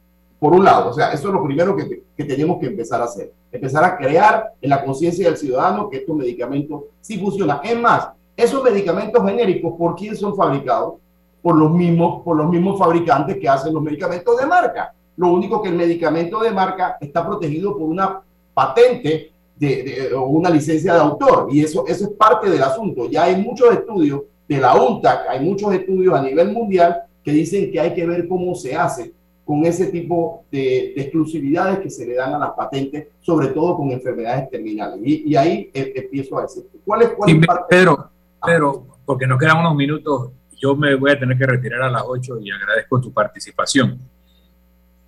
por 0.43 0.55
un 0.55 0.65
lado, 0.65 0.91
o 0.91 0.93
sea, 0.93 1.13
eso 1.13 1.29
es 1.29 1.35
lo 1.35 1.45
primero 1.45 1.77
que, 1.77 2.03
que 2.17 2.25
tenemos 2.25 2.59
que 2.59 2.67
empezar 2.67 3.01
a 3.01 3.05
hacer. 3.05 3.33
Empezar 3.53 3.85
a 3.85 3.97
crear 3.97 4.53
en 4.61 4.71
la 4.71 4.85
conciencia 4.85 5.29
del 5.29 5.37
ciudadano 5.37 5.89
que 5.89 5.99
estos 5.99 6.17
medicamentos 6.17 6.83
sí 7.01 7.17
funcionan. 7.17 7.61
Es 7.63 7.79
más, 7.79 8.09
esos 8.37 8.61
medicamentos 8.61 9.25
genéricos, 9.25 9.75
¿por 9.79 9.95
quién 9.95 10.17
son 10.17 10.35
fabricados? 10.35 10.95
Por 11.41 11.57
los 11.57 11.71
mismos, 11.71 12.23
por 12.25 12.37
los 12.37 12.51
mismos 12.51 12.77
fabricantes 12.77 13.39
que 13.39 13.49
hacen 13.49 13.73
los 13.73 13.85
medicamentos 13.85 14.37
de 14.37 14.47
marca. 14.47 14.93
Lo 15.17 15.29
único 15.29 15.63
que 15.63 15.69
el 15.69 15.77
medicamento 15.77 16.41
de 16.41 16.51
marca 16.51 16.97
está 17.01 17.25
protegido 17.25 17.79
por 17.79 17.89
una 17.89 18.21
patente 18.55 19.33
de, 19.57 20.11
o 20.15 20.25
una 20.27 20.51
licencia 20.51 20.95
de 20.95 21.01
autor. 21.01 21.49
Y 21.51 21.63
eso, 21.63 21.85
eso 21.87 22.05
es 22.05 22.11
parte 22.11 22.51
del 22.51 22.63
asunto. 22.63 23.09
Ya 23.09 23.25
hay 23.25 23.37
muchos 23.37 23.73
estudios 23.73 24.23
de 24.49 24.59
la 24.59 24.75
UNTAC, 24.75 25.29
hay 25.29 25.41
muchos 25.41 25.73
estudios 25.73 26.15
a 26.15 26.23
nivel 26.23 26.53
mundial 26.53 27.03
que 27.25 27.33
dicen 27.33 27.71
que 27.71 27.81
hay 27.81 27.95
que 27.95 28.07
ver 28.07 28.27
cómo 28.27 28.55
se 28.55 28.75
hace 28.75 29.13
con 29.45 29.65
ese 29.65 29.87
tipo 29.87 30.45
de, 30.51 30.93
exclusividades 30.97 31.81
que 31.81 31.91
se 31.91 32.07
le 32.07 32.15
dan 32.15 32.35
a 32.35 32.39
las 32.39 32.51
patentes, 32.53 33.09
sobre 33.21 33.49
todo 33.49 33.77
con 33.77 33.91
enfermedades 33.91 34.49
terminales. 34.51 35.01
Y, 35.03 35.35
ahí 35.37 35.71
eh, 35.75 35.93
empiezo 35.97 36.39
a 36.39 36.43
decir, 36.43 36.65
¿cuál 36.85 37.03
es, 37.03 37.11
cuál 37.11 37.31
es 37.31 37.47
Pedro, 37.69 38.11
Pedro, 38.45 38.87
porque 39.05 39.27
nos 39.27 39.39
quedan 39.39 39.59
unos 39.59 39.75
minutos, 39.75 40.31
yo 40.59 40.77
me 40.77 40.95
voy 40.95 41.11
a 41.11 41.19
tener 41.19 41.37
que 41.37 41.47
retirar 41.47 41.83
a 41.83 41.91
las 41.91 42.03
8 42.07 42.39
y 42.41 42.51
agradezco 42.51 43.01
tu 43.01 43.13
participación. 43.13 43.99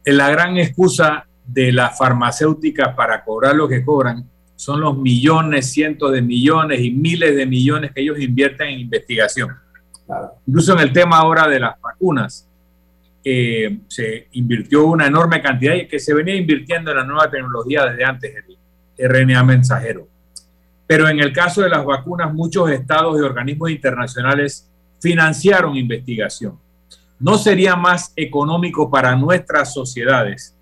La 0.04 0.28
gran 0.30 0.56
excusa 0.58 1.26
de 1.46 1.72
las 1.72 1.96
farmacéuticas 1.98 2.94
para 2.94 3.22
cobrar 3.24 3.54
lo 3.54 3.68
que 3.68 3.84
cobran 3.84 4.28
son 4.56 4.80
los 4.80 4.96
millones, 4.96 5.72
cientos 5.72 6.12
de 6.12 6.22
millones 6.22 6.80
y 6.80 6.90
miles 6.90 7.36
de 7.36 7.44
millones 7.44 7.92
que 7.92 8.00
ellos 8.00 8.18
invierten 8.20 8.68
en 8.68 8.80
investigación. 8.80 9.50
Incluso 10.46 10.74
en 10.74 10.80
el 10.80 10.92
tema 10.92 11.18
ahora 11.18 11.48
de 11.48 11.60
las 11.60 11.80
vacunas, 11.80 12.48
eh, 13.26 13.78
se 13.88 14.28
invirtió 14.32 14.86
una 14.86 15.06
enorme 15.06 15.40
cantidad 15.40 15.74
y 15.74 15.88
que 15.88 15.98
se 15.98 16.12
venía 16.12 16.36
invirtiendo 16.36 16.90
en 16.90 16.98
la 16.98 17.04
nueva 17.04 17.30
tecnología 17.30 17.86
desde 17.86 18.04
antes, 18.04 18.34
el 18.96 19.08
RNA 19.08 19.42
mensajero. 19.44 20.06
Pero 20.86 21.08
en 21.08 21.20
el 21.20 21.32
caso 21.32 21.62
de 21.62 21.70
las 21.70 21.84
vacunas, 21.84 22.32
muchos 22.32 22.70
estados 22.70 23.18
y 23.18 23.22
organismos 23.22 23.70
internacionales 23.70 24.70
financiaron 25.00 25.76
investigación. 25.76 26.58
¿No 27.18 27.38
sería 27.38 27.76
más 27.76 28.12
económico 28.16 28.90
para 28.90 29.16
nuestras 29.16 29.72
sociedades 29.72 30.53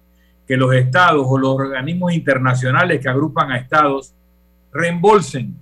que 0.52 0.58
los 0.58 0.74
estados 0.74 1.24
o 1.26 1.38
los 1.38 1.54
organismos 1.54 2.12
internacionales 2.12 3.00
que 3.00 3.08
agrupan 3.08 3.52
a 3.52 3.56
estados 3.56 4.12
reembolsen 4.70 5.56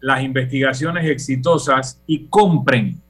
las 0.00 0.20
investigaciones 0.20 1.08
exitosas 1.08 2.02
y 2.08 2.26
compren 2.26 3.00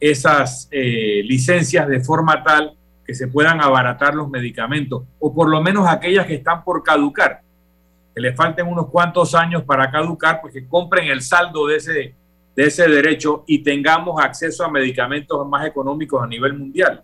esas 0.00 0.66
eh, 0.70 1.20
licencias 1.26 1.86
de 1.88 2.00
forma 2.00 2.42
tal 2.42 2.74
que 3.04 3.14
se 3.14 3.28
puedan 3.28 3.60
abaratar 3.60 4.14
los 4.14 4.30
medicamentos, 4.30 5.02
o 5.18 5.34
por 5.34 5.50
lo 5.50 5.60
menos 5.60 5.86
aquellas 5.86 6.24
que 6.24 6.36
están 6.36 6.64
por 6.64 6.82
caducar, 6.82 7.42
que 8.14 8.22
le 8.22 8.32
falten 8.32 8.66
unos 8.66 8.88
cuantos 8.88 9.34
años 9.34 9.64
para 9.64 9.90
caducar, 9.90 10.40
pues 10.40 10.54
que 10.54 10.66
compren 10.66 11.10
el 11.10 11.20
saldo 11.20 11.66
de 11.66 11.76
ese, 11.76 12.14
de 12.56 12.64
ese 12.64 12.88
derecho 12.88 13.44
y 13.46 13.58
tengamos 13.58 14.24
acceso 14.24 14.64
a 14.64 14.70
medicamentos 14.70 15.46
más 15.46 15.66
económicos 15.66 16.22
a 16.22 16.26
nivel 16.26 16.54
mundial. 16.54 17.02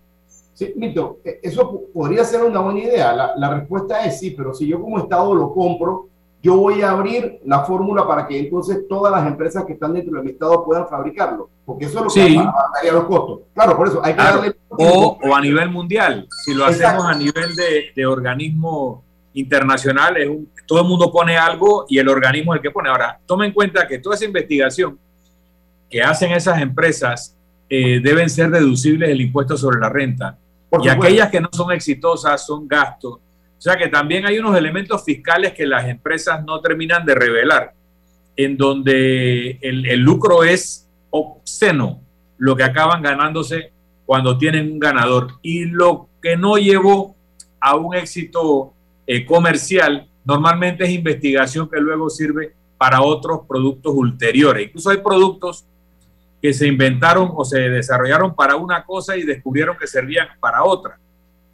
Sí, 0.54 0.72
Mito, 0.76 1.18
e, 1.24 1.40
eso 1.42 1.82
podría 1.92 2.24
ser 2.24 2.42
una 2.44 2.60
buena 2.60 2.80
idea. 2.80 3.12
La, 3.12 3.32
la 3.36 3.54
respuesta 3.54 4.04
es 4.06 4.18
sí, 4.18 4.30
pero 4.30 4.54
si 4.54 4.66
yo 4.66 4.80
como 4.80 4.98
Estado 4.98 5.34
lo 5.34 5.52
compro, 5.52 6.08
yo 6.42 6.56
voy 6.56 6.82
a 6.82 6.90
abrir 6.90 7.40
la 7.46 7.64
fórmula 7.64 8.06
para 8.06 8.26
que 8.26 8.38
entonces 8.38 8.86
todas 8.88 9.10
las 9.10 9.26
empresas 9.26 9.64
que 9.64 9.72
están 9.72 9.94
dentro 9.94 10.18
del 10.20 10.30
Estado 10.30 10.64
puedan 10.64 10.86
fabricarlo, 10.86 11.48
porque 11.64 11.86
eso 11.86 11.98
es 11.98 12.04
lo 12.04 12.10
que 12.10 12.28
sí. 12.28 12.36
a 12.38 12.92
los 12.92 13.04
costos. 13.04 13.40
Claro, 13.54 13.76
por 13.76 13.88
eso 13.88 14.00
hay 14.04 14.12
que 14.12 14.22
darle... 14.22 14.54
O, 14.68 15.18
o, 15.22 15.34
a 15.34 15.40
nivel 15.40 15.70
mundial, 15.70 16.26
si 16.44 16.52
lo 16.52 16.66
hacemos 16.66 17.06
a 17.06 17.14
nivel 17.14 17.54
de, 17.56 17.86
de 17.96 18.06
organismo 18.06 19.02
internacional, 19.32 20.16
es 20.18 20.30
todo 20.66 20.82
el 20.82 20.86
mundo 20.86 21.10
pone 21.10 21.36
algo 21.36 21.86
y 21.88 21.98
el 21.98 22.08
organismo 22.08 22.54
es 22.54 22.58
el 22.58 22.62
que 22.62 22.70
pone. 22.70 22.90
Ahora, 22.90 23.18
toma 23.26 23.46
en 23.46 23.52
cuenta 23.52 23.86
que 23.88 23.98
toda 23.98 24.14
esa 24.16 24.24
investigación 24.24 24.98
que 25.88 26.02
hacen 26.02 26.32
esas 26.32 26.60
empresas 26.60 27.36
eh, 27.68 28.00
deben 28.02 28.28
ser 28.28 28.50
deducibles 28.50 29.08
del 29.08 29.20
impuesto 29.20 29.56
sobre 29.56 29.80
la 29.80 29.88
renta. 29.88 30.36
Y 30.82 30.88
aquellas 30.88 31.30
que 31.30 31.40
no 31.40 31.48
son 31.52 31.72
exitosas 31.72 32.46
son 32.46 32.66
gastos 32.66 33.20
o 33.64 33.66
sea 33.66 33.78
que 33.78 33.88
también 33.88 34.26
hay 34.26 34.38
unos 34.38 34.54
elementos 34.58 35.02
fiscales 35.02 35.54
que 35.54 35.66
las 35.66 35.88
empresas 35.88 36.44
no 36.44 36.60
terminan 36.60 37.06
de 37.06 37.14
revelar, 37.14 37.72
en 38.36 38.58
donde 38.58 39.58
el, 39.62 40.00
lucro 40.00 40.44
es 40.44 40.86
obsceno, 41.08 42.02
lo 42.36 42.56
que 42.56 42.62
acaban 42.62 43.00
ganándose 43.00 43.72
cuando 44.04 44.36
tienen 44.36 44.70
un 44.70 44.78
ganador. 44.78 45.38
Y 45.40 45.64
lo 45.64 46.10
que 46.20 46.36
no 46.36 46.58
llevó 46.58 47.16
a 47.58 47.74
un 47.76 47.94
éxito 47.94 48.74
eh, 49.06 49.24
comercial 49.24 50.08
normalmente 50.26 50.84
es 50.84 50.90
investigación 50.90 51.66
que 51.70 51.80
luego 51.80 52.10
sirve 52.10 52.52
para 52.76 53.00
otros 53.00 53.46
productos 53.48 53.94
ulteriores. 53.96 54.66
Incluso 54.66 54.90
hay 54.90 54.98
productos 54.98 55.64
que 56.44 56.52
se 56.52 56.66
inventaron 56.66 57.30
o 57.34 57.42
se 57.42 57.58
desarrollaron 57.70 58.34
para 58.34 58.56
una 58.56 58.84
cosa 58.84 59.16
y 59.16 59.22
descubrieron 59.22 59.78
que 59.78 59.86
servían 59.86 60.28
para 60.40 60.62
otra. 60.62 60.98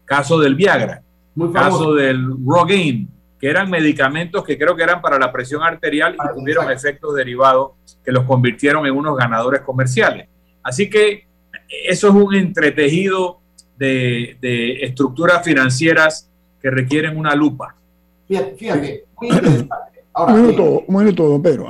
Caso 0.05 0.40
del 0.40 0.57
Viagra. 0.57 1.00
Muy 1.37 1.53
caso 1.53 1.94
del 1.94 2.26
Rogaine, 2.44 3.07
que 3.38 3.48
eran 3.48 3.70
medicamentos 3.70 4.42
que 4.42 4.59
creo 4.59 4.74
que 4.74 4.83
eran 4.83 5.00
para 5.00 5.16
la 5.16 5.31
presión 5.31 5.62
arterial 5.62 6.16
y 6.16 6.37
tuvieron 6.37 6.68
efectos 6.72 7.14
derivados 7.14 7.70
que 8.05 8.11
los 8.11 8.24
convirtieron 8.24 8.85
en 8.85 8.96
unos 8.96 9.16
ganadores 9.16 9.61
comerciales. 9.61 10.26
Así 10.61 10.90
que 10.90 11.29
eso 11.88 12.09
es 12.09 12.14
un 12.14 12.35
entretejido 12.35 13.38
de, 13.79 14.37
estructuras 14.83 15.44
financieras 15.44 16.29
que 16.61 16.68
requieren 16.68 17.16
una 17.16 17.37
lupa. 17.37 17.76
Fíjate, 18.26 19.05
un 19.20 20.35
minuto, 20.35 20.83
un 20.85 20.96
minuto, 20.96 21.29
don 21.29 21.40
Pedro. 21.40 21.68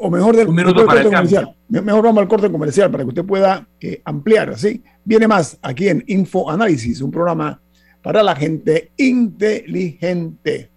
O, 0.00 0.10
mejor 0.10 0.36
del 0.36 0.46
para 0.86 1.02
comercial. 1.02 1.56
Mejor 1.68 2.04
vamos 2.04 2.22
al 2.22 2.28
corte 2.28 2.50
comercial 2.50 2.90
para 2.90 3.04
que 3.04 3.08
usted 3.08 3.24
pueda 3.24 3.68
eh, 3.80 4.00
ampliar, 4.04 4.58
¿sí? 4.58 4.82
Viene 5.04 5.26
más 5.28 5.58
aquí 5.62 5.88
en 5.88 6.04
Info 6.06 6.50
Análisis, 6.50 7.00
un 7.00 7.10
programa 7.10 7.60
para 8.02 8.22
la 8.22 8.34
gente 8.36 8.92
inteligente. 8.96 10.70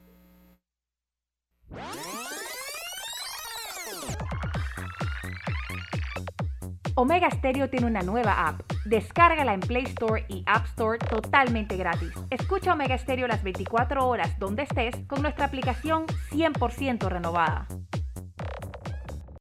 Omega 6.97 7.29
Stereo 7.29 7.69
tiene 7.69 7.87
una 7.87 8.03
nueva 8.03 8.47
app. 8.47 8.61
Descárgala 8.85 9.53
en 9.53 9.59
Play 9.59 9.83
Store 9.83 10.25
y 10.29 10.43
App 10.45 10.65
Store 10.67 10.97
totalmente 10.97 11.75
gratis. 11.75 12.11
Escucha 12.29 12.71
Omega 12.71 12.97
Stereo 12.97 13.27
las 13.27 13.43
24 13.43 14.07
horas 14.07 14.39
donde 14.39 14.63
estés 14.63 14.95
con 15.07 15.21
nuestra 15.21 15.45
aplicación 15.45 16.05
100% 16.31 17.09
renovada. 17.09 17.67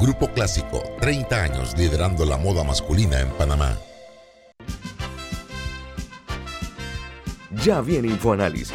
Grupo 0.00 0.28
Clásico, 0.28 0.82
30 1.00 1.42
años 1.42 1.74
liderando 1.78 2.24
la 2.24 2.36
moda 2.36 2.64
masculina 2.64 3.20
en 3.20 3.28
Panamá. 3.30 3.78
Ya 7.64 7.80
viene 7.80 8.08
InfoAnálisis, 8.08 8.74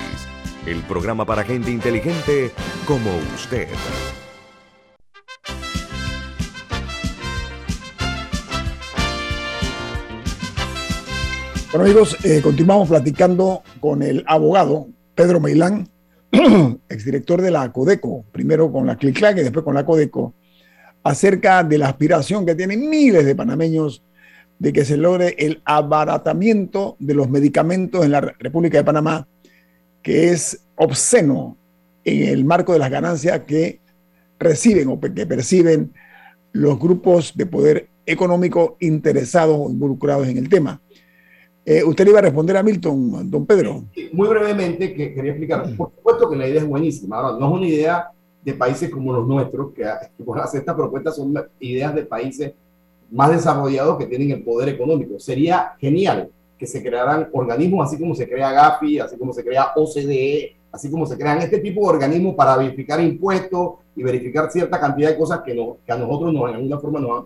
el 0.66 0.82
programa 0.84 1.26
para 1.26 1.44
gente 1.44 1.72
inteligente 1.72 2.52
como 2.88 3.10
usted. 3.36 3.68
Bueno 11.72 11.86
amigos, 11.86 12.18
eh, 12.24 12.42
continuamos 12.42 12.88
platicando 12.88 13.62
con 13.80 14.02
el 14.02 14.24
abogado 14.26 14.88
Pedro 15.16 15.40
Meilán, 15.40 15.90
exdirector 16.90 17.42
de 17.42 17.52
la 17.52 17.72
Codeco, 17.72 18.24
primero 18.32 18.72
con 18.72 18.88
la 18.88 18.96
CLICLAC 18.96 19.38
y 19.40 19.42
después 19.42 19.66
con 19.66 19.76
la 19.76 19.86
Codeco, 19.86 20.34
acerca 21.04 21.64
de 21.64 21.78
la 21.78 21.88
aspiración 21.88 22.46
que 22.46 22.56
tienen 22.56 22.90
miles 22.90 23.26
de 23.26 23.36
panameños 23.36 24.04
de 24.60 24.74
que 24.74 24.84
se 24.84 24.98
logre 24.98 25.36
el 25.38 25.62
abaratamiento 25.64 26.98
de 27.00 27.14
los 27.14 27.30
medicamentos 27.30 28.04
en 28.04 28.12
la 28.12 28.22
República 28.22 28.78
de 28.78 28.84
Panamá, 28.84 29.28
que 30.04 30.32
es 30.32 30.62
obsceno 30.76 31.58
en 32.04 32.28
el 32.28 32.44
marco 32.44 32.74
de 32.74 32.80
las 32.80 32.90
ganancias 32.90 33.42
que 33.48 33.80
reciben 34.38 34.90
o 34.90 35.00
que 35.00 35.26
perciben 35.26 35.94
los 36.52 36.80
grupos 36.80 37.34
de 37.36 37.46
poder 37.46 37.90
económico 38.06 38.76
interesados 38.80 39.58
o 39.58 39.70
involucrados 39.70 40.28
en 40.28 40.38
el 40.38 40.50
tema. 40.50 40.82
Eh, 41.66 41.84
usted 41.84 42.06
le 42.06 42.12
iba 42.12 42.20
a 42.20 42.24
responder 42.24 42.58
a 42.58 42.64
Milton, 42.64 43.30
don 43.30 43.46
Pedro. 43.46 43.84
Muy 44.14 44.28
brevemente, 44.28 44.94
que 44.94 45.14
quería 45.14 45.32
explicar. 45.32 45.76
Por 45.76 45.92
supuesto 45.96 46.30
que 46.30 46.36
la 46.36 46.48
idea 46.48 46.62
es 46.62 46.68
buenísima. 46.68 47.18
Ahora, 47.18 47.38
no 47.38 47.48
es 47.48 47.54
una 47.60 47.68
idea 47.68 48.12
de 48.44 48.54
países 48.54 48.90
como 48.90 49.14
los 49.14 49.28
nuestros, 49.28 49.74
que, 49.74 49.84
que 50.18 50.24
por 50.24 50.40
hacer 50.40 50.62
estas 50.62 50.76
propuestas 50.76 51.16
son 51.16 51.34
ideas 51.60 51.94
de 51.96 52.06
países 52.06 52.54
más 53.12 53.32
desarrollados 53.32 53.98
que 53.98 54.06
tienen 54.06 54.32
el 54.32 54.44
poder 54.44 54.70
económico. 54.70 55.20
Sería 55.20 55.74
genial 55.80 56.30
que 56.58 56.68
se 56.68 56.84
crearan 56.84 57.30
organismos 57.32 57.88
así 57.88 57.98
como 57.98 58.14
se 58.14 58.28
crea 58.28 58.52
Gafi, 58.52 59.00
así 59.00 59.18
como 59.18 59.34
se 59.34 59.44
crea 59.44 59.72
OCDE, 59.76 60.56
así 60.72 60.92
como 60.92 61.06
se 61.06 61.18
crean 61.18 61.40
este 61.40 61.60
tipo 61.60 61.82
de 61.82 61.96
organismos 61.96 62.36
para 62.36 62.58
verificar 62.58 63.02
impuestos 63.02 63.76
y 63.96 64.04
verificar 64.04 64.52
cierta 64.52 64.80
cantidad 64.80 65.10
de 65.10 65.18
cosas 65.18 65.42
que, 65.42 65.56
no, 65.56 65.78
que 65.86 65.92
a 65.92 65.98
nosotros 65.98 66.34
no, 66.34 66.48
en 66.48 66.56
alguna 66.56 66.78
forma 66.78 67.00
nos 67.00 67.20
han 67.20 67.26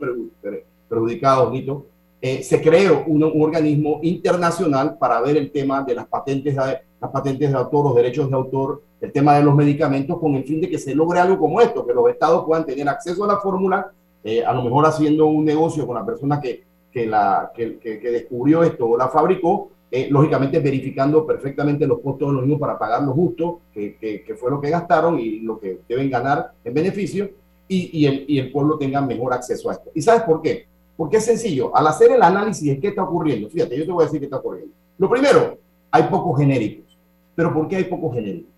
perjudicado, 0.88 1.52
Nito 1.52 1.86
eh, 2.21 2.41
se 2.41 2.62
creó 2.62 3.04
un, 3.06 3.21
organismo 3.23 3.99
internacional 4.02 4.97
para 4.97 5.19
ver 5.19 5.36
el 5.36 5.52
tema 5.52 5.84
de 5.84 5.93
las 5.93 6.08
patentes, 6.08 6.56
de, 6.56 6.80
las 7.02 7.12
patentes 7.12 7.52
de 7.52 7.58
autor, 7.58 7.86
los 7.86 7.95
derechos 7.95 8.30
de 8.30 8.36
autor, 8.36 8.82
el 9.04 9.12
tema 9.12 9.36
de 9.36 9.44
los 9.44 9.54
medicamentos, 9.54 10.18
con 10.18 10.34
el 10.36 10.46
fin 10.46 10.62
de 10.62 10.70
que 10.70 10.80
se 10.80 10.96
logre 10.96 11.20
algo 11.20 11.38
como 11.38 11.60
esto, 11.60 11.86
que 11.86 11.94
los 11.94 12.10
estados 12.10 12.46
puedan 12.46 12.66
tener 12.66 12.88
acceso 12.88 13.26
a 13.26 13.28
la 13.28 13.38
fórmula, 13.38 13.92
eh, 14.24 14.46
a 14.46 14.54
lo 14.54 14.63
mejor 14.63 14.86
haciendo 14.86 15.26
un 15.26 15.44
negocio 15.44 15.86
con 15.86 15.98
la 15.98 16.06
persona 16.06 16.39
que, 16.39 16.63
que, 16.89 17.06
la, 17.06 17.52
que, 17.54 17.80
que, 17.80 18.00
descubrió 18.00 18.63
esto 18.63 18.88
o 18.88 18.98
la 18.98 19.10
fabricó, 19.10 19.72
eh, 19.92 20.08
lógicamente 20.10 20.58
verificando 20.62 21.28
perfectamente 21.28 21.86
los 21.86 22.00
costos 22.00 22.30
de 22.30 22.34
los 22.34 22.44
mismos 22.44 22.62
para 22.62 22.80
pagar 22.80 23.04
lo 23.04 23.12
justo, 23.12 23.60
que, 23.74 23.98
que, 23.98 24.36
fue 24.36 24.50
lo 24.50 24.62
que 24.62 24.70
gastaron 24.70 25.20
y 25.20 25.42
lo 25.42 25.60
que 25.60 25.82
deben 25.86 26.10
ganar 26.10 26.54
en 26.63 26.74
beneficio, 26.74 27.30
y, 27.68 27.89
y, 28.00 28.06
el, 28.06 28.24
y 28.26 28.39
el 28.39 28.54
pueblo 28.54 28.78
tenga 28.78 29.02
mejor 29.02 29.34
acceso 29.34 29.70
a 29.70 29.74
esto. 29.74 29.92
¿Y 29.94 30.02
sabes 30.02 30.22
por 30.22 30.42
qué? 30.42 30.66
Porque 30.96 31.18
es 31.18 31.26
sencillo, 31.26 31.76
al 31.76 31.88
hacer 31.88 32.10
el 32.13 32.24
análisis 32.24 32.70
de 32.70 32.80
qué 32.80 32.88
está 32.88 33.04
ocurriendo, 33.04 33.50
fíjate, 33.50 33.78
yo 33.78 33.86
te 33.86 33.92
voy 33.92 34.04
a 34.04 34.06
decir 34.06 34.22
qué 34.22 34.28
está 34.28 34.38
ocurriendo. 34.38 34.74
Lo 34.98 35.10
primero, 35.10 35.58
hay 35.92 36.04
pocos 36.04 36.39
genéricos. 36.39 36.98
¿Pero 37.36 37.54
por 37.54 37.68
qué 37.68 37.76
hay 37.76 37.84
pocos 37.84 38.13
genéricos? 38.13 38.53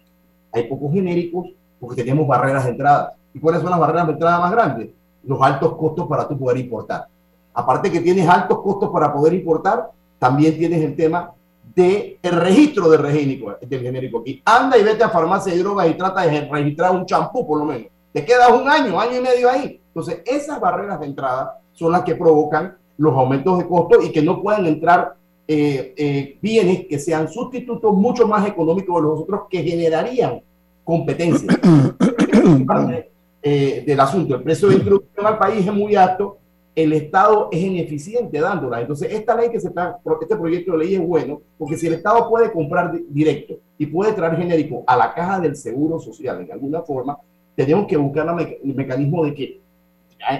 Hay 0.55 0.63
pocos 0.63 0.93
genéricos 0.93 1.47
porque 1.79 2.01
tenemos 2.01 2.25
barreras 2.25 2.63
de 2.63 2.71
entrada. 2.71 3.13
¿Y 3.33 3.39
cuáles 3.39 3.61
son 3.61 3.69
las 3.69 3.79
barreras 3.79 4.07
de 4.07 4.13
entrada 4.13 4.39
más 4.39 4.51
grandes? 4.51 4.89
Los 5.23 5.41
altos 5.41 5.75
costos 5.75 6.07
para 6.07 6.25
tú 6.27 6.37
poder 6.39 6.57
importar. 6.57 7.07
Aparte 7.53 7.91
que 7.91 7.99
tienes 7.99 8.27
altos 8.27 8.61
costos 8.61 8.89
para 8.89 9.13
poder 9.13 9.33
importar, 9.33 9.91
también 10.17 10.57
tienes 10.57 10.81
el 10.81 10.95
tema 10.95 11.31
del 11.75 12.17
el 12.21 12.35
registro 12.37 12.89
del 12.89 13.05
genérico, 13.05 13.53
del 13.59 13.81
genérico 13.81 14.19
aquí. 14.19 14.41
Anda 14.45 14.77
y 14.77 14.83
vete 14.83 15.03
a 15.03 15.09
farmacia 15.09 15.53
de 15.53 15.59
drogas 15.59 15.89
y 15.89 15.93
trata 15.95 16.21
de 16.21 16.49
registrar 16.49 16.91
un 16.91 17.05
champú 17.05 17.45
por 17.45 17.59
lo 17.59 17.65
menos. 17.65 17.87
Te 18.13 18.23
quedas 18.23 18.49
un 18.49 18.69
año, 18.69 18.97
año 18.97 19.17
y 19.17 19.21
medio 19.21 19.49
ahí. 19.49 19.81
Entonces, 19.87 20.21
esas 20.25 20.59
barreras 20.61 21.01
de 21.01 21.07
entrada 21.07 21.59
son 21.73 21.91
las 21.91 22.03
que 22.03 22.15
provocan 22.15 22.77
los 22.97 23.13
aumentos 23.13 23.57
de 23.57 23.67
costos 23.67 24.05
y 24.05 24.11
que 24.13 24.21
no 24.21 24.41
puedan 24.41 24.65
entrar 24.65 25.15
eh, 25.47 25.93
eh, 25.95 26.37
bienes 26.41 26.87
que 26.87 26.97
sean 26.97 27.27
sustitutos 27.27 27.93
mucho 27.93 28.27
más 28.27 28.47
económicos 28.47 28.95
de 28.95 29.07
los 29.07 29.19
otros 29.21 29.41
que 29.49 29.61
generarían 29.61 30.41
competencia. 30.83 31.47
eh, 33.43 33.83
del 33.85 33.99
asunto, 33.99 34.35
el 34.35 34.41
precio 34.41 34.69
de 34.69 34.75
introducción 34.75 35.25
al 35.25 35.37
país 35.37 35.65
es 35.65 35.73
muy 35.73 35.95
alto, 35.95 36.37
el 36.73 36.93
Estado 36.93 37.49
es 37.51 37.61
ineficiente 37.61 38.39
dándola. 38.39 38.81
Entonces, 38.81 39.13
esta 39.13 39.35
ley 39.35 39.49
que 39.49 39.59
se 39.59 39.67
está, 39.67 39.99
este 40.19 40.35
proyecto 40.35 40.71
de 40.71 40.77
ley 40.79 40.95
es 40.95 41.01
bueno, 41.01 41.41
porque 41.57 41.77
si 41.77 41.87
el 41.87 41.93
Estado 41.93 42.27
puede 42.27 42.51
comprar 42.51 42.91
directo 43.09 43.55
y 43.77 43.85
puede 43.85 44.13
traer 44.13 44.37
genérico 44.37 44.83
a 44.87 44.97
la 44.97 45.13
caja 45.13 45.39
del 45.39 45.55
seguro 45.55 45.99
social 45.99 46.41
en 46.41 46.51
alguna 46.51 46.81
forma, 46.81 47.17
tenemos 47.55 47.85
que 47.85 47.97
buscar 47.97 48.27
el 48.63 48.75
mecanismo 48.75 49.23
de 49.23 49.33
que 49.35 49.61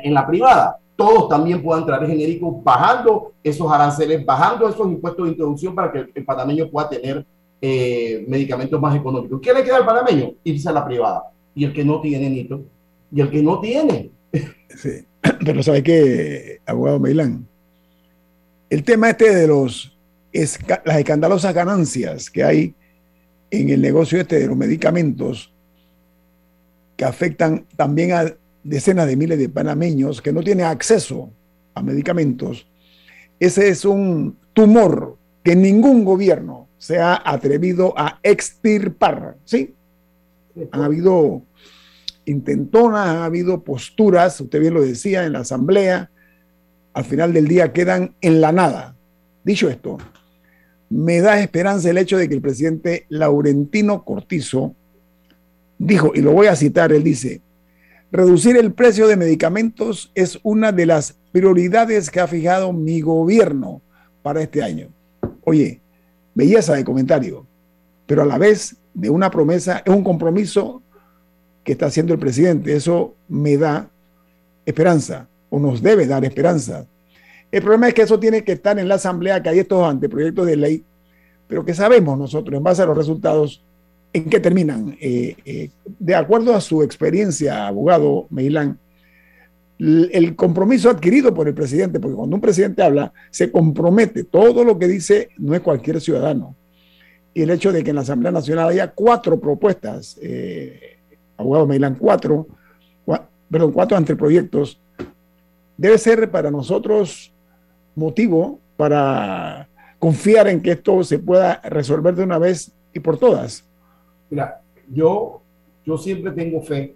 en 0.03 0.13
la 0.13 0.25
privada 0.25 0.79
todos 0.95 1.29
también 1.29 1.61
puedan 1.61 1.85
traer 1.85 2.07
genéricos 2.07 2.63
bajando 2.63 3.33
esos 3.43 3.71
aranceles, 3.71 4.25
bajando 4.25 4.69
esos 4.69 4.87
impuestos 4.87 5.25
de 5.25 5.31
introducción 5.31 5.75
para 5.75 5.91
que 5.91 6.05
el, 6.13 6.25
panameño 6.25 6.69
pueda 6.69 6.89
tener 6.89 7.25
eh, 7.61 8.25
medicamentos 8.27 8.79
más 8.79 8.95
económicos. 8.95 9.39
¿Qué 9.41 9.53
le 9.53 9.63
queda 9.63 9.77
al 9.77 9.85
panameño? 9.85 10.33
Irse 10.43 10.69
a 10.69 10.71
la 10.71 10.85
privada. 10.85 11.23
Y 11.53 11.65
el 11.65 11.73
que 11.73 11.83
no 11.83 12.01
tiene, 12.01 12.29
Nito, 12.29 12.63
y 13.11 13.21
el 13.21 13.29
que 13.29 13.41
no 13.41 13.59
tiene. 13.59 14.11
Sí, 14.69 15.05
pero 15.45 15.63
¿sabe 15.63 15.83
qué, 15.83 16.59
abogado 16.65 16.99
Meilán? 16.99 17.47
El 18.69 18.83
tema 18.83 19.09
este 19.09 19.33
de 19.33 19.47
los, 19.47 19.95
las 20.33 20.97
escandalosas 20.97 21.53
ganancias 21.53 22.29
que 22.29 22.43
hay 22.43 22.73
en 23.51 23.69
el 23.69 23.81
negocio 23.81 24.19
este 24.19 24.39
de 24.39 24.47
los 24.47 24.57
medicamentos 24.57 25.51
que 26.97 27.05
afectan 27.05 27.65
también 27.75 28.11
a 28.13 28.33
decenas 28.65 29.07
de 29.07 29.15
miles 29.15 29.37
de 29.37 29.47
panameños 29.47 30.21
que 30.21 30.33
no 30.33 30.41
tienen 30.41 30.65
acceso 30.65 31.29
a 31.75 31.81
medicamentos, 31.81 32.67
ese 33.39 33.69
es 33.69 33.85
un 33.85 34.37
tumor 34.53 35.17
que 35.43 35.55
ningún 35.55 36.03
gobierno 36.03 36.67
se 36.77 36.99
ha 36.99 37.21
atrevido 37.23 37.93
a 37.95 38.19
extirpar. 38.23 39.37
¿sí? 39.45 39.75
Han 40.71 40.81
habido 40.81 41.43
intentonas, 42.25 43.07
han 43.07 43.17
habido 43.17 43.63
posturas, 43.63 44.41
usted 44.41 44.59
bien 44.59 44.73
lo 44.73 44.81
decía 44.81 45.25
en 45.25 45.33
la 45.33 45.39
asamblea, 45.39 46.09
al 46.93 47.05
final 47.05 47.33
del 47.33 47.47
día 47.47 47.71
quedan 47.71 48.15
en 48.21 48.41
la 48.41 48.51
nada. 48.51 48.95
Dicho 49.43 49.69
esto, 49.69 49.97
me 50.89 51.21
da 51.21 51.39
esperanza 51.39 51.89
el 51.89 51.99
hecho 51.99 52.17
de 52.17 52.27
que 52.27 52.35
el 52.35 52.41
presidente 52.41 53.05
Laurentino 53.09 54.03
Cortizo 54.03 54.73
dijo, 55.77 56.13
y 56.15 56.21
lo 56.21 56.31
voy 56.31 56.47
a 56.47 56.55
citar, 56.55 56.91
él 56.91 57.03
dice, 57.03 57.41
Reducir 58.15 58.55
el 58.55 58.71
precio 58.71 59.09
de 59.09 59.17
medicamentos 59.17 60.09
es 60.15 60.39
una 60.41 60.71
de 60.71 60.85
las 60.85 61.17
prioridades 61.33 62.09
que 62.09 62.21
ha 62.21 62.27
fijado 62.27 62.71
mi 62.71 63.01
gobierno 63.01 63.81
para 64.23 64.41
este 64.41 64.63
año. 64.63 64.87
Oye, 65.43 65.81
belleza 66.33 66.75
de 66.75 66.85
comentario, 66.85 67.45
pero 68.05 68.21
a 68.21 68.25
la 68.25 68.37
vez 68.37 68.77
de 68.93 69.09
una 69.09 69.29
promesa, 69.29 69.83
es 69.85 69.93
un 69.93 70.01
compromiso 70.01 70.81
que 71.65 71.73
está 71.73 71.87
haciendo 71.87 72.13
el 72.13 72.19
presidente. 72.19 72.73
Eso 72.73 73.15
me 73.27 73.57
da 73.57 73.89
esperanza, 74.65 75.27
o 75.49 75.59
nos 75.59 75.81
debe 75.81 76.07
dar 76.07 76.23
esperanza. 76.23 76.85
El 77.51 77.63
problema 77.63 77.89
es 77.89 77.95
que 77.95 78.03
eso 78.03 78.17
tiene 78.17 78.45
que 78.45 78.53
estar 78.53 78.79
en 78.79 78.87
la 78.87 78.95
asamblea, 78.95 79.43
que 79.43 79.49
hay 79.49 79.59
estos 79.59 79.85
anteproyectos 79.85 80.47
de 80.47 80.55
ley, 80.55 80.85
pero 81.49 81.65
que 81.65 81.73
sabemos 81.73 82.17
nosotros, 82.17 82.55
en 82.55 82.63
base 82.63 82.81
a 82.81 82.85
los 82.85 82.95
resultados, 82.95 83.61
¿En 84.15 84.29
qué 84.29 84.39
terminan? 84.39 84.95
Eh, 85.01 85.35
eh, 85.43 85.69
de 85.99 86.15
acuerdo 86.15 86.55
a 86.55 86.61
su 86.61 86.81
experiencia, 86.81 87.67
abogado 87.67 88.27
Meilán, 88.29 88.79
el 89.77 90.37
compromiso 90.37 90.89
adquirido 90.89 91.33
por 91.33 91.49
el 91.49 91.53
presidente, 91.53 91.99
porque 91.99 92.15
cuando 92.15 92.37
un 92.37 92.41
presidente 92.41 92.81
habla, 92.81 93.11
se 93.29 93.51
compromete, 93.51 94.23
todo 94.23 94.63
lo 94.63 94.79
que 94.79 94.87
dice 94.87 95.31
no 95.37 95.53
es 95.53 95.59
cualquier 95.59 95.99
ciudadano. 95.99 96.55
Y 97.33 97.41
el 97.41 97.49
hecho 97.49 97.73
de 97.73 97.83
que 97.83 97.89
en 97.89 97.97
la 97.97 98.03
Asamblea 98.03 98.31
Nacional 98.31 98.69
haya 98.69 98.89
cuatro 98.91 99.37
propuestas, 99.37 100.17
eh, 100.21 100.95
abogado 101.35 101.67
Meilán, 101.67 101.95
cuatro, 101.95 102.47
perdón, 103.51 103.73
cuatro 103.73 103.97
anteproyectos, 103.97 104.79
debe 105.75 105.97
ser 105.97 106.31
para 106.31 106.49
nosotros 106.49 107.33
motivo 107.95 108.61
para 108.77 109.67
confiar 109.99 110.47
en 110.47 110.61
que 110.61 110.71
esto 110.71 111.03
se 111.03 111.19
pueda 111.19 111.59
resolver 111.65 112.15
de 112.15 112.23
una 112.23 112.37
vez 112.37 112.71
y 112.93 113.01
por 113.01 113.17
todas. 113.17 113.65
Mira, 114.29 114.61
yo, 114.91 115.41
yo 115.85 115.97
siempre 115.97 116.31
tengo 116.31 116.61
fe 116.61 116.95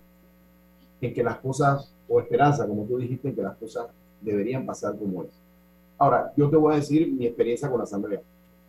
en 1.02 1.14
que 1.14 1.24
las 1.24 1.38
cosas, 1.38 1.92
o 2.08 2.20
esperanza, 2.20 2.68
como 2.68 2.84
tú 2.84 2.98
dijiste, 2.98 3.30
en 3.30 3.36
que 3.36 3.42
las 3.42 3.56
cosas 3.58 3.88
deberían 4.22 4.66
pasar 4.66 4.98
como 4.98 5.24
es. 5.24 5.30
Ahora, 5.98 6.32
yo 6.36 6.50
te 6.50 6.56
voy 6.56 6.74
a 6.74 6.78
decir 6.78 7.12
mi 7.12 7.26
experiencia 7.26 7.70
con 7.70 7.78
la 7.78 7.84
Asamblea. 7.84 8.22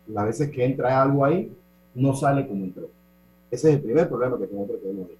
Las 0.07 0.25
veces 0.25 0.51
que 0.51 0.65
entra 0.65 1.01
algo 1.01 1.23
ahí, 1.23 1.51
no 1.95 2.13
sale 2.15 2.47
como 2.47 2.63
entró. 2.65 2.89
Ese 3.49 3.69
es 3.69 3.75
el 3.75 3.81
primer 3.81 4.07
problema 4.07 4.37
que 4.37 4.47
tengo 4.47 4.65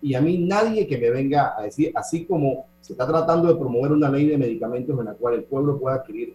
Y 0.01 0.13
a 0.13 0.21
mí 0.21 0.37
nadie 0.37 0.87
que 0.87 0.97
me 0.97 1.09
venga 1.09 1.53
a 1.57 1.63
decir, 1.63 1.91
así 1.95 2.25
como 2.25 2.65
se 2.79 2.93
está 2.93 3.05
tratando 3.05 3.49
de 3.49 3.55
promover 3.55 3.91
una 3.91 4.09
ley 4.09 4.27
de 4.27 4.37
medicamentos 4.37 4.97
en 4.97 5.05
la 5.05 5.13
cual 5.13 5.35
el 5.35 5.43
pueblo 5.43 5.77
pueda 5.77 5.97
adquirir 5.97 6.33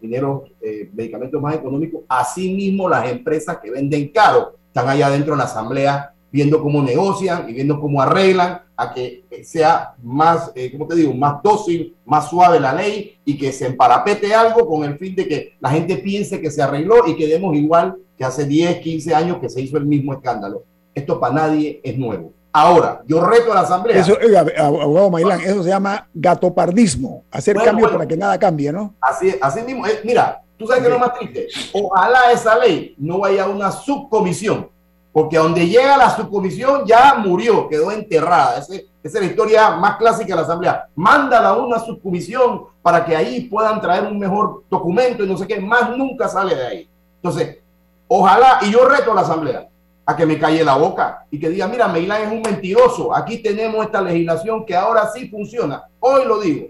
dinero, 0.00 0.44
eh, 0.62 0.90
medicamentos 0.94 1.40
más 1.40 1.56
económicos, 1.56 2.02
así 2.08 2.54
mismo 2.54 2.88
las 2.88 3.10
empresas 3.10 3.58
que 3.58 3.70
venden 3.70 4.08
caro 4.08 4.54
están 4.68 4.88
allá 4.88 5.08
adentro 5.08 5.34
en 5.34 5.38
la 5.38 5.44
asamblea 5.44 6.14
viendo 6.30 6.60
cómo 6.62 6.82
negocian 6.82 7.48
y 7.48 7.52
viendo 7.52 7.80
cómo 7.80 8.02
arreglan 8.02 8.60
a 8.76 8.92
que 8.92 9.24
sea 9.42 9.94
más, 10.02 10.52
eh, 10.54 10.70
¿cómo 10.70 10.86
te 10.86 10.96
digo?, 10.96 11.14
más 11.14 11.42
dócil, 11.42 11.96
más 12.04 12.28
suave 12.28 12.60
la 12.60 12.74
ley 12.74 13.18
y 13.24 13.38
que 13.38 13.52
se 13.52 13.66
emparapete 13.66 14.34
algo 14.34 14.66
con 14.66 14.84
el 14.84 14.98
fin 14.98 15.14
de 15.14 15.26
que 15.26 15.56
la 15.60 15.70
gente 15.70 15.96
piense 15.96 16.40
que 16.40 16.50
se 16.50 16.62
arregló 16.62 17.06
y 17.06 17.16
quedemos 17.16 17.56
igual 17.56 17.96
que 18.16 18.24
hace 18.24 18.44
10, 18.44 18.80
15 18.80 19.14
años 19.14 19.38
que 19.38 19.48
se 19.48 19.60
hizo 19.60 19.76
el 19.76 19.86
mismo 19.86 20.12
escándalo. 20.12 20.64
Esto 20.94 21.18
para 21.20 21.34
nadie 21.34 21.80
es 21.82 21.96
nuevo. 21.96 22.32
Ahora, 22.52 23.02
yo 23.06 23.22
reto 23.22 23.52
a 23.52 23.56
la 23.56 23.60
Asamblea. 23.60 24.00
Eso, 24.00 24.16
abogado 24.56 25.10
Mailán, 25.10 25.40
eso 25.42 25.62
se 25.62 25.68
llama 25.68 26.08
gatopardismo, 26.14 27.24
hacer 27.30 27.54
cambios 27.56 27.90
para 27.90 28.08
que 28.08 28.16
nada 28.16 28.38
cambie, 28.38 28.72
¿no? 28.72 28.94
Así, 28.98 29.34
así 29.42 29.60
mismo. 29.60 29.86
Eh, 29.86 30.00
mira, 30.04 30.42
tú 30.56 30.66
sabes 30.66 30.82
que 30.82 30.88
lo 30.88 30.98
más 30.98 31.18
triste. 31.18 31.48
Ojalá 31.74 32.32
esa 32.32 32.56
ley 32.56 32.94
no 32.96 33.18
vaya 33.18 33.44
a 33.44 33.48
una 33.50 33.70
subcomisión, 33.70 34.70
porque 35.16 35.38
donde 35.38 35.66
llega 35.66 35.96
la 35.96 36.14
subcomisión 36.14 36.84
ya 36.84 37.14
murió, 37.14 37.70
quedó 37.70 37.90
enterrada. 37.90 38.58
esa 38.58 38.74
es 39.02 39.14
la 39.14 39.24
historia 39.24 39.70
más 39.70 39.96
clásica 39.96 40.28
de 40.28 40.34
la 40.34 40.42
Asamblea. 40.42 40.90
Mándala 40.94 41.48
a 41.48 41.56
una 41.56 41.78
subcomisión 41.78 42.64
para 42.82 43.02
que 43.02 43.16
ahí 43.16 43.48
puedan 43.48 43.80
traer 43.80 44.04
un 44.04 44.18
mejor 44.18 44.64
documento 44.68 45.24
y 45.24 45.26
no 45.26 45.38
sé 45.38 45.46
qué, 45.46 45.58
más 45.58 45.96
nunca 45.96 46.28
sale 46.28 46.54
de 46.54 46.66
ahí. 46.66 46.90
Entonces, 47.14 47.60
ojalá, 48.06 48.58
y 48.60 48.70
yo 48.70 48.86
reto 48.86 49.12
a 49.12 49.14
la 49.14 49.22
Asamblea, 49.22 49.66
a 50.04 50.14
que 50.14 50.26
me 50.26 50.38
calle 50.38 50.62
la 50.62 50.76
boca 50.76 51.24
y 51.30 51.40
que 51.40 51.48
diga, 51.48 51.66
mira, 51.66 51.88
Meilán 51.88 52.20
es 52.20 52.32
un 52.32 52.42
mentiroso, 52.42 53.16
aquí 53.16 53.38
tenemos 53.38 53.86
esta 53.86 54.02
legislación 54.02 54.66
que 54.66 54.76
ahora 54.76 55.08
sí 55.14 55.30
funciona. 55.30 55.84
Hoy 55.98 56.26
lo 56.26 56.38
digo, 56.40 56.66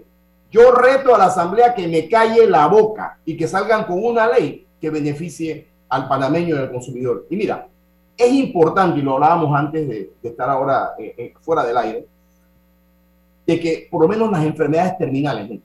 yo 0.51 0.71
reto 0.71 1.13
a 1.13 1.17
la 1.17 1.25
Asamblea 1.25 1.75
que 1.75 1.85
me 1.89 2.07
calle 2.07 2.47
la 2.47 2.67
boca 2.67 3.19
y 3.25 3.35
que 3.35 3.45
salgan 3.45 3.83
con 3.83 4.01
una 4.01 4.25
ley 4.25 4.65
que 4.79 4.89
beneficie 4.89 5.67
al 5.89 6.07
panameño 6.07 6.55
y 6.55 6.59
al 6.59 6.71
consumidor. 6.71 7.27
Y 7.29 7.35
mira, 7.35 7.67
es 8.17 8.33
importante, 8.33 8.99
y 8.99 9.03
lo 9.03 9.13
hablábamos 9.13 9.57
antes 9.57 9.87
de, 9.87 10.11
estar 10.23 10.49
ahora 10.49 10.91
eh, 10.97 11.13
eh, 11.17 11.33
fuera 11.41 11.63
del 11.63 11.77
aire, 11.77 12.05
de 13.45 13.59
que 13.59 13.87
por 13.89 14.01
lo 14.01 14.07
menos 14.07 14.31
las 14.31 14.43
enfermedades 14.43 14.97
terminales, 14.97 15.59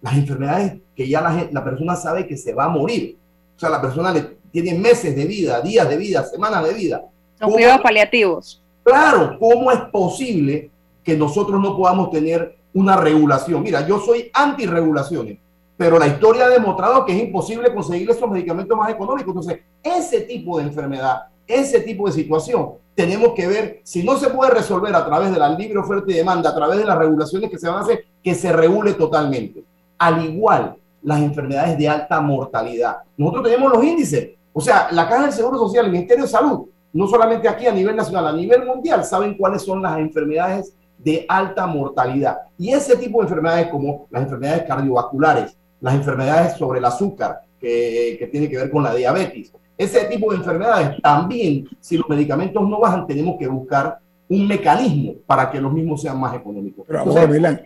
las 0.00 0.14
enfermedades 0.14 0.80
que 0.96 1.08
ya 1.08 1.20
la, 1.20 1.48
la 1.50 1.64
persona 1.64 1.96
sabe 1.96 2.26
que 2.26 2.36
se 2.36 2.54
va 2.54 2.64
a 2.64 2.68
morir, 2.68 3.16
o 3.56 3.58
sea, 3.58 3.68
la 3.68 3.80
persona 3.80 4.12
le, 4.12 4.36
tiene 4.52 4.74
meses 4.74 5.16
de 5.16 5.24
vida, 5.24 5.60
días 5.60 5.88
de 5.88 5.96
vida, 5.96 6.24
semanas 6.24 6.64
de 6.64 6.74
vida. 6.74 7.02
Son 7.38 7.50
cuidados 7.50 7.80
paliativos. 7.80 8.62
Claro, 8.84 9.36
¿cómo 9.38 9.72
es 9.72 9.80
posible 9.90 10.70
que 11.02 11.16
nosotros 11.16 11.60
no 11.60 11.76
podamos 11.76 12.10
tener 12.10 12.56
una 12.74 12.96
regulación? 12.96 13.62
Mira, 13.62 13.86
yo 13.86 13.98
soy 13.98 14.30
anti-regulaciones, 14.32 15.38
pero 15.76 15.98
la 15.98 16.06
historia 16.06 16.44
ha 16.44 16.50
demostrado 16.50 17.04
que 17.04 17.12
es 17.12 17.22
imposible 17.22 17.72
conseguir 17.72 18.10
esos 18.10 18.30
medicamentos 18.30 18.76
más 18.76 18.90
económicos. 18.90 19.28
Entonces, 19.28 19.60
ese 19.82 20.20
tipo 20.22 20.58
de 20.58 20.64
enfermedad, 20.64 21.22
ese 21.46 21.80
tipo 21.80 22.06
de 22.06 22.12
situación, 22.12 22.72
tenemos 22.94 23.32
que 23.34 23.46
ver 23.46 23.80
si 23.84 24.02
no 24.02 24.16
se 24.16 24.30
puede 24.30 24.50
resolver 24.50 24.94
a 24.94 25.04
través 25.04 25.32
de 25.32 25.38
la 25.38 25.48
libre 25.48 25.78
oferta 25.78 26.10
y 26.10 26.14
demanda, 26.14 26.50
a 26.50 26.54
través 26.54 26.78
de 26.78 26.84
las 26.84 26.98
regulaciones 26.98 27.50
que 27.50 27.58
se 27.58 27.68
van 27.68 27.78
a 27.78 27.80
hacer, 27.80 28.04
que 28.22 28.34
se 28.34 28.52
regule 28.52 28.94
totalmente. 28.94 29.64
Al 29.98 30.24
igual 30.24 30.76
las 31.02 31.20
enfermedades 31.20 31.76
de 31.78 31.88
alta 31.88 32.20
mortalidad. 32.20 32.98
Nosotros 33.16 33.44
tenemos 33.44 33.72
los 33.72 33.82
índices, 33.82 34.30
o 34.52 34.60
sea, 34.60 34.88
la 34.92 35.08
Caja 35.08 35.24
del 35.24 35.32
Seguro 35.32 35.58
Social, 35.58 35.86
el 35.86 35.92
Ministerio 35.92 36.24
de 36.24 36.30
Salud, 36.30 36.68
no 36.92 37.06
solamente 37.06 37.48
aquí 37.48 37.66
a 37.66 37.72
nivel 37.72 37.96
nacional, 37.96 38.28
a 38.28 38.32
nivel 38.32 38.66
mundial, 38.66 39.04
saben 39.04 39.36
cuáles 39.36 39.62
son 39.62 39.82
las 39.82 39.98
enfermedades 39.98 40.74
de 40.98 41.24
alta 41.28 41.66
mortalidad. 41.66 42.38
Y 42.58 42.72
ese 42.72 42.96
tipo 42.96 43.18
de 43.18 43.24
enfermedades 43.24 43.68
como 43.68 44.06
las 44.10 44.22
enfermedades 44.22 44.64
cardiovasculares, 44.64 45.56
las 45.80 45.94
enfermedades 45.94 46.56
sobre 46.56 46.78
el 46.78 46.84
azúcar, 46.84 47.40
que, 47.58 48.16
que 48.18 48.26
tiene 48.26 48.48
que 48.48 48.58
ver 48.58 48.70
con 48.70 48.82
la 48.82 48.94
diabetes, 48.94 49.52
ese 49.82 50.04
tipo 50.04 50.30
de 50.32 50.38
enfermedades 50.38 51.00
también, 51.02 51.68
si 51.80 51.96
los 51.96 52.08
medicamentos 52.08 52.68
no 52.68 52.80
bajan, 52.80 53.06
tenemos 53.06 53.36
que 53.38 53.46
buscar 53.46 53.98
un 54.28 54.46
mecanismo 54.46 55.14
para 55.26 55.50
que 55.50 55.60
los 55.60 55.72
mismos 55.72 56.00
sean 56.02 56.18
más 56.18 56.34
económicos. 56.34 56.84
Pero, 56.86 57.04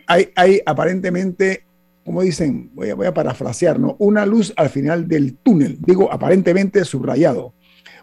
hay, 0.06 0.28
hay 0.34 0.60
aparentemente 0.64 1.62
como 2.06 2.22
dicen, 2.22 2.70
voy 2.72 2.90
a, 2.90 2.94
voy 2.94 3.08
a 3.08 3.12
parafrasear, 3.12 3.80
¿no? 3.80 3.96
Una 3.98 4.24
luz 4.24 4.54
al 4.56 4.68
final 4.68 5.08
del 5.08 5.34
túnel, 5.38 5.76
digo 5.84 6.10
aparentemente 6.12 6.84
subrayado. 6.84 7.52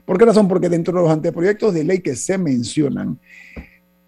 ¿Por 0.03 0.17
qué 0.17 0.25
razón? 0.25 0.49
Porque 0.49 0.67
dentro 0.67 0.93
de 0.93 1.03
los 1.03 1.09
anteproyectos 1.09 1.73
de 1.73 1.85
ley 1.85 1.99
que 1.99 2.17
se 2.17 2.37
mencionan, 2.37 3.17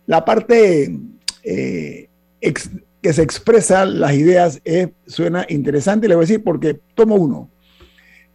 la 0.06 0.26
parte 0.26 0.99
eh, 1.43 2.10
que 2.39 3.14
se 3.14 3.22
expresa 3.22 3.86
las 3.86 4.14
ideas 4.14 4.62
suena 5.08 5.45
interesante. 5.47 6.10
Le 6.10 6.16
voy 6.16 6.24
a 6.24 6.28
decir 6.28 6.43
porque 6.43 6.80
tomo 6.93 7.16
uno. 7.16 7.49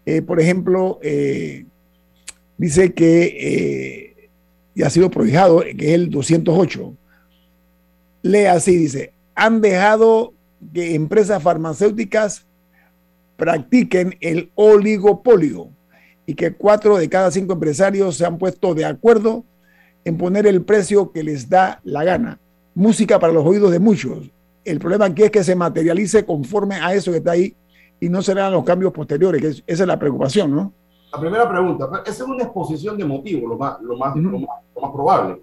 Eh, 0.07 0.23
por 0.23 0.41
ejemplo, 0.41 0.99
eh, 1.03 1.67
dice 2.57 2.93
que 2.93 4.29
ya 4.75 4.87
ha 4.87 4.91
sido 4.91 5.11
prohijado, 5.11 5.61
que 5.61 5.89
es 5.89 5.95
el 5.95 6.11
208. 6.11 6.95
Lee 8.23 8.47
así, 8.47 8.77
dice, 8.77 9.13
han 9.35 9.61
dejado 9.61 10.35
que 10.73 10.95
empresas 10.95 11.43
farmacéuticas 11.43 12.47
practiquen 13.37 14.17
el 14.21 14.51
oligopolio 14.55 15.71
y 16.27 16.35
que 16.35 16.53
cuatro 16.53 16.99
de 16.99 17.09
cada 17.09 17.31
cinco 17.31 17.55
empresarios 17.55 18.17
se 18.17 18.27
han 18.27 18.39
puesto 18.39 18.75
de 18.75 18.85
acuerdo 18.85 19.45
en 20.05 20.17
poner 20.17 20.47
el 20.47 20.63
precio 20.63 21.11
que 21.13 21.23
les 21.23 21.49
da 21.49 21.81
la 21.83 22.05
gana. 22.05 22.39
Música 22.75 23.19
para 23.19 23.33
los 23.33 23.45
oídos 23.45 23.73
de 23.73 23.79
muchos. 23.79 24.31
El 24.65 24.79
problema 24.79 25.07
aquí 25.07 25.23
es 25.23 25.31
que 25.31 25.43
se 25.43 25.57
materialice 25.57 26.25
conforme 26.25 26.77
a 26.77 26.95
eso 26.95 27.11
que 27.11 27.19
está 27.19 27.33
ahí 27.33 27.55
y 28.01 28.09
no 28.09 28.23
se 28.23 28.35
los 28.35 28.65
cambios 28.65 28.93
posteriores, 28.93 29.41
que 29.41 29.49
esa 29.49 29.83
es 29.83 29.87
la 29.87 29.99
preocupación, 29.99 30.55
¿no? 30.55 30.73
La 31.13 31.21
primera 31.21 31.49
pregunta, 31.49 32.03
esa 32.07 32.25
es 32.25 32.29
una 32.29 32.45
exposición 32.45 32.97
de 32.97 33.05
motivos, 33.05 33.51
lo 33.51 33.59
más, 33.59 33.81
lo 33.83 33.97
más, 33.97 34.17
lo 34.17 34.39
más, 34.39 34.91
probable. 34.93 35.43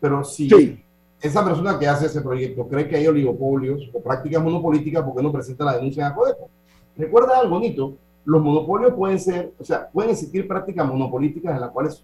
Pero 0.00 0.24
si 0.24 0.48
sí 0.48 0.82
esa 1.22 1.44
persona 1.44 1.78
que 1.78 1.86
hace 1.86 2.06
ese 2.06 2.20
proyecto 2.20 2.66
cree 2.66 2.88
que 2.88 2.96
hay 2.96 3.06
oligopolios 3.06 3.88
o 3.92 4.00
prácticas 4.00 4.42
monopolíticas 4.42 5.04
porque 5.04 5.22
no 5.22 5.30
presenta 5.30 5.64
la 5.64 5.76
denuncia 5.76 6.04
en 6.04 6.12
Acodepo. 6.12 6.50
Recuerda 6.96 7.38
algo 7.38 7.54
bonito, 7.54 7.94
los 8.24 8.42
monopolios 8.42 8.92
pueden 8.94 9.20
ser, 9.20 9.52
o 9.58 9.64
sea, 9.64 9.88
pueden 9.88 10.10
existir 10.10 10.48
prácticas 10.48 10.86
monopolíticas 10.86 11.54
en 11.54 11.60
las 11.60 11.70
cuales 11.70 12.02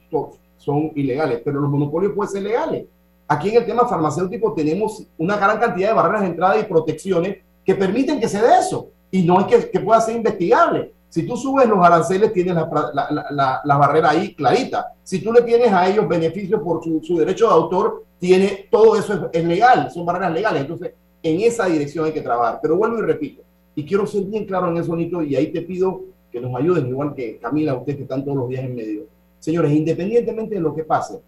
son, 0.57 0.93
ilegales, 0.95 1.43
pero 1.45 1.61
los 1.61 1.69
monopolios 1.69 2.13
pueden 2.13 2.33
ser 2.33 2.43
legales. 2.43 2.87
Aquí 3.27 3.51
en 3.51 3.57
el 3.57 3.67
tema 3.67 3.87
farmacéutico 3.87 4.55
tenemos 4.55 5.05
una 5.19 5.37
gran 5.37 5.59
cantidad 5.59 5.89
de 5.89 5.95
barreras 5.95 6.23
de 6.23 6.29
entrada 6.29 6.61
y 6.61 6.65
protecciones 6.65 7.39
que 7.65 7.75
permiten 7.75 8.21
que 8.21 8.29
se 8.29 8.41
dé 8.41 8.59
eso 8.61 8.89
y 9.11 9.23
no 9.23 9.41
es 9.41 9.47
que, 9.47 9.71
que 9.71 9.81
pueda 9.81 10.01
ser 10.01 10.17
investigable. 10.17 10.93
Si 11.09 11.27
tú 11.27 11.37
subes 11.37 11.67
los 11.67 11.85
aranceles, 11.85 12.33
tienes 12.33 12.55
la, 12.55 12.69
la, 13.31 13.61
la, 13.65 13.77
barrera 13.77 14.11
ahí 14.11 14.35
clarita. 14.35 14.93
Si 15.03 15.21
tú 15.21 15.33
le 15.33 15.41
tienes 15.43 15.73
a 15.73 15.89
ellos 15.89 16.07
beneficios 16.07 16.61
por 16.61 16.85
su, 16.85 17.01
su 17.03 17.17
derecho 17.17 17.47
de 17.47 17.55
autor, 17.55 18.05
tiene, 18.19 18.69
todo 18.71 18.97
eso 18.97 19.31
es, 19.33 19.45
legal, 19.45 19.91
son 19.91 20.05
barreras 20.05 20.33
legales. 20.33 20.63
Entonces, 20.63 20.93
en 21.23 21.41
esa 21.41 21.67
dirección 21.67 22.05
hay 22.05 22.13
que 22.13 22.21
trabajar. 22.21 22.59
Pero 22.61 22.77
vuelvo 22.77 22.99
y 22.99 23.03
repito, 23.03 23.43
y 23.75 23.87
quiero 23.87 24.07
ser 24.07 24.25
bien 24.25 24.45
claro 24.45 24.69
en 24.69 24.77
eso, 24.77 24.95
Nito, 24.95 25.23
y 25.23 25.35
ahí 25.35 25.51
te 25.51 25.63
pido 25.63 26.03
que 26.31 26.41
nos 26.41 26.55
ayuden, 26.55 26.87
igual 26.89 27.15
que 27.15 27.39
Camila, 27.39 27.75
usted 27.75 27.97
que 27.97 28.03
están 28.03 28.23
todos 28.23 28.37
los 28.37 28.49
días 28.49 28.65
en 28.65 28.75
medio. 28.75 29.03
Señores, 29.39 29.73
independientemente 29.73 30.57
de 30.57 30.61
lo 30.61 30.75
que 30.75 30.85
pase, 30.85 31.21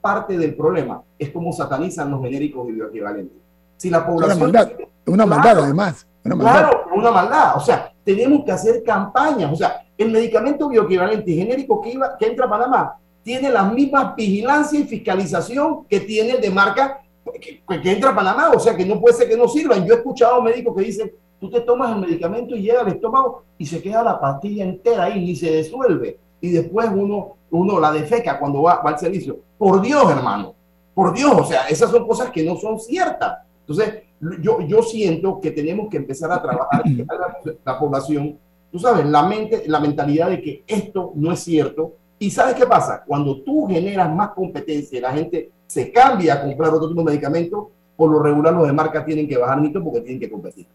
parte 0.00 0.38
del 0.38 0.54
problema 0.54 1.02
es 1.18 1.30
cómo 1.30 1.52
satanizan 1.52 2.10
los 2.10 2.22
genéricos 2.22 2.66
y 2.68 2.72
bioequivalentes. 2.72 3.36
Si 3.76 3.90
la 3.90 4.06
población... 4.06 4.38
Una 4.38 4.52
maldad, 4.52 4.72
una 5.06 5.26
maldad 5.26 5.58
además. 5.64 6.06
Una. 6.34 6.52
Claro, 6.52 6.84
una 6.94 7.10
maldad. 7.10 7.56
O 7.56 7.60
sea, 7.60 7.92
tenemos 8.04 8.44
que 8.44 8.52
hacer 8.52 8.82
campañas. 8.82 9.52
O 9.52 9.56
sea, 9.56 9.82
el 9.96 10.10
medicamento 10.10 10.68
bioequivalente 10.68 11.30
y 11.30 11.36
genérico 11.36 11.80
que, 11.80 11.90
iba, 11.90 12.16
que 12.16 12.26
entra 12.26 12.46
a 12.46 12.50
Panamá 12.50 12.98
tiene 13.22 13.50
la 13.50 13.64
misma 13.64 14.14
vigilancia 14.16 14.80
y 14.80 14.84
fiscalización 14.84 15.84
que 15.84 16.00
tiene 16.00 16.30
el 16.30 16.40
de 16.40 16.50
marca 16.50 17.02
que, 17.40 17.62
entra 17.92 18.10
a 18.10 18.14
Panamá, 18.14 18.50
o 18.54 18.58
sea 18.58 18.76
que 18.76 18.86
no 18.86 19.00
puede 19.00 19.16
ser 19.16 19.28
que 19.28 19.36
no 19.36 19.48
sirvan. 19.48 19.84
Yo 19.84 19.94
he 19.94 19.96
escuchado 19.98 20.40
médicos 20.40 20.74
que 20.76 20.84
dicen, 20.84 21.12
tú 21.38 21.50
te 21.50 21.60
tomas 21.60 21.92
el 21.92 22.00
medicamento 22.00 22.56
y 22.56 22.62
llega 22.62 22.80
al 22.80 22.88
estómago 22.88 23.44
y 23.58 23.66
se 23.66 23.82
queda 23.82 24.02
la 24.02 24.18
pastilla 24.18 24.64
entera 24.64 25.04
ahí, 25.04 25.24
ni 25.24 25.36
se 25.36 25.54
disuelve. 25.54 26.18
Y 26.40 26.50
después 26.50 26.88
uno, 26.90 27.36
uno 27.50 27.80
la 27.80 27.92
defeca 27.92 28.38
cuando 28.38 28.62
va, 28.62 28.80
va 28.80 28.90
al 28.90 28.98
servicio. 28.98 29.38
Por 29.58 29.80
Dios, 29.82 30.10
hermano, 30.10 30.54
por 30.94 31.12
Dios, 31.12 31.32
o 31.32 31.44
sea, 31.44 31.68
esas 31.68 31.90
son 31.90 32.06
cosas 32.06 32.30
que 32.30 32.42
no 32.42 32.56
son 32.56 32.78
ciertas. 32.80 33.38
Entonces, 33.60 34.04
yo, 34.40 34.60
yo 34.60 34.82
siento 34.82 35.40
que 35.40 35.50
tenemos 35.50 35.88
que 35.88 35.98
empezar 35.98 36.30
a 36.32 36.42
trabajar 36.42 36.82
la, 36.86 37.56
la 37.64 37.78
población, 37.78 38.38
tú 38.70 38.78
sabes, 38.78 39.06
la 39.06 39.22
mente, 39.22 39.64
la 39.66 39.80
mentalidad 39.80 40.30
de 40.30 40.40
que 40.40 40.64
esto 40.66 41.12
no 41.14 41.32
es 41.32 41.40
cierto. 41.40 41.94
Y 42.18 42.30
¿sabes 42.30 42.54
qué 42.54 42.66
pasa? 42.66 43.04
Cuando 43.06 43.42
tú 43.42 43.66
generas 43.66 44.12
más 44.14 44.30
competencia 44.30 44.98
y 44.98 45.02
la 45.02 45.12
gente 45.12 45.50
se 45.66 45.92
cambia 45.92 46.34
a 46.34 46.42
comprar 46.42 46.70
otro 46.70 46.88
tipo 46.88 47.00
de 47.02 47.06
medicamentos, 47.06 47.66
por 47.96 48.10
lo 48.10 48.22
regular 48.22 48.54
los 48.54 48.66
de 48.66 48.72
marca 48.72 49.04
tienen 49.04 49.28
que 49.28 49.36
bajar 49.36 49.60
mito 49.60 49.82
porque 49.82 50.00
tienen 50.00 50.20
que 50.20 50.30
competir. 50.30 50.66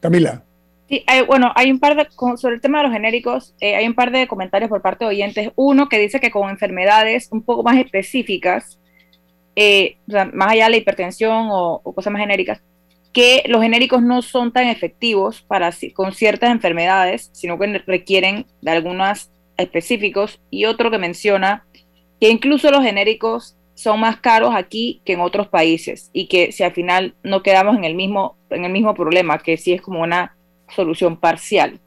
Camila. 0.00 0.42
Sí, 0.88 1.04
bueno, 1.28 1.52
hay 1.54 1.70
un 1.70 1.78
par 1.78 1.94
de, 1.94 2.08
sobre 2.36 2.56
el 2.56 2.60
tema 2.60 2.78
de 2.78 2.84
los 2.84 2.92
genéricos, 2.92 3.54
eh, 3.60 3.76
hay 3.76 3.86
un 3.86 3.94
par 3.94 4.10
de 4.10 4.26
comentarios 4.26 4.68
por 4.68 4.82
parte 4.82 5.04
de 5.04 5.10
oyentes. 5.10 5.52
Uno 5.54 5.88
que 5.88 6.00
dice 6.00 6.18
que 6.18 6.32
con 6.32 6.50
enfermedades 6.50 7.28
un 7.30 7.42
poco 7.42 7.62
más 7.62 7.78
específicas, 7.78 8.79
eh, 9.56 9.96
más 10.32 10.52
allá 10.52 10.64
de 10.64 10.70
la 10.70 10.76
hipertensión 10.76 11.48
o, 11.50 11.80
cosas 11.82 12.12
más 12.12 12.20
genéricas, 12.20 12.62
que 13.12 13.42
los 13.46 13.62
genéricos 13.62 14.02
no 14.02 14.22
son 14.22 14.52
tan 14.52 14.68
efectivos 14.68 15.42
para, 15.42 15.70
con 15.94 16.12
ciertas 16.12 16.50
enfermedades, 16.50 17.30
sino 17.32 17.58
que 17.58 17.78
requieren 17.86 18.46
de 18.62 18.70
algunos 18.70 19.30
específicos. 19.56 20.40
Y 20.50 20.64
otro 20.64 20.90
que 20.90 20.98
menciona 20.98 21.66
que 22.20 22.28
incluso 22.28 22.70
los 22.70 22.82
genéricos 22.82 23.56
son 23.74 24.00
más 24.00 24.18
caros 24.18 24.54
aquí 24.54 25.00
que 25.04 25.14
en 25.14 25.20
otros 25.20 25.48
países 25.48 26.10
y 26.12 26.28
que 26.28 26.52
si 26.52 26.62
al 26.62 26.72
final 26.72 27.14
no 27.22 27.42
quedamos 27.42 27.76
en 27.76 27.84
el 27.84 27.94
mismo, 27.94 28.36
en 28.50 28.64
el 28.64 28.72
mismo 28.72 28.94
problema, 28.94 29.38
que 29.38 29.56
sí 29.56 29.72
es 29.72 29.82
como 29.82 30.02
una 30.02 30.36
solución 30.68 31.18
parcial. 31.18 31.80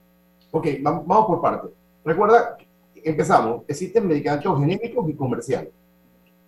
Ok, 0.52 0.68
vamos 0.82 1.26
por 1.26 1.42
partes. 1.42 1.72
Recuerda, 2.04 2.58
empezamos, 3.04 3.64
existen 3.68 4.08
medicamentos 4.08 4.60
genéricos 4.60 5.10
y 5.10 5.14
comerciales. 5.14 5.70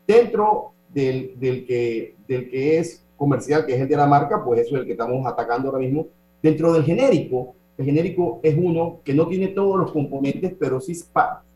Dentro 0.05 0.75
del, 0.96 1.66
que, 1.68 2.16
del 2.28 2.50
que 2.50 2.80
es 2.80 3.04
comercial, 3.18 3.66
que 3.66 3.76
es 3.76 3.82
el 3.82 3.88
de 3.88 3.98
la 3.98 4.08
marca, 4.08 4.43
pues 4.43 4.62
eso 4.62 4.76
es 4.76 4.82
el 4.82 4.86
que 4.86 4.93
estamos 4.93 5.26
atacando 5.28 5.70
ahora 5.70 5.80
mismo. 5.80 6.08
Dentro 6.41 6.74
del 6.74 6.84
genérico, 6.84 7.56
el 7.78 7.86
genérico 7.86 8.39
es 8.41 8.56
uno 8.58 9.02
que 9.04 9.14
no 9.14 9.28
tiene 9.28 9.50
todos 9.50 9.78
los 9.78 9.91
componentes, 9.91 10.54
pero 10.58 10.80
sí 10.80 10.93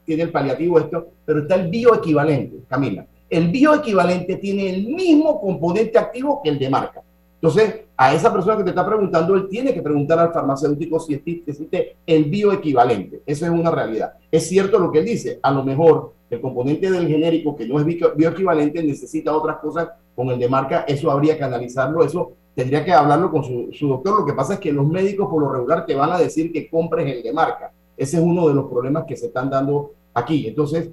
tiene 0.04 0.24
el 0.24 0.32
paliativo 0.32 0.80
esto, 0.80 1.08
pero 1.26 1.42
está 1.42 1.56
el 1.56 1.70
bioequivalente, 1.70 2.58
Camila. 2.68 3.06
El 3.30 3.50
bioequivalente 3.50 4.36
tiene 4.38 4.70
el 4.70 4.88
mismo 4.88 5.40
componente 5.40 5.98
activo 5.98 6.42
que 6.44 6.50
el 6.50 6.60
de 6.60 6.70
marca. 6.70 7.02
Entonces, 7.36 7.82
a 7.96 8.14
esa 8.14 8.34
persona 8.34 8.58
que 8.58 8.64
te 8.64 8.72
está 8.72 8.86
preguntando, 8.86 9.36
él 9.36 9.48
tiene 9.48 9.74
que 9.74 9.82
preguntar 9.82 10.20
al 10.20 10.34
farmacéutico 10.34 11.00
si 11.00 11.14
existe 11.14 11.96
el 12.06 12.26
bioequivalente. 12.26 13.22
Eso 13.26 13.46
es 13.46 13.52
una 13.52 13.72
realidad. 13.72 14.14
Es 14.30 14.48
cierto 14.50 14.80
lo 14.80 14.92
que 14.92 15.00
él 15.00 15.06
dice. 15.06 15.40
A 15.42 15.52
lo 15.52 15.64
mejor 15.64 16.14
el 16.30 16.42
componente 16.42 16.92
del 16.92 17.08
genérico 17.08 17.56
que 17.56 17.68
no 17.68 17.80
es 17.80 17.86
bioequivalente 17.86 18.84
necesita 18.84 19.36
otras 19.36 19.58
cosas 19.58 19.90
con 20.16 20.30
el 20.30 20.40
de 20.40 20.48
marca. 20.48 20.86
Eso 20.88 21.10
habría 21.10 21.38
que 21.38 21.44
analizarlo. 21.44 22.04
Eso 22.04 22.34
tendría 22.54 22.86
que 22.86 22.92
hablarlo 22.94 23.32
con 23.32 23.44
su, 23.44 23.70
su 23.72 23.88
doctor. 23.88 24.20
Lo 24.20 24.26
que 24.26 24.34
pasa 24.34 24.56
es 24.56 24.60
que 24.60 24.72
los 24.72 24.88
médicos 24.88 25.28
por 25.28 25.42
lo 25.42 25.52
regular 25.52 25.86
te 25.86 25.96
van 25.96 26.12
a 26.12 26.20
decir 26.20 26.52
que 26.52 26.70
compres 26.70 27.08
el 27.08 27.24
de 27.24 27.34
marca. 27.34 27.72
Ese 27.98 28.18
es 28.18 28.24
uno 28.24 28.48
de 28.48 28.54
los 28.54 28.70
problemas 28.70 29.06
que 29.06 29.16
se 29.16 29.28
están 29.28 29.50
dando 29.50 29.92
aquí. 30.14 30.48
Entonces, 30.48 30.90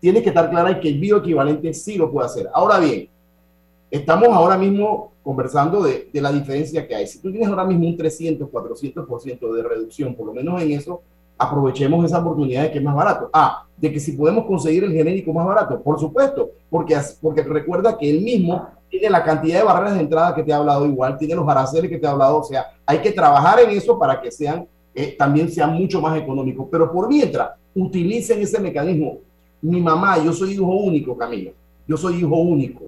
tiene 0.00 0.22
que 0.22 0.28
estar 0.28 0.50
clara 0.50 0.78
que 0.78 0.88
el 0.88 1.00
bioequivalente 1.00 1.72
sí 1.72 1.96
lo 1.96 2.10
puede 2.10 2.26
hacer. 2.26 2.50
Ahora 2.52 2.78
bien, 2.78 3.08
estamos 3.90 4.28
ahora 4.28 4.58
mismo 4.58 5.12
conversando 5.22 5.82
de, 5.82 6.10
de, 6.12 6.20
la 6.20 6.30
diferencia 6.30 6.86
que 6.86 6.94
hay. 6.94 7.06
Si 7.06 7.20
tú 7.20 7.30
tienes 7.30 7.48
ahora 7.48 7.64
mismo 7.64 7.88
un 7.88 7.96
300, 7.96 8.50
400% 8.50 9.52
de 9.54 9.62
reducción, 9.62 10.14
por 10.14 10.26
lo 10.26 10.34
menos 10.34 10.60
en 10.60 10.72
eso, 10.72 11.00
aprovechemos 11.38 12.04
esa 12.04 12.20
oportunidad 12.20 12.62
de 12.62 12.72
que 12.72 12.78
es 12.78 12.84
más 12.84 12.94
barato. 12.94 13.30
Ah, 13.32 13.66
de 13.76 13.92
que 13.92 14.00
si 14.00 14.12
podemos 14.12 14.46
conseguir 14.46 14.84
el 14.84 14.92
genérico 14.92 15.32
más 15.32 15.46
barato, 15.46 15.80
por 15.82 15.98
supuesto, 15.98 16.50
porque, 16.70 16.96
porque 17.20 17.42
recuerda 17.42 17.98
que 17.98 18.08
él 18.08 18.22
mismo 18.22 18.68
tiene 18.88 19.10
la 19.10 19.24
cantidad 19.24 19.58
de 19.58 19.64
barreras 19.64 19.94
de 19.94 20.00
entrada 20.00 20.34
que 20.34 20.42
te 20.42 20.52
ha 20.52 20.56
hablado 20.56 20.86
igual, 20.86 21.18
tiene 21.18 21.34
los 21.34 21.48
aranceles 21.48 21.90
que 21.90 21.98
te 21.98 22.06
ha 22.06 22.12
hablado, 22.12 22.38
o 22.38 22.44
sea, 22.44 22.66
hay 22.86 22.98
que 22.98 23.10
trabajar 23.10 23.60
en 23.60 23.70
eso 23.70 23.98
para 23.98 24.20
que 24.20 24.30
sean, 24.30 24.66
eh, 24.94 25.16
también 25.18 25.50
sean 25.50 25.74
mucho 25.74 26.00
más 26.00 26.16
económicos. 26.16 26.68
Pero 26.70 26.92
por 26.92 27.08
mientras, 27.08 27.50
utilicen 27.74 28.40
ese 28.40 28.60
mecanismo. 28.60 29.18
Mi 29.60 29.80
mamá, 29.80 30.22
yo 30.22 30.32
soy 30.32 30.52
hijo 30.52 30.66
único, 30.66 31.16
Camila, 31.16 31.50
yo 31.86 31.96
soy 31.96 32.18
hijo 32.18 32.36
único 32.36 32.84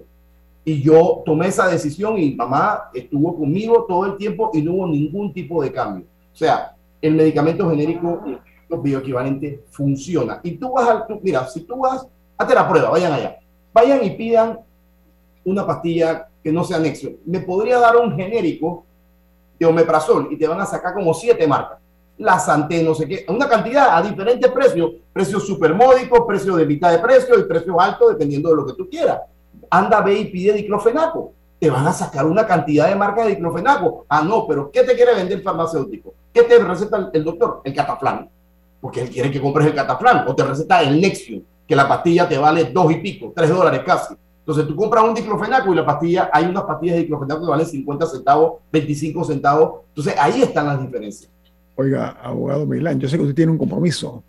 y 0.63 0.81
yo 0.81 1.23
tomé 1.25 1.47
esa 1.47 1.67
decisión 1.67 2.17
y 2.17 2.35
mamá 2.35 2.89
estuvo 2.93 3.35
conmigo 3.37 3.85
todo 3.87 4.05
el 4.05 4.17
tiempo 4.17 4.51
y 4.53 4.61
no 4.61 4.73
hubo 4.73 4.87
ningún 4.87 5.33
tipo 5.33 5.63
de 5.63 5.71
cambio. 5.71 6.05
O 6.33 6.37
sea, 6.37 6.75
el 7.01 7.15
medicamento 7.15 7.69
genérico 7.69 8.21
bioequivalente 8.69 9.63
funciona. 9.71 10.39
Y 10.43 10.57
tú 10.57 10.73
vas 10.73 10.89
al, 10.89 11.05
mira, 11.21 11.47
si 11.47 11.61
tú 11.61 11.77
vas, 11.77 12.05
hazte 12.37 12.53
la 12.53 12.67
prueba, 12.67 12.89
vayan 12.89 13.13
allá. 13.13 13.39
Vayan 13.73 14.03
y 14.03 14.11
pidan 14.11 14.59
una 15.45 15.65
pastilla 15.65 16.27
que 16.43 16.51
no 16.51 16.63
sea 16.63 16.79
Nexium. 16.79 17.15
Me 17.25 17.39
podría 17.39 17.79
dar 17.79 17.95
un 17.97 18.15
genérico 18.15 18.83
de 19.59 19.65
omeprazol 19.65 20.27
y 20.31 20.37
te 20.37 20.47
van 20.47 20.59
a 20.59 20.65
sacar 20.65 20.93
como 20.93 21.13
siete 21.13 21.47
marcas. 21.47 21.79
La 22.17 22.39
Santé, 22.39 22.81
no 22.81 22.95
sé 22.95 23.07
qué, 23.07 23.25
una 23.29 23.47
cantidad 23.47 23.95
a 23.95 24.01
diferentes 24.01 24.51
precios, 24.51 24.91
precios 25.13 25.45
supermódicos, 25.45 26.21
precios 26.27 26.57
de 26.57 26.65
mitad 26.65 26.91
de 26.91 26.97
precio 26.99 27.39
y 27.39 27.43
precios 27.43 27.75
altos, 27.79 28.09
dependiendo 28.09 28.49
de 28.49 28.55
lo 28.55 28.65
que 28.65 28.73
tú 28.73 28.89
quieras 28.89 29.19
anda, 29.69 30.01
ve 30.01 30.19
y 30.19 30.25
pide 30.25 30.53
diclofenaco. 30.53 31.33
Te 31.59 31.69
van 31.69 31.87
a 31.87 31.93
sacar 31.93 32.25
una 32.25 32.45
cantidad 32.45 32.87
de 32.87 32.95
marcas 32.95 33.25
de 33.25 33.31
diclofenaco. 33.31 34.05
Ah, 34.07 34.21
no, 34.21 34.45
pero 34.47 34.69
¿qué 34.71 34.83
te 34.83 34.95
quiere 34.95 35.15
vender 35.15 35.37
el 35.37 35.43
farmacéutico? 35.43 36.13
¿Qué 36.33 36.43
te 36.43 36.59
receta 36.59 37.09
el 37.13 37.23
doctor? 37.23 37.61
El 37.63 37.73
cataflán. 37.73 38.29
Porque 38.79 39.01
él 39.01 39.09
quiere 39.09 39.31
que 39.31 39.41
compres 39.41 39.67
el 39.67 39.75
cataflán. 39.75 40.27
O 40.27 40.35
te 40.35 40.43
receta 40.43 40.81
el 40.81 40.99
Nexium, 41.01 41.41
que 41.67 41.75
la 41.75 41.87
pastilla 41.87 42.27
te 42.27 42.37
vale 42.37 42.65
dos 42.65 42.91
y 42.91 42.95
pico, 42.95 43.33
tres 43.35 43.49
dólares 43.49 43.81
casi. 43.85 44.15
Entonces 44.39 44.65
tú 44.65 44.75
compras 44.75 45.03
un 45.03 45.13
diclofenaco 45.13 45.73
y 45.73 45.75
la 45.75 45.85
pastilla, 45.85 46.29
hay 46.31 46.45
unas 46.45 46.63
pastillas 46.63 46.95
de 46.95 47.01
diclofenaco 47.01 47.41
que 47.41 47.49
valen 47.49 47.65
50 47.65 48.05
centavos, 48.05 48.53
25 48.71 49.23
centavos. 49.25 49.81
Entonces 49.89 50.15
ahí 50.17 50.41
están 50.41 50.67
las 50.67 50.81
diferencias. 50.81 51.29
Oiga, 51.75 52.17
abogado 52.23 52.65
Milán, 52.65 52.99
yo 52.99 53.09
sé 53.09 53.17
que 53.17 53.23
usted 53.23 53.35
tiene 53.35 53.51
un 53.51 53.57
compromiso, 53.57 54.23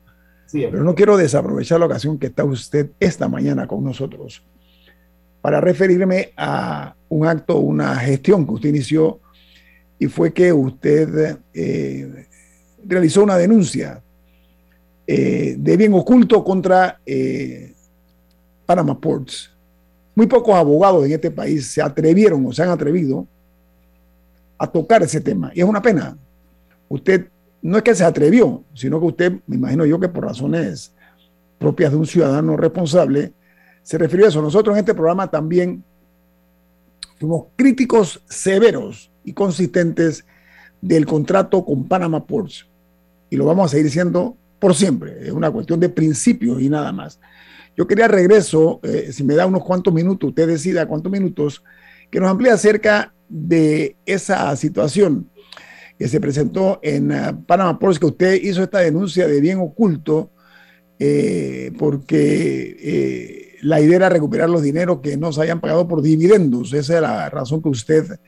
sí, 0.47 0.67
pero 0.71 0.83
no 0.83 0.95
quiero 0.95 1.17
desaprovechar 1.17 1.81
la 1.81 1.87
ocasión 1.87 2.19
que 2.19 2.27
está 2.27 2.45
usted 2.45 2.91
esta 3.01 3.29
mañana 3.29 3.67
con 3.67 3.83
nosotros 3.83 4.43
para 5.41 5.61
referirme 5.61 6.33
a 6.37 6.95
un 7.09 7.27
acto, 7.27 7.57
una 7.59 7.95
gestión 7.97 8.45
que 8.45 8.53
usted 8.53 8.69
inició 8.69 9.21
y 9.99 10.07
fue 10.07 10.33
que 10.33 10.53
usted 10.53 11.39
eh, 11.53 12.27
realizó 12.85 13.23
una 13.25 13.37
denuncia 13.37 14.03
eh, 15.07 15.57
de 15.59 15.77
bien 15.77 15.95
oculto 15.95 16.45
contra 16.45 17.01
eh, 17.05 17.75
Panama 18.65 18.99
Ports. 18.99 19.51
Muy 20.15 20.27
pocos 20.27 20.55
abogados 20.55 21.07
en 21.07 21.13
este 21.13 21.31
país 21.31 21.67
se 21.67 21.83
atrevieron 21.83 22.45
o 22.47 22.53
se 22.53 22.63
han 22.63 22.71
atrevido 22.71 23.27
a 24.57 24.67
tocar 24.67 25.03
ese 25.03 25.21
tema. 25.21 25.51
Y 25.55 25.61
es 25.61 25.67
una 25.67 25.83
pena. 25.83 26.17
Usted 26.89 27.29
no 27.63 27.77
es 27.77 27.83
que 27.83 27.95
se 27.95 28.05
atrevió, 28.05 28.63
sino 28.75 29.01
que 29.01 29.07
usted, 29.07 29.33
me 29.47 29.57
imagino 29.57 29.85
yo 29.87 29.99
que 29.99 30.09
por 30.09 30.25
razones 30.25 30.93
propias 31.59 31.91
de 31.91 31.97
un 31.97 32.07
ciudadano 32.07 32.57
responsable, 32.57 33.33
se 33.83 33.99
refirió 33.99 34.27
a 34.27 34.29
eso. 34.29 34.43
Nosotros 34.43 34.77
en 34.77 34.81
este 34.81 34.95
programa 34.95 35.29
también 35.29 35.83
fuimos 37.19 37.47
críticos 37.57 38.23
severos 38.29 39.11
y 39.29 39.35
consistentes 39.35 40.25
del 40.81 41.05
contrato 41.05 41.65
con 41.65 41.87
Panama 41.87 42.25
Ports. 42.25 42.67
Y 43.29 43.37
lo 43.37 43.45
vamos 43.45 43.67
a 43.67 43.77
seguir 43.77 43.91
siendo 43.91 44.37
por 44.59 44.75
siempre. 44.75 45.27
Es 45.27 45.33
una 45.33 45.51
cuestión 45.51 45.79
de 45.81 45.91
principios 45.91 46.63
y 46.63 46.71
nada 46.71 46.93
más. 46.93 47.21
Yo 47.77 47.87
quería 47.87 48.09
regreso, 48.09 48.81
eh, 48.83 49.11
si 49.13 49.23
me 49.25 49.35
da 49.35 49.47
unos 49.47 49.65
cuantos 49.65 49.93
minutos, 49.93 50.31
usted 50.31 50.49
decida 50.49 50.87
cuántos 50.87 51.13
minutos, 51.13 51.63
que 52.11 52.21
nos 52.21 52.31
amplíe 52.31 52.51
acerca 52.51 53.13
de 53.29 53.97
esa 54.07 54.57
situación 54.57 55.29
que 55.99 56.09
se 56.09 56.21
presentó 56.21 56.81
en 56.83 57.13
uh, 57.13 57.45
Panama 57.45 57.79
Ports, 57.79 57.99
que 57.99 58.07
usted 58.07 58.41
hizo 58.43 58.63
esta 58.63 58.79
denuncia 58.79 59.27
de 59.29 59.41
bien 59.41 59.59
oculto, 59.59 60.31
eh, 60.99 61.71
porque 61.79 63.59
la 63.61 63.81
idea 63.81 63.97
era 63.97 64.09
recuperar 64.09 64.49
los 64.49 64.63
dineros 64.63 65.01
que 65.01 65.17
no 65.17 65.33
se 65.33 65.43
hayan 65.43 65.61
pagado 65.61 65.87
por 65.87 66.01
dividendos. 66.01 66.73
Esa 66.73 66.95
es 66.95 67.03
la 67.03 67.29
razón 67.29 67.61
que 67.63 67.69
usted 67.69 68.19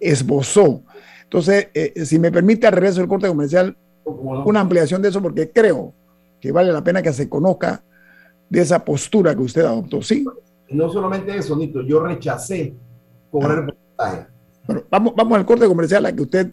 esbozó. 0.00 0.82
Entonces, 1.24 1.68
eh, 1.74 2.04
si 2.04 2.18
me 2.18 2.32
permite, 2.32 2.66
al 2.66 2.72
regreso 2.72 3.00
del 3.00 3.08
corte 3.08 3.28
comercial, 3.28 3.76
una 4.04 4.60
ampliación 4.60 5.00
de 5.02 5.10
eso, 5.10 5.22
porque 5.22 5.50
creo 5.50 5.92
que 6.40 6.50
vale 6.50 6.72
la 6.72 6.82
pena 6.82 7.02
que 7.02 7.12
se 7.12 7.28
conozca 7.28 7.82
de 8.48 8.60
esa 8.60 8.84
postura 8.84 9.34
que 9.34 9.42
usted 9.42 9.62
adoptó. 9.62 10.02
Sí. 10.02 10.24
No 10.70 10.88
solamente 10.90 11.36
eso, 11.36 11.56
Nito, 11.56 11.82
yo 11.82 12.00
rechacé 12.02 12.74
cobrar 13.30 13.58
el 13.58 13.64
porcentaje. 13.66 14.26
Bueno, 14.66 14.82
vamos, 14.90 15.14
vamos 15.16 15.38
al 15.38 15.46
corte 15.46 15.66
comercial 15.66 16.06
a 16.06 16.12
que 16.12 16.22
usted 16.22 16.52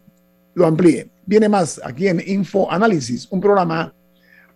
lo 0.53 0.65
amplíe. 0.65 1.09
Viene 1.25 1.49
más 1.49 1.81
aquí 1.83 2.07
en 2.07 2.21
Info 2.25 2.71
Análisis, 2.71 3.27
un 3.31 3.41
programa 3.41 3.93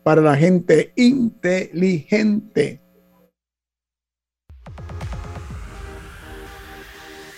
para 0.03 0.21
la 0.21 0.35
gente 0.35 0.91
inteligente. 0.95 2.79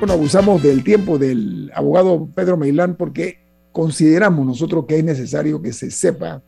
Bueno, 0.00 0.14
abusamos 0.14 0.62
del 0.62 0.82
tiempo 0.82 1.18
del 1.18 1.70
abogado 1.74 2.26
Pedro 2.34 2.56
Meilán 2.56 2.94
porque 2.94 3.38
consideramos 3.70 4.46
nosotros 4.46 4.86
que 4.88 4.96
es 4.96 5.04
necesario 5.04 5.60
que 5.60 5.74
se 5.74 5.90
sepa 5.90 6.40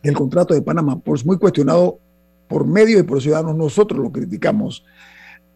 que 0.00 0.08
el 0.08 0.14
contrato 0.14 0.54
de 0.54 0.62
Panamá 0.62 1.00
Ports, 1.00 1.26
muy 1.26 1.36
cuestionado 1.36 1.98
por 2.46 2.64
medios 2.64 3.00
y 3.00 3.02
por 3.02 3.20
ciudadanos, 3.20 3.56
nosotros 3.56 3.98
lo 3.98 4.12
criticamos, 4.12 4.84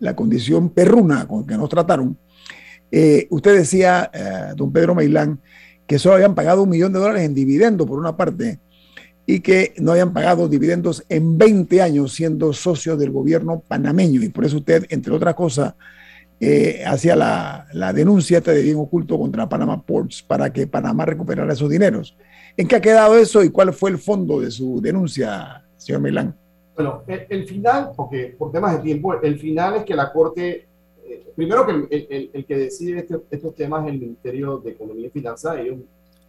la 0.01 0.17
condición 0.17 0.71
perruna 0.71 1.29
con 1.29 1.47
que 1.47 1.57
nos 1.57 1.69
trataron. 1.69 2.19
Eh, 2.91 3.29
usted 3.31 3.57
decía, 3.57 4.11
eh, 4.13 4.53
don 4.57 4.73
Pedro 4.73 4.97
Meilán, 4.97 5.39
que 5.87 6.01
solo 6.01 6.17
habían 6.17 6.35
pagado 6.35 6.65
un 6.65 6.71
millón 6.71 6.93
de 6.93 6.99
dólares 6.99 7.23
en 7.23 7.33
dividendo 7.33 7.87
por 7.87 8.01
una 8.01 8.17
parte 8.17 8.59
y 9.25 9.39
que 9.39 9.73
no 9.79 9.93
habían 9.93 10.13
pagado 10.13 10.49
dividendos 10.49 11.05
en 11.09 11.39
20 11.39 11.81
años 11.81 12.13
siendo 12.13 12.53
socios 12.53 12.99
del 12.99 13.13
gobierno 13.13 13.63
panameño. 13.69 14.21
Y 14.21 14.31
por 14.31 14.45
eso 14.45 14.57
usted, 14.57 14.85
entre 14.89 15.13
otras 15.13 15.37
cosas, 15.37 15.75
eh, 16.41 16.83
hacía 16.87 17.17
la, 17.17 17.67
la, 17.73 17.93
denuncia 17.93 18.41
de 18.41 18.63
bien 18.63 18.77
oculto 18.77 19.19
contra 19.19 19.49
Panama 19.49 19.81
Ports 19.81 20.23
para 20.23 20.53
que 20.53 20.67
Panamá 20.67 21.07
recuperara 21.07 21.53
esos 21.53 21.71
dineros. 21.71 22.17
¿En 22.57 22.69
qué 22.69 22.77
ha 22.77 22.81
quedado 22.81 23.17
eso 23.17 23.43
y 23.43 23.51
cuál 23.51 23.73
fue 23.73 23.91
el 23.91 23.99
fondo 23.99 24.41
de 24.41 24.51
su 24.51 24.81
denuncia, 24.81 25.65
señor 25.77 26.03
Milán? 26.03 26.37
Bueno, 26.75 27.03
el, 27.07 27.47
final, 27.47 27.91
porque 27.97 28.35
por 28.39 28.53
temas 28.53 28.77
de 28.77 28.83
tiempo, 28.83 29.19
el 29.21 29.39
final 29.39 29.77
es 29.77 29.85
que 29.85 29.95
la 29.95 30.13
Corte, 30.13 30.67
eh, 31.07 31.27
primero 31.35 31.67
que 31.67 31.73
el, 31.73 32.31
el, 32.35 32.45
que 32.45 32.57
decide 32.57 32.99
este, 32.99 33.17
estos 33.31 33.55
temas 33.55 33.87
es 33.87 33.95
el 33.95 34.01
Ministerio 34.01 34.59
de 34.59 34.73
Economía 34.73 35.07
y 35.07 35.11
Finanzas, 35.11 35.57
ellos 35.57 35.79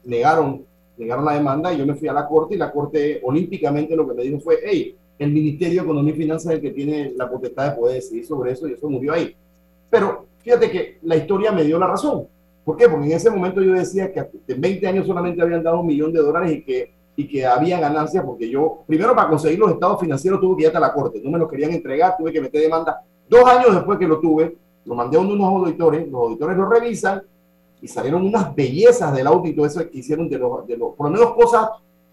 negaron, 0.06 0.64
negaron 0.98 1.26
la 1.26 1.34
demanda 1.34 1.74
y 1.74 1.78
yo 1.78 1.86
me 1.86 1.96
fui 1.96 2.08
a 2.08 2.14
la 2.14 2.26
Corte 2.26 2.56
y 2.56 2.58
la 2.58 2.72
Corte 2.72 3.20
olímpicamente 3.24 3.94
lo 3.94 4.08
que 4.08 4.14
me 4.14 4.24
dijo 4.24 4.40
fue, 4.40 4.60
hey, 4.64 4.96
el 5.20 5.32
Ministerio 5.34 5.82
de 5.82 5.86
Economía 5.86 6.14
y 6.14 6.18
Finanzas 6.18 6.54
es 6.54 6.56
el 6.56 6.62
que 6.62 6.72
tiene 6.72 7.12
la 7.18 7.30
potestad 7.30 7.72
de 7.72 7.78
poder 7.78 7.96
decidir 7.96 8.26
sobre 8.26 8.54
eso 8.54 8.70
y 8.70 8.74
eso 8.74 8.90
murió 8.90 9.14
ahí. 9.14 9.36
Pero 9.90 10.26
fíjate 10.40 10.70
que 10.70 10.98
la 11.04 11.16
historia 11.16 11.52
me 11.52 11.64
dio 11.64 11.80
la 11.80 11.88
razón. 11.88 12.28
¿Por 12.64 12.76
qué? 12.76 12.90
Porque 12.90 13.06
en 13.06 13.14
ese 13.14 13.30
momento 13.30 13.62
yo 13.62 13.74
decía 13.74 14.12
que 14.12 14.28
en 14.48 14.60
20 14.60 14.88
años 14.88 15.08
solamente 15.08 15.42
habían 15.42 15.64
dado 15.64 15.80
un 15.80 15.88
millón 15.88 16.12
de 16.12 16.20
dólares 16.20 16.52
y 16.52 16.64
que, 16.64 16.94
y 17.16 17.28
que 17.28 17.46
había 17.46 17.80
ganancias 17.80 18.24
porque 18.26 18.50
yo, 18.50 18.84
primero 18.86 19.16
para 19.16 19.30
conseguir 19.30 19.58
los 19.58 19.72
estados 19.72 20.00
financieros 20.00 20.42
tuve 20.42 20.58
que 20.58 20.62
ir 20.64 20.68
hasta 20.68 20.80
la 20.80 20.94
corte, 20.94 21.22
no 21.24 21.32
me 21.32 21.40
los 21.40 21.50
querían 21.50 21.72
entregar, 21.72 22.18
tuve 22.18 22.34
que 22.34 22.42
meter 22.42 22.62
demanda. 22.62 23.02
Dos 23.30 23.46
años 23.46 23.74
después 23.74 23.98
que 23.98 24.08
lo 24.08 24.20
tuve, 24.20 24.58
lo 24.84 24.96
mandé 24.96 25.18
a 25.18 25.22
unos 25.22 25.48
auditores, 25.48 26.10
los 26.10 26.22
auditores 26.22 26.58
lo 26.58 26.70
revisan 26.70 27.22
y 27.82 27.88
salieron 27.88 28.26
unas 28.26 28.54
bellezas 28.54 29.16
del 29.16 29.28
audito 29.28 29.66
eso 29.66 29.90
que 29.90 30.00
hicieron 30.00 30.28
de 30.28 30.38
los, 30.38 30.68
de 30.68 30.76
los, 30.76 30.94
por 30.96 31.08
lo 31.08 31.14
menos 31.14 31.34
cosas 31.36 31.70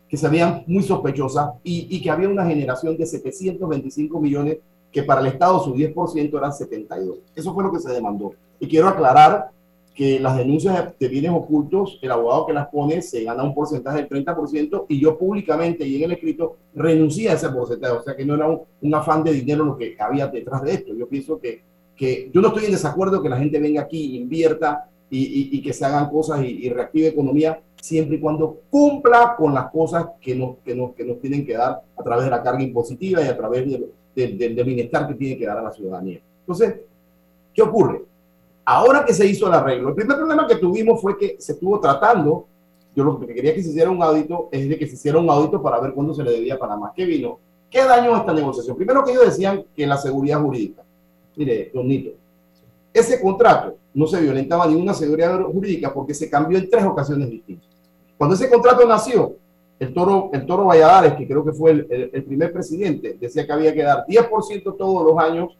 que 0.08 0.16
se 0.16 0.28
veían 0.28 0.62
muy 0.66 0.82
sospechosas 0.82 1.50
y, 1.64 1.88
y 1.90 2.00
que 2.00 2.10
había 2.10 2.28
una 2.28 2.46
generación 2.46 2.96
de 2.96 3.06
725 3.06 4.20
millones 4.20 4.58
que 4.94 5.02
para 5.02 5.20
el 5.20 5.26
Estado 5.26 5.58
su 5.58 5.74
10% 5.74 6.38
eran 6.38 6.52
72. 6.52 7.18
Eso 7.34 7.52
fue 7.52 7.64
lo 7.64 7.72
que 7.72 7.80
se 7.80 7.92
demandó. 7.92 8.32
Y 8.60 8.68
quiero 8.68 8.86
aclarar 8.86 9.50
que 9.92 10.20
las 10.20 10.36
denuncias 10.36 10.94
de 10.96 11.08
bienes 11.08 11.32
ocultos, 11.32 11.98
el 12.00 12.12
abogado 12.12 12.46
que 12.46 12.52
las 12.52 12.68
pone 12.68 13.02
se 13.02 13.24
gana 13.24 13.42
un 13.42 13.54
porcentaje 13.54 13.98
del 13.98 14.08
30% 14.08 14.86
y 14.88 15.00
yo 15.00 15.18
públicamente 15.18 15.84
y 15.84 15.96
en 15.96 16.04
el 16.04 16.12
escrito 16.12 16.56
renuncié 16.76 17.28
a 17.28 17.32
ese 17.32 17.48
porcentaje. 17.48 17.92
O 17.92 18.02
sea 18.04 18.14
que 18.14 18.24
no 18.24 18.36
era 18.36 18.46
un, 18.48 18.94
afán 18.94 19.24
de 19.24 19.32
dinero 19.32 19.64
lo 19.64 19.76
que 19.76 19.96
había 19.98 20.28
detrás 20.28 20.62
de 20.62 20.74
esto. 20.74 20.94
Yo 20.94 21.08
pienso 21.08 21.40
que, 21.40 21.62
que 21.96 22.30
yo 22.32 22.40
no 22.40 22.48
estoy 22.48 22.66
en 22.66 22.72
desacuerdo 22.72 23.20
que 23.20 23.28
la 23.28 23.38
gente 23.38 23.58
venga 23.58 23.82
aquí, 23.82 24.16
invierta 24.16 24.88
y, 25.10 25.56
y, 25.56 25.60
que 25.60 25.72
se 25.72 25.84
hagan 25.84 26.08
cosas 26.08 26.40
y, 26.44 26.66
y, 26.66 26.68
reactive 26.70 27.08
economía 27.08 27.60
siempre 27.80 28.16
y 28.16 28.20
cuando 28.20 28.60
cumpla 28.70 29.34
con 29.36 29.54
las 29.54 29.70
cosas 29.70 30.06
que 30.20 30.34
nos, 30.34 30.56
que, 30.64 30.74
nos, 30.74 30.92
que 30.94 31.04
nos 31.04 31.20
tienen 31.20 31.44
que 31.44 31.54
dar 31.54 31.82
a 31.96 32.02
través 32.02 32.24
de 32.24 32.30
la 32.30 32.42
carga 32.42 32.62
impositiva 32.62 33.22
y 33.22 33.28
a 33.28 33.36
través 33.36 33.70
de, 33.70 33.86
del, 34.14 34.64
bienestar 34.64 35.08
que 35.08 35.14
tiene 35.14 35.38
que 35.38 35.46
dar 35.46 35.58
a 35.58 35.62
la 35.62 35.70
ciudadanía. 35.70 36.20
Entonces, 36.40 36.76
¿qué 37.52 37.62
ocurre? 37.62 38.02
Ahora 38.64 39.04
que 39.04 39.12
se 39.12 39.26
hizo 39.26 39.46
el 39.46 39.54
arreglo, 39.54 39.90
el 39.90 39.94
primer 39.94 40.16
problema 40.16 40.46
que 40.46 40.56
tuvimos 40.56 41.00
fue 41.00 41.18
que 41.18 41.36
se 41.38 41.52
estuvo 41.52 41.78
tratando, 41.80 42.46
yo 42.94 43.04
lo 43.04 43.18
que 43.18 43.34
quería 43.34 43.54
que 43.54 43.62
se 43.62 43.70
hiciera 43.70 43.90
un 43.90 44.02
audito 44.02 44.48
es 44.52 44.68
de 44.68 44.78
que 44.78 44.86
se 44.86 44.94
hiciera 44.94 45.18
un 45.18 45.28
audito 45.28 45.60
para 45.60 45.80
ver 45.80 45.92
cuándo 45.92 46.14
se 46.14 46.22
le 46.22 46.30
debía 46.30 46.54
a 46.54 46.58
Panamá. 46.58 46.92
¿Qué 46.94 47.04
vino? 47.04 47.38
¿Qué 47.68 47.82
daño 47.84 48.16
esta 48.16 48.32
negociación? 48.32 48.76
Primero 48.76 49.04
que 49.04 49.10
ellos 49.10 49.26
decían 49.26 49.64
que 49.74 49.86
la 49.86 49.96
seguridad 49.96 50.40
jurídica. 50.40 50.82
Mire, 51.36 51.70
don 51.74 51.88
Nito, 51.88 52.10
ese 52.92 53.20
contrato 53.20 53.76
no 53.92 54.06
se 54.06 54.20
violentaba 54.20 54.66
ninguna 54.66 54.94
seguridad 54.94 55.42
jurídica 55.42 55.92
porque 55.92 56.14
se 56.14 56.30
cambió 56.30 56.56
en 56.56 56.70
tres 56.70 56.84
ocasiones 56.84 57.28
distintas. 57.28 57.68
Cuando 58.16 58.36
ese 58.36 58.48
contrato 58.48 58.86
nació, 58.86 59.34
el 59.84 59.94
toro, 59.94 60.30
el 60.32 60.46
toro 60.46 60.64
Valladares, 60.66 61.14
que 61.14 61.26
creo 61.26 61.44
que 61.44 61.52
fue 61.52 61.72
el, 61.72 62.10
el, 62.12 62.24
primer 62.24 62.52
presidente, 62.52 63.16
decía 63.20 63.46
que 63.46 63.52
había 63.52 63.74
que 63.74 63.82
dar 63.82 64.04
10% 64.06 64.76
todos 64.76 65.04
los 65.04 65.18
años. 65.18 65.50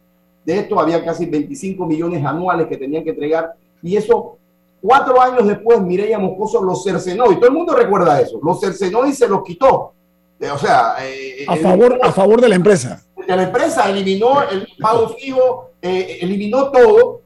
De 0.43 0.59
esto 0.59 0.79
había 0.79 1.03
casi 1.03 1.25
25 1.25 1.85
millones 1.85 2.23
anuales 2.25 2.67
que 2.67 2.77
tenían 2.77 3.03
que 3.03 3.11
entregar. 3.11 3.53
Y 3.81 3.95
eso, 3.95 4.37
cuatro 4.81 5.19
años 5.21 5.47
después, 5.47 5.81
Mireya 5.81 6.19
Moscoso 6.19 6.63
los 6.63 6.83
cercenó. 6.83 7.31
Y 7.31 7.35
todo 7.35 7.47
el 7.47 7.53
mundo 7.53 7.75
recuerda 7.75 8.19
eso. 8.19 8.39
Los 8.43 8.59
cercenó 8.59 9.05
y 9.05 9.13
se 9.13 9.27
los 9.27 9.43
quitó. 9.43 9.93
Eh, 10.39 10.49
o 10.49 10.57
sea, 10.57 10.95
eh, 11.01 11.45
a, 11.47 11.55
favor, 11.55 11.99
a 12.01 12.11
favor 12.11 12.41
de 12.41 12.49
la 12.49 12.55
empresa. 12.55 13.03
De 13.27 13.35
la 13.35 13.43
empresa 13.43 13.89
eliminó 13.89 14.41
el 14.43 14.67
pago 14.79 15.09
fijo, 15.09 15.71
eh, 15.81 16.19
eliminó 16.21 16.69
todo 16.71 17.21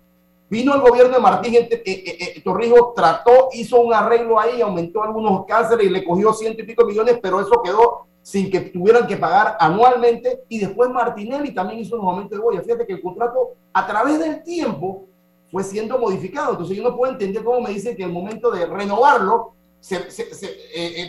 Vino 0.50 0.74
el 0.74 0.82
gobierno 0.82 1.14
de 1.14 1.22
Martín 1.22 1.54
eh, 1.54 1.70
eh, 1.72 1.84
eh, 1.86 2.41
Torrijos, 2.43 2.95
trató, 2.95 3.50
hizo 3.54 3.82
un 3.82 3.93
arreglo 3.93 4.39
ahí, 4.39 4.62
aumentó 4.62 5.04
algunos 5.04 5.45
cánceres 5.45 5.86
y 5.86 5.91
le 5.91 6.04
cogió 6.04 6.34
ciento 6.34 6.64
y 6.64 6.66
pico 6.66 6.86
millones, 6.86 7.20
pero 7.22 7.39
eso 7.39 7.62
quedó 7.64 8.08
sin 8.24 8.50
que 8.50 8.62
tuvieran 8.62 9.06
que 9.06 9.16
pagar 9.16 9.58
anualmente. 9.60 10.41
Y 10.50 10.60
después 10.60 10.89
Martinelli 10.89 11.54
también 11.54 11.80
hizo 11.80 12.00
un 12.00 12.08
aumento 12.08 12.36
de 12.36 12.41
boya. 12.41 12.62
Fíjate 12.64 12.88
que 12.88 12.93
el 12.93 13.02
contrato 13.02 13.54
a 13.72 13.86
través 13.86 14.18
del 14.18 14.41
tiempo 14.41 15.06
fue 15.52 15.64
siendo 15.64 16.00
modificado. 16.00 16.52
Entonces 16.52 16.76
yo 16.76 16.84
no 16.84 16.97
puedo 16.97 17.12
entender 17.12 17.43
cómo 17.43 17.62
me 17.62 17.70
dicen 17.70 17.95
que 17.95 18.04
el 18.04 18.12
momento 18.12 18.50
de 18.50 18.66
renovarlo, 18.66 19.54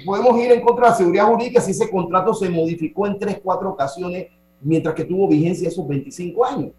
podemos 0.04 0.38
ir 0.38 0.52
en 0.52 0.60
contra 0.60 0.84
de 0.84 0.90
la 0.90 0.96
seguridad 0.96 1.26
jurídica 1.26 1.62
si 1.62 1.70
ese 1.70 1.90
contrato 1.90 2.34
se 2.34 2.50
modificó 2.50 3.06
en 3.06 3.18
tres, 3.18 3.40
cuatro 3.42 3.70
ocasiones 3.70 4.28
mientras 4.60 4.94
que 4.94 5.04
tuvo 5.04 5.26
vigencia 5.28 5.66
esos 5.66 5.88
25 5.88 6.44
años. 6.44 6.72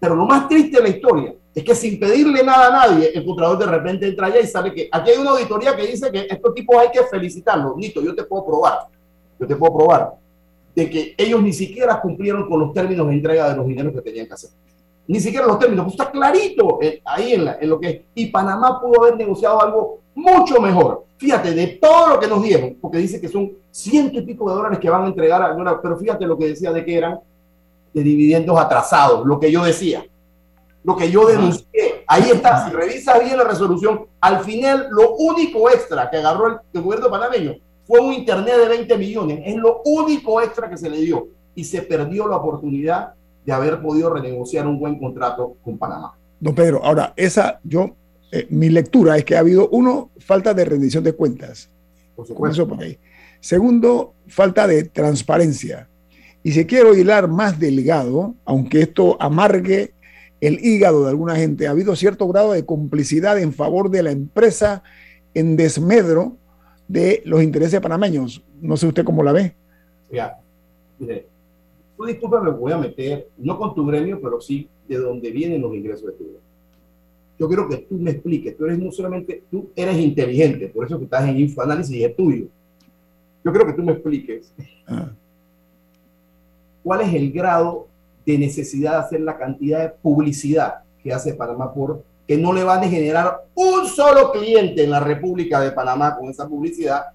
Pero 0.00 0.16
lo 0.16 0.24
más 0.24 0.48
triste 0.48 0.78
de 0.78 0.82
la 0.82 0.88
historia 0.88 1.34
es 1.54 1.64
que 1.64 1.74
sin 1.74 2.00
pedirle 2.00 2.42
nada 2.42 2.68
a 2.68 2.88
nadie, 2.88 3.10
el 3.14 3.24
contralor 3.24 3.58
de 3.58 3.66
repente 3.66 4.08
entra 4.08 4.28
allá 4.28 4.40
y 4.40 4.46
sabe 4.46 4.72
que 4.72 4.88
aquí 4.90 5.10
hay 5.10 5.18
una 5.18 5.32
auditoría 5.32 5.76
que 5.76 5.86
dice 5.86 6.10
que 6.10 6.26
estos 6.28 6.54
tipos 6.54 6.76
hay 6.76 6.90
que 6.90 7.02
felicitarlos. 7.04 7.76
Nito, 7.76 8.00
yo 8.00 8.14
te 8.14 8.24
puedo 8.24 8.46
probar, 8.46 8.86
yo 9.38 9.46
te 9.46 9.54
puedo 9.56 9.76
probar 9.76 10.14
de 10.74 10.88
que 10.88 11.14
ellos 11.18 11.42
ni 11.42 11.52
siquiera 11.52 12.00
cumplieron 12.00 12.48
con 12.48 12.60
los 12.60 12.72
términos 12.72 13.06
de 13.06 13.12
entrega 13.12 13.50
de 13.50 13.56
los 13.56 13.66
dineros 13.66 13.92
que 13.92 14.00
tenían 14.00 14.26
que 14.26 14.32
hacer. 14.32 14.50
Ni 15.06 15.20
siquiera 15.20 15.46
los 15.46 15.58
términos, 15.58 15.84
pues 15.84 15.94
está 15.94 16.10
clarito 16.10 16.78
eh, 16.80 17.02
ahí 17.04 17.34
en, 17.34 17.46
en 17.60 17.68
lo 17.68 17.78
que 17.78 17.88
es. 17.88 18.00
Y 18.14 18.26
Panamá 18.26 18.80
pudo 18.80 19.02
haber 19.02 19.18
negociado 19.18 19.60
algo 19.60 19.98
mucho 20.14 20.58
mejor. 20.58 21.04
Fíjate, 21.18 21.52
de 21.52 21.66
todo 21.66 22.14
lo 22.14 22.20
que 22.20 22.28
nos 22.28 22.42
dieron, 22.42 22.78
porque 22.80 22.96
dice 22.96 23.20
que 23.20 23.28
son 23.28 23.52
ciento 23.70 24.18
y 24.18 24.22
pico 24.22 24.48
de 24.48 24.56
dólares 24.56 24.78
que 24.78 24.88
van 24.88 25.04
a 25.04 25.08
entregar, 25.08 25.42
a, 25.42 25.82
pero 25.82 25.98
fíjate 25.98 26.24
lo 26.24 26.38
que 26.38 26.48
decía 26.48 26.72
de 26.72 26.82
que 26.82 26.96
eran 26.96 27.20
de 27.92 28.02
dividendos 28.02 28.58
atrasados, 28.58 29.26
lo 29.26 29.38
que 29.38 29.52
yo 29.52 29.62
decía 29.62 30.02
lo 30.84 30.96
que 30.96 31.10
yo 31.10 31.26
denuncié. 31.26 32.04
Ahí 32.06 32.30
está, 32.30 32.68
si 32.68 32.74
revisas 32.74 33.22
bien 33.22 33.36
la 33.36 33.44
resolución, 33.44 34.06
al 34.20 34.44
final 34.44 34.88
lo 34.90 35.14
único 35.16 35.70
extra 35.70 36.10
que 36.10 36.18
agarró 36.18 36.60
el, 36.72 36.82
gobierno 36.82 37.10
panameño 37.10 37.56
fue 37.84 38.00
un 38.00 38.12
internet 38.12 38.56
de 38.56 38.68
20 38.68 38.98
millones. 38.98 39.42
Es 39.44 39.56
lo 39.56 39.82
único 39.84 40.40
extra 40.40 40.68
que 40.68 40.76
se 40.76 40.90
le 40.90 40.98
dio. 40.98 41.28
Y 41.54 41.64
se 41.64 41.82
perdió 41.82 42.26
la 42.28 42.36
oportunidad 42.36 43.14
de 43.44 43.52
haber 43.52 43.80
podido 43.82 44.14
renegociar 44.14 44.66
un 44.66 44.78
buen 44.78 44.98
contrato 44.98 45.56
con 45.64 45.78
Panamá. 45.78 46.14
Don 46.40 46.54
Pedro, 46.54 46.84
ahora, 46.84 47.12
esa, 47.16 47.60
yo, 47.62 47.94
eh, 48.30 48.46
mi 48.50 48.68
lectura 48.68 49.16
es 49.16 49.24
que 49.24 49.36
ha 49.36 49.40
habido, 49.40 49.68
uno, 49.70 50.10
falta 50.18 50.54
de 50.54 50.64
rendición 50.64 51.04
de 51.04 51.12
cuentas. 51.12 51.70
Por 52.16 52.26
supuesto. 52.26 52.68
Segundo, 53.40 54.14
falta 54.28 54.66
de 54.66 54.84
transparencia. 54.84 55.88
Y 56.44 56.52
si 56.52 56.64
quiero 56.66 56.94
hilar 56.94 57.28
más 57.28 57.58
delgado, 57.58 58.34
aunque 58.44 58.82
esto 58.82 59.16
amargue 59.20 59.94
el 60.42 60.58
hígado 60.64 61.04
de 61.04 61.10
alguna 61.10 61.36
gente, 61.36 61.68
ha 61.68 61.70
habido 61.70 61.94
cierto 61.94 62.26
grado 62.26 62.50
de 62.50 62.66
complicidad 62.66 63.38
en 63.38 63.52
favor 63.52 63.90
de 63.90 64.02
la 64.02 64.10
empresa 64.10 64.82
en 65.34 65.56
desmedro 65.56 66.36
de 66.88 67.22
los 67.24 67.44
intereses 67.44 67.80
panameños. 67.80 68.42
No 68.60 68.76
sé 68.76 68.88
usted 68.88 69.04
cómo 69.04 69.22
la 69.22 69.30
ve. 69.30 69.54
Ya, 70.10 70.36
mire, 70.98 71.26
tú 71.96 72.04
disculpa, 72.06 72.40
me 72.40 72.50
voy 72.50 72.72
a 72.72 72.76
meter, 72.76 73.28
no 73.38 73.56
con 73.56 73.72
tu 73.72 73.86
gremio, 73.86 74.20
pero 74.20 74.40
sí 74.40 74.68
de 74.88 74.98
dónde 74.98 75.30
vienen 75.30 75.62
los 75.62 75.76
ingresos 75.76 76.06
de 76.06 76.12
tu 76.12 76.24
gremio. 76.24 76.40
Yo 77.38 77.46
quiero 77.46 77.68
que 77.68 77.76
tú 77.76 77.94
me 77.94 78.10
expliques, 78.10 78.56
tú 78.56 78.64
eres 78.64 78.80
no 78.80 78.90
solamente, 78.90 79.44
tú 79.48 79.70
eres 79.76 79.96
inteligente, 79.96 80.66
por 80.66 80.86
eso 80.86 80.98
que 80.98 81.04
estás 81.04 81.28
en 81.28 81.38
infoanálisis 81.38 81.94
y 81.94 82.02
es 82.02 82.16
tuyo. 82.16 82.46
Yo 83.44 83.52
quiero 83.52 83.66
que 83.66 83.74
tú 83.74 83.82
me 83.84 83.92
expliques 83.92 84.52
ah. 84.88 85.08
cuál 86.82 87.02
es 87.02 87.14
el 87.14 87.30
grado 87.30 87.91
de 88.24 88.38
necesidad 88.38 88.92
de 88.92 88.98
hacer 88.98 89.20
la 89.20 89.36
cantidad 89.36 89.80
de 89.80 89.88
publicidad 89.90 90.82
que 91.02 91.12
hace 91.12 91.34
Panamá 91.34 91.72
por 91.72 92.04
que 92.26 92.36
no 92.36 92.52
le 92.52 92.64
van 92.64 92.84
a 92.84 92.88
generar 92.88 93.44
un 93.54 93.86
solo 93.86 94.30
cliente 94.30 94.84
en 94.84 94.90
la 94.90 95.00
República 95.00 95.60
de 95.60 95.72
Panamá 95.72 96.16
con 96.16 96.30
esa 96.30 96.48
publicidad 96.48 97.06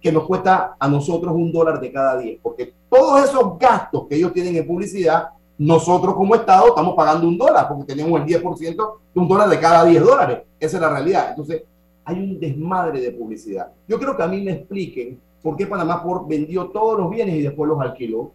que 0.00 0.12
nos 0.12 0.24
cuesta 0.24 0.76
a 0.78 0.88
nosotros 0.88 1.34
un 1.34 1.50
dólar 1.50 1.80
de 1.80 1.90
cada 1.90 2.18
día, 2.18 2.36
porque 2.42 2.74
todos 2.90 3.24
esos 3.24 3.58
gastos 3.58 4.06
que 4.06 4.16
ellos 4.16 4.32
tienen 4.34 4.54
en 4.54 4.66
publicidad, 4.66 5.30
nosotros 5.56 6.14
como 6.14 6.34
Estado 6.34 6.68
estamos 6.68 6.94
pagando 6.94 7.26
un 7.26 7.38
dólar, 7.38 7.66
porque 7.68 7.94
tenemos 7.94 8.20
el 8.20 8.26
10% 8.26 8.76
de 9.14 9.20
un 9.20 9.26
dólar 9.26 9.48
de 9.48 9.58
cada 9.58 9.84
10 9.84 10.04
dólares. 10.04 10.42
Esa 10.60 10.76
es 10.76 10.80
la 10.82 10.90
realidad. 10.90 11.30
Entonces, 11.30 11.62
hay 12.04 12.18
un 12.18 12.38
desmadre 12.38 13.00
de 13.00 13.12
publicidad. 13.12 13.72
Yo 13.88 13.98
creo 13.98 14.14
que 14.14 14.22
a 14.22 14.26
mí 14.26 14.42
me 14.42 14.52
expliquen 14.52 15.18
por 15.42 15.56
qué 15.56 15.66
Panamá 15.66 16.02
por 16.02 16.28
vendió 16.28 16.66
todos 16.66 16.98
los 16.98 17.10
bienes 17.10 17.36
y 17.36 17.42
después 17.42 17.66
los 17.66 17.80
alquiló. 17.80 18.32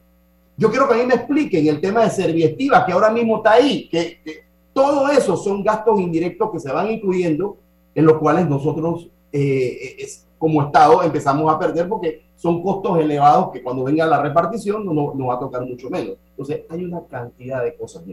Yo 0.59 0.69
quiero 0.69 0.89
que 0.89 0.95
a 0.95 0.97
mí 0.97 1.05
me 1.05 1.13
expliquen 1.13 1.65
el 1.67 1.79
tema 1.79 2.03
de 2.03 2.09
Serviestiva, 2.09 2.85
que 2.85 2.91
ahora 2.91 3.09
mismo 3.09 3.37
está 3.37 3.53
ahí, 3.53 3.87
que, 3.87 4.19
todo 4.73 5.09
eso 5.09 5.37
son 5.37 5.63
gastos 5.63 5.97
indirectos 6.01 6.51
que 6.51 6.59
se 6.59 6.69
van 6.69 6.91
incluyendo, 6.91 7.55
en 7.95 8.05
los 8.05 8.17
cuales 8.17 8.47
nosotros 8.47 9.09
eh, 9.31 10.05
como 10.37 10.61
Estado 10.61 11.01
empezamos 11.01 11.51
a 11.51 11.57
perder 11.57 11.87
porque 11.87 12.23
son 12.35 12.61
costos 12.61 12.99
elevados 12.99 13.51
que 13.51 13.63
cuando 13.63 13.85
venga 13.85 14.05
la 14.05 14.21
repartición 14.21 14.85
no 14.85 14.93
nos 14.93 15.29
va 15.29 15.35
a 15.35 15.39
tocar 15.39 15.65
mucho 15.65 15.89
menos. 15.89 16.17
Entonces 16.31 16.63
hay 16.69 16.83
una 16.83 17.05
cantidad 17.05 17.63
de 17.63 17.75
cosas 17.75 18.03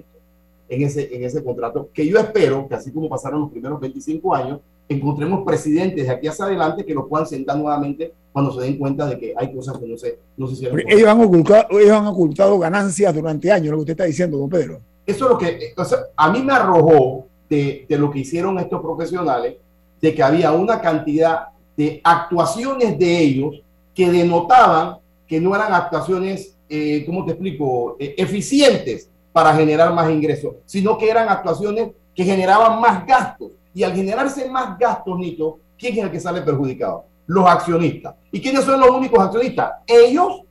en 0.68 0.82
ese, 0.82 1.14
en 1.14 1.24
ese 1.24 1.42
contrato 1.42 1.88
que 1.92 2.07
yo 2.07 2.16
espero 2.18 2.68
que 2.68 2.76
así 2.76 2.92
como 2.92 3.09
pasaron 3.09 3.40
los 3.40 3.51
primeros 3.51 3.80
25 3.80 4.34
años, 4.34 4.61
encontremos 4.88 5.44
presidentes 5.44 6.07
de 6.07 6.12
aquí 6.12 6.28
hacia 6.28 6.44
adelante 6.44 6.84
que 6.84 6.94
lo 6.94 7.09
puedan 7.09 7.26
sentar 7.26 7.57
nuevamente 7.59 8.12
cuando 8.37 8.53
se 8.53 8.61
den 8.61 8.76
cuenta 8.76 9.07
de 9.07 9.18
que 9.18 9.32
hay 9.34 9.51
cosas 9.51 9.78
que 9.78 9.87
no 9.87 9.97
se, 9.97 10.18
no 10.37 10.47
se 10.47 10.53
hicieron. 10.53 10.78
Ellos 10.87 11.09
han, 11.09 11.22
ocultado, 11.22 11.66
ellos 11.70 11.93
han 11.93 12.07
ocultado 12.07 12.59
ganancias 12.59 13.14
durante 13.14 13.51
años, 13.51 13.70
lo 13.70 13.76
que 13.78 13.80
usted 13.80 13.93
está 13.93 14.05
diciendo, 14.05 14.37
don 14.37 14.51
Pedro. 14.51 14.78
Eso 15.07 15.24
es 15.24 15.30
lo 15.30 15.39
que 15.39 15.72
a 16.14 16.30
mí 16.30 16.43
me 16.43 16.53
arrojó 16.53 17.28
de, 17.49 17.87
de 17.89 17.97
lo 17.97 18.11
que 18.11 18.18
hicieron 18.18 18.59
estos 18.59 18.82
profesionales, 18.82 19.57
de 20.03 20.14
que 20.14 20.22
había 20.22 20.53
una 20.53 20.82
cantidad 20.82 21.47
de 21.78 22.03
actuaciones 22.05 22.99
de 22.99 23.18
ellos 23.20 23.62
que 23.95 24.11
denotaban 24.11 24.99
que 25.26 25.41
no 25.41 25.57
eran 25.57 25.72
actuaciones, 25.72 26.59
eh, 26.68 27.05
¿cómo 27.07 27.24
te 27.24 27.30
explico?, 27.30 27.97
eh, 27.99 28.16
eficientes 28.18 29.09
para 29.32 29.55
generar 29.55 29.95
más 29.95 30.11
ingresos, 30.11 30.57
sino 30.66 30.99
que 30.99 31.09
eran 31.09 31.30
actuaciones 31.30 31.89
que 32.14 32.24
generaban 32.24 32.82
más 32.82 33.07
gastos. 33.07 33.53
Y 33.72 33.82
al 33.82 33.95
generarse 33.95 34.47
más 34.51 34.78
gastos, 34.78 35.18
Nito, 35.18 35.59
¿quién 35.78 35.97
es 35.97 36.05
el 36.05 36.11
que 36.11 36.20
sale 36.20 36.43
perjudicado? 36.43 37.07
Los 37.27 37.47
accionistas. 37.47 38.14
¿Y 38.31 38.41
quiénes 38.41 38.64
son 38.64 38.81
los 38.81 38.91
únicos 38.91 39.18
accionistas? 39.18 39.72
Ellos 39.87 40.43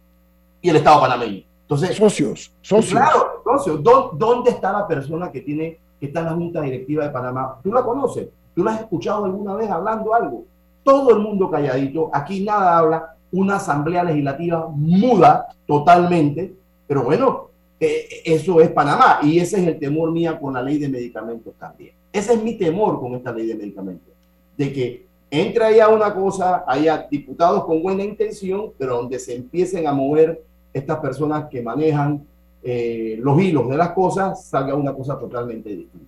y 0.61 0.69
el 0.69 0.75
Estado 0.77 1.01
panameño. 1.01 1.43
Entonces, 1.61 1.95
socios, 1.95 2.51
socios. 2.61 2.99
Claro, 2.99 3.41
socios. 3.43 3.81
¿Dónde 3.81 4.51
está 4.51 4.71
la 4.71 4.87
persona 4.87 5.31
que 5.31 5.41
tiene 5.41 5.79
que 5.99 6.07
está 6.07 6.19
en 6.19 6.25
la 6.25 6.33
Junta 6.33 6.61
Directiva 6.61 7.05
de 7.05 7.09
Panamá? 7.11 7.59
¿Tú 7.63 7.73
la 7.73 7.83
conoces? 7.83 8.27
¿Tú 8.53 8.63
la 8.63 8.71
has 8.71 8.81
escuchado 8.81 9.25
alguna 9.25 9.55
vez 9.55 9.69
hablando 9.69 10.13
algo? 10.13 10.45
todo 10.85 11.09
el 11.09 11.19
mundo 11.19 11.49
calladito, 11.49 12.11
aquí 12.13 12.41
nada 12.43 12.77
habla, 12.77 13.15
una 13.31 13.55
asamblea 13.55 14.03
legislativa 14.03 14.69
muda 14.69 15.47
totalmente, 15.65 16.53
pero 16.87 17.03
bueno, 17.03 17.49
eh, 17.79 18.07
eso 18.23 18.61
es 18.61 18.69
Panamá 18.69 19.19
y 19.23 19.39
ese 19.39 19.59
es 19.59 19.67
el 19.67 19.79
temor 19.79 20.11
mía 20.11 20.39
con 20.39 20.53
la 20.53 20.61
ley 20.61 20.77
de 20.77 20.87
medicamentos 20.87 21.55
también. 21.59 21.95
Ese 22.13 22.33
es 22.33 22.43
mi 22.43 22.53
temor 22.53 22.99
con 22.99 23.15
esta 23.15 23.33
ley 23.33 23.47
de 23.47 23.55
medicamentos, 23.55 24.13
de 24.55 24.71
que 24.71 25.05
entre 25.35 25.63
ahí 25.63 25.79
a 25.79 25.89
una 25.89 26.13
cosa, 26.13 26.63
haya 26.67 27.07
diputados 27.09 27.65
con 27.65 27.81
buena 27.81 28.03
intención, 28.03 28.71
pero 28.77 28.97
donde 28.97 29.19
se 29.19 29.35
empiecen 29.35 29.87
a 29.87 29.93
mover 29.93 30.43
estas 30.73 30.99
personas 30.99 31.45
que 31.49 31.61
manejan 31.61 32.25
eh, 32.63 33.17
los 33.21 33.41
hilos 33.41 33.69
de 33.69 33.77
las 33.77 33.91
cosas, 33.91 34.47
salga 34.47 34.75
una 34.75 34.93
cosa 34.93 35.17
totalmente 35.17 35.69
distinta. 35.69 36.07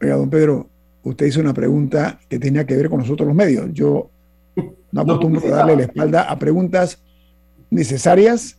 Oiga, 0.00 0.16
don 0.16 0.30
Pedro, 0.30 0.66
usted 1.02 1.26
hizo 1.26 1.40
una 1.40 1.54
pregunta 1.54 2.18
que 2.28 2.38
tenía 2.38 2.66
que 2.66 2.76
ver 2.76 2.88
con 2.88 3.00
nosotros 3.00 3.26
los 3.26 3.36
medios. 3.36 3.70
Yo 3.72 4.08
no 4.92 5.00
acostumbro 5.00 5.46
a 5.46 5.56
darle 5.56 5.76
la 5.76 5.82
espalda 5.82 6.22
a 6.22 6.38
preguntas 6.38 7.02
necesarias, 7.70 8.56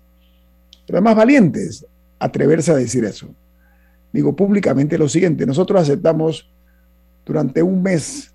pero 0.86 1.02
más 1.02 1.16
valientes, 1.16 1.86
atreverse 2.20 2.72
a 2.72 2.76
decir 2.76 3.06
eso. 3.06 3.28
Digo 4.12 4.36
públicamente 4.36 4.98
lo 4.98 5.08
siguiente, 5.08 5.46
nosotros 5.46 5.82
aceptamos 5.82 6.50
durante 7.26 7.64
un 7.64 7.82
mes 7.82 8.35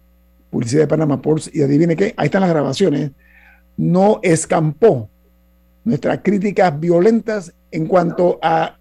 publicidad 0.51 0.83
de 0.83 0.89
Panama 0.89 1.23
Ports 1.23 1.51
y 1.53 1.63
adivine 1.63 1.97
qué, 1.97 2.15
ahí 2.17 2.27
están 2.27 2.43
las 2.43 2.51
grabaciones, 2.51 3.13
no 3.77 4.21
escampó 4.23 5.09
nuestras 5.85 6.21
críticas 6.23 6.79
violentas 6.79 7.55
en 7.71 7.87
cuanto 7.87 8.39
a 8.43 8.79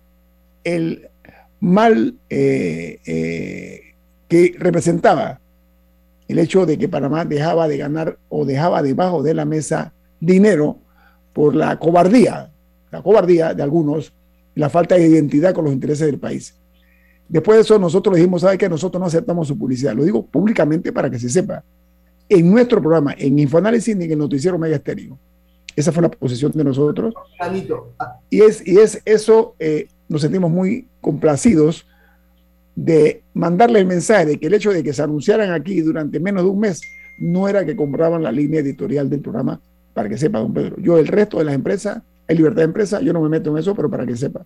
el 0.64 1.08
mal 1.60 2.16
eh, 2.30 3.00
eh, 3.06 3.82
que 4.28 4.56
representaba 4.58 5.40
el 6.28 6.40
hecho 6.40 6.66
de 6.66 6.78
que 6.78 6.88
Panamá 6.88 7.26
dejaba 7.26 7.68
de 7.68 7.78
ganar 7.78 8.18
o 8.30 8.46
dejaba 8.46 8.84
debajo 8.84 9.24
de 9.24 9.34
la 9.34 9.46
mesa 9.46 9.94
dinero 10.20 10.78
por 11.34 11.56
la 11.56 11.78
cobardía, 11.80 12.52
la 12.92 13.02
cobardía 13.02 13.54
de 13.54 13.64
algunos, 13.64 14.14
la 14.56 14.70
falta 14.70 14.96
de 14.96 15.08
identidad 15.08 15.54
con 15.54 15.66
los 15.66 15.74
intereses 15.74 16.06
del 16.06 16.20
país. 16.20 16.56
Después 17.30 17.58
de 17.58 17.62
eso, 17.62 17.78
nosotros 17.78 18.16
dijimos, 18.16 18.42
¿sabe 18.42 18.58
que 18.58 18.68
Nosotros 18.68 19.00
no 19.00 19.06
aceptamos 19.06 19.48
su 19.48 19.58
publicidad. 19.58 19.96
Lo 19.96 20.04
digo 20.04 20.26
públicamente 20.26 20.92
para 20.92 21.10
que 21.10 21.20
se 21.20 21.30
sepa. 21.30 21.64
En 22.28 22.52
nuestro 22.52 22.82
programa, 22.82 23.16
en 23.18 23.40
Infoanálisis 23.40 23.96
ni 23.96 24.06
en 24.06 24.12
el 24.12 24.18
noticiero 24.18 24.58
Mega 24.58 24.76
Estéreo. 24.76 25.18
Esa 25.76 25.92
fue 25.92 26.02
la 26.02 26.10
posición 26.10 26.52
de 26.54 26.64
nosotros. 26.64 27.14
Y 28.30 28.42
es, 28.42 28.68
y 28.68 28.80
es 28.80 29.02
eso, 29.06 29.56
eh, 29.60 29.88
nos 30.10 30.22
sentimos 30.22 30.52
muy 30.52 30.88
complacidos 31.00 31.86
de 32.76 33.24
mandarle 33.34 33.80
el 33.80 33.86
mensaje 33.86 34.26
de 34.26 34.40
que 34.40 34.48
el 34.48 34.54
hecho 34.54 34.72
de 34.72 34.84
que 34.84 34.94
se 34.94 35.02
anunciaran 35.02 35.52
aquí 35.52 35.82
durante 35.82 36.20
menos 36.20 36.44
de 36.44 36.50
un 36.50 36.60
mes 36.60 36.82
no 37.20 37.48
era 37.48 37.66
que 37.66 37.76
compraban 37.76 38.24
la 38.24 38.32
línea 38.32 38.62
editorial 38.62 39.10
del 39.10 39.20
programa, 39.20 39.60
para 39.94 40.10
que 40.10 40.18
sepa, 40.18 40.40
don 40.40 40.54
Pedro. 40.54 40.78
Yo, 40.80 40.98
el 40.98 41.08
resto 41.08 41.38
de 41.38 41.44
las 41.44 41.56
empresas, 41.56 42.02
hay 42.28 42.38
libertad 42.38 42.58
de 42.58 42.66
empresa, 42.66 43.02
yo 43.02 43.12
no 43.12 43.22
me 43.22 43.30
meto 43.30 43.52
en 43.52 43.58
eso, 43.58 43.76
pero 43.76 43.90
para 43.90 44.06
que 44.06 44.16
sepa. 44.16 44.46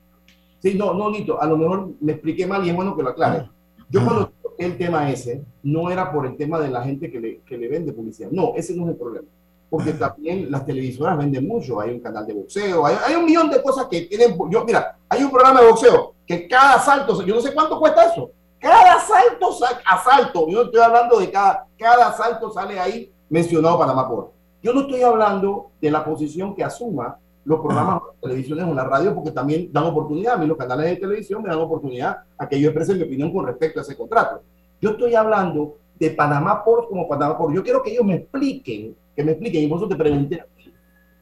Sí, 0.63 0.75
no, 0.75 0.93
no, 0.93 1.11
Nito, 1.11 1.41
a 1.41 1.45
lo 1.45 1.57
mejor 1.57 1.89
me 1.99 2.13
expliqué 2.13 2.47
mal 2.47 2.65
y 2.65 2.69
es 2.69 2.75
bueno 2.75 2.95
que 2.95 3.03
lo 3.03 3.09
aclare. 3.09 3.49
Yo 3.89 4.01
cuando 4.01 4.31
el 4.57 4.77
tema 4.77 5.11
ese, 5.11 5.43
no 5.61 5.91
era 5.91 6.09
por 6.09 6.25
el 6.25 6.37
tema 6.37 6.57
de 6.57 6.69
la 6.69 6.81
gente 6.81 7.11
que 7.11 7.19
le, 7.19 7.41
que 7.41 7.57
le 7.57 7.67
vende 7.67 7.91
publicidad. 7.91 8.29
No, 8.31 8.53
ese 8.55 8.73
no 8.73 8.83
es 8.83 8.91
el 8.91 8.95
problema. 8.95 9.27
Porque 9.69 9.91
también 9.91 10.49
las 10.49 10.65
televisoras 10.65 11.17
venden 11.17 11.45
mucho. 11.45 11.81
Hay 11.81 11.89
un 11.89 11.99
canal 11.99 12.25
de 12.25 12.35
boxeo, 12.35 12.85
hay, 12.85 12.95
hay 13.05 13.15
un 13.15 13.25
millón 13.25 13.49
de 13.49 13.61
cosas 13.61 13.87
que 13.91 14.03
tienen. 14.03 14.37
Yo, 14.49 14.63
mira, 14.63 14.97
hay 15.09 15.21
un 15.23 15.31
programa 15.31 15.59
de 15.59 15.67
boxeo 15.67 16.13
que 16.25 16.47
cada 16.47 16.75
asalto, 16.75 17.21
yo 17.25 17.35
no 17.35 17.41
sé 17.41 17.53
cuánto 17.53 17.77
cuesta 17.77 18.05
eso. 18.05 18.31
Cada 18.57 18.93
asalto, 18.93 19.49
asalto, 19.85 20.47
yo 20.47 20.59
no 20.59 20.63
estoy 20.63 20.79
hablando 20.79 21.19
de 21.19 21.29
cada, 21.29 21.67
cada 21.77 22.07
asalto 22.07 22.49
sale 22.51 22.79
ahí 22.79 23.11
mencionado 23.29 23.77
Panamá 23.79 24.07
por. 24.07 24.31
Yo 24.61 24.71
no 24.71 24.83
estoy 24.83 25.01
hablando 25.01 25.71
de 25.81 25.91
la 25.91 26.05
posición 26.05 26.55
que 26.55 26.63
asuma 26.63 27.19
los 27.45 27.59
programas 27.59 28.01
de 28.03 28.27
televisiones 28.29 28.65
o 28.65 28.73
la 28.73 28.83
radio, 28.85 29.13
porque 29.13 29.31
también 29.31 29.69
dan 29.71 29.83
oportunidad. 29.85 30.35
A 30.35 30.37
mí 30.37 30.47
los 30.47 30.57
canales 30.57 30.85
de 30.85 30.95
televisión 30.95 31.41
me 31.41 31.49
dan 31.49 31.59
oportunidad 31.59 32.19
a 32.37 32.47
que 32.47 32.59
yo 32.59 32.69
exprese 32.69 32.95
mi 32.95 33.03
opinión 33.03 33.33
con 33.33 33.45
respecto 33.45 33.79
a 33.79 33.83
ese 33.83 33.97
contrato. 33.97 34.41
Yo 34.79 34.91
estoy 34.91 35.15
hablando 35.15 35.77
de 35.99 36.11
Panamá 36.11 36.63
por 36.63 36.87
como 36.87 37.07
Panamá 37.07 37.37
por. 37.37 37.53
Yo 37.53 37.63
quiero 37.63 37.83
que 37.83 37.91
ellos 37.91 38.05
me 38.05 38.15
expliquen, 38.15 38.95
que 39.15 39.23
me 39.23 39.31
expliquen, 39.31 39.63
y 39.63 39.67
por 39.67 39.77
eso 39.77 39.87
te 39.87 39.95
pregunté, 39.95 40.43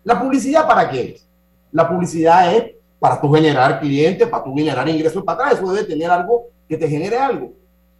¿la 0.03 0.19
publicidad 0.19 0.67
para 0.67 0.89
qué 0.89 1.01
es? 1.11 1.27
La 1.71 1.89
publicidad 1.89 2.55
es 2.55 2.75
para 2.99 3.19
tú 3.19 3.31
generar 3.33 3.79
clientes, 3.79 4.27
para 4.27 4.43
tú 4.43 4.53
generar 4.55 4.87
ingresos 4.87 5.23
para 5.23 5.45
atrás. 5.45 5.59
Eso 5.59 5.71
debe 5.73 5.87
tener 5.87 6.09
algo 6.11 6.47
que 6.67 6.77
te 6.77 6.87
genere 6.87 7.17
algo. 7.17 7.51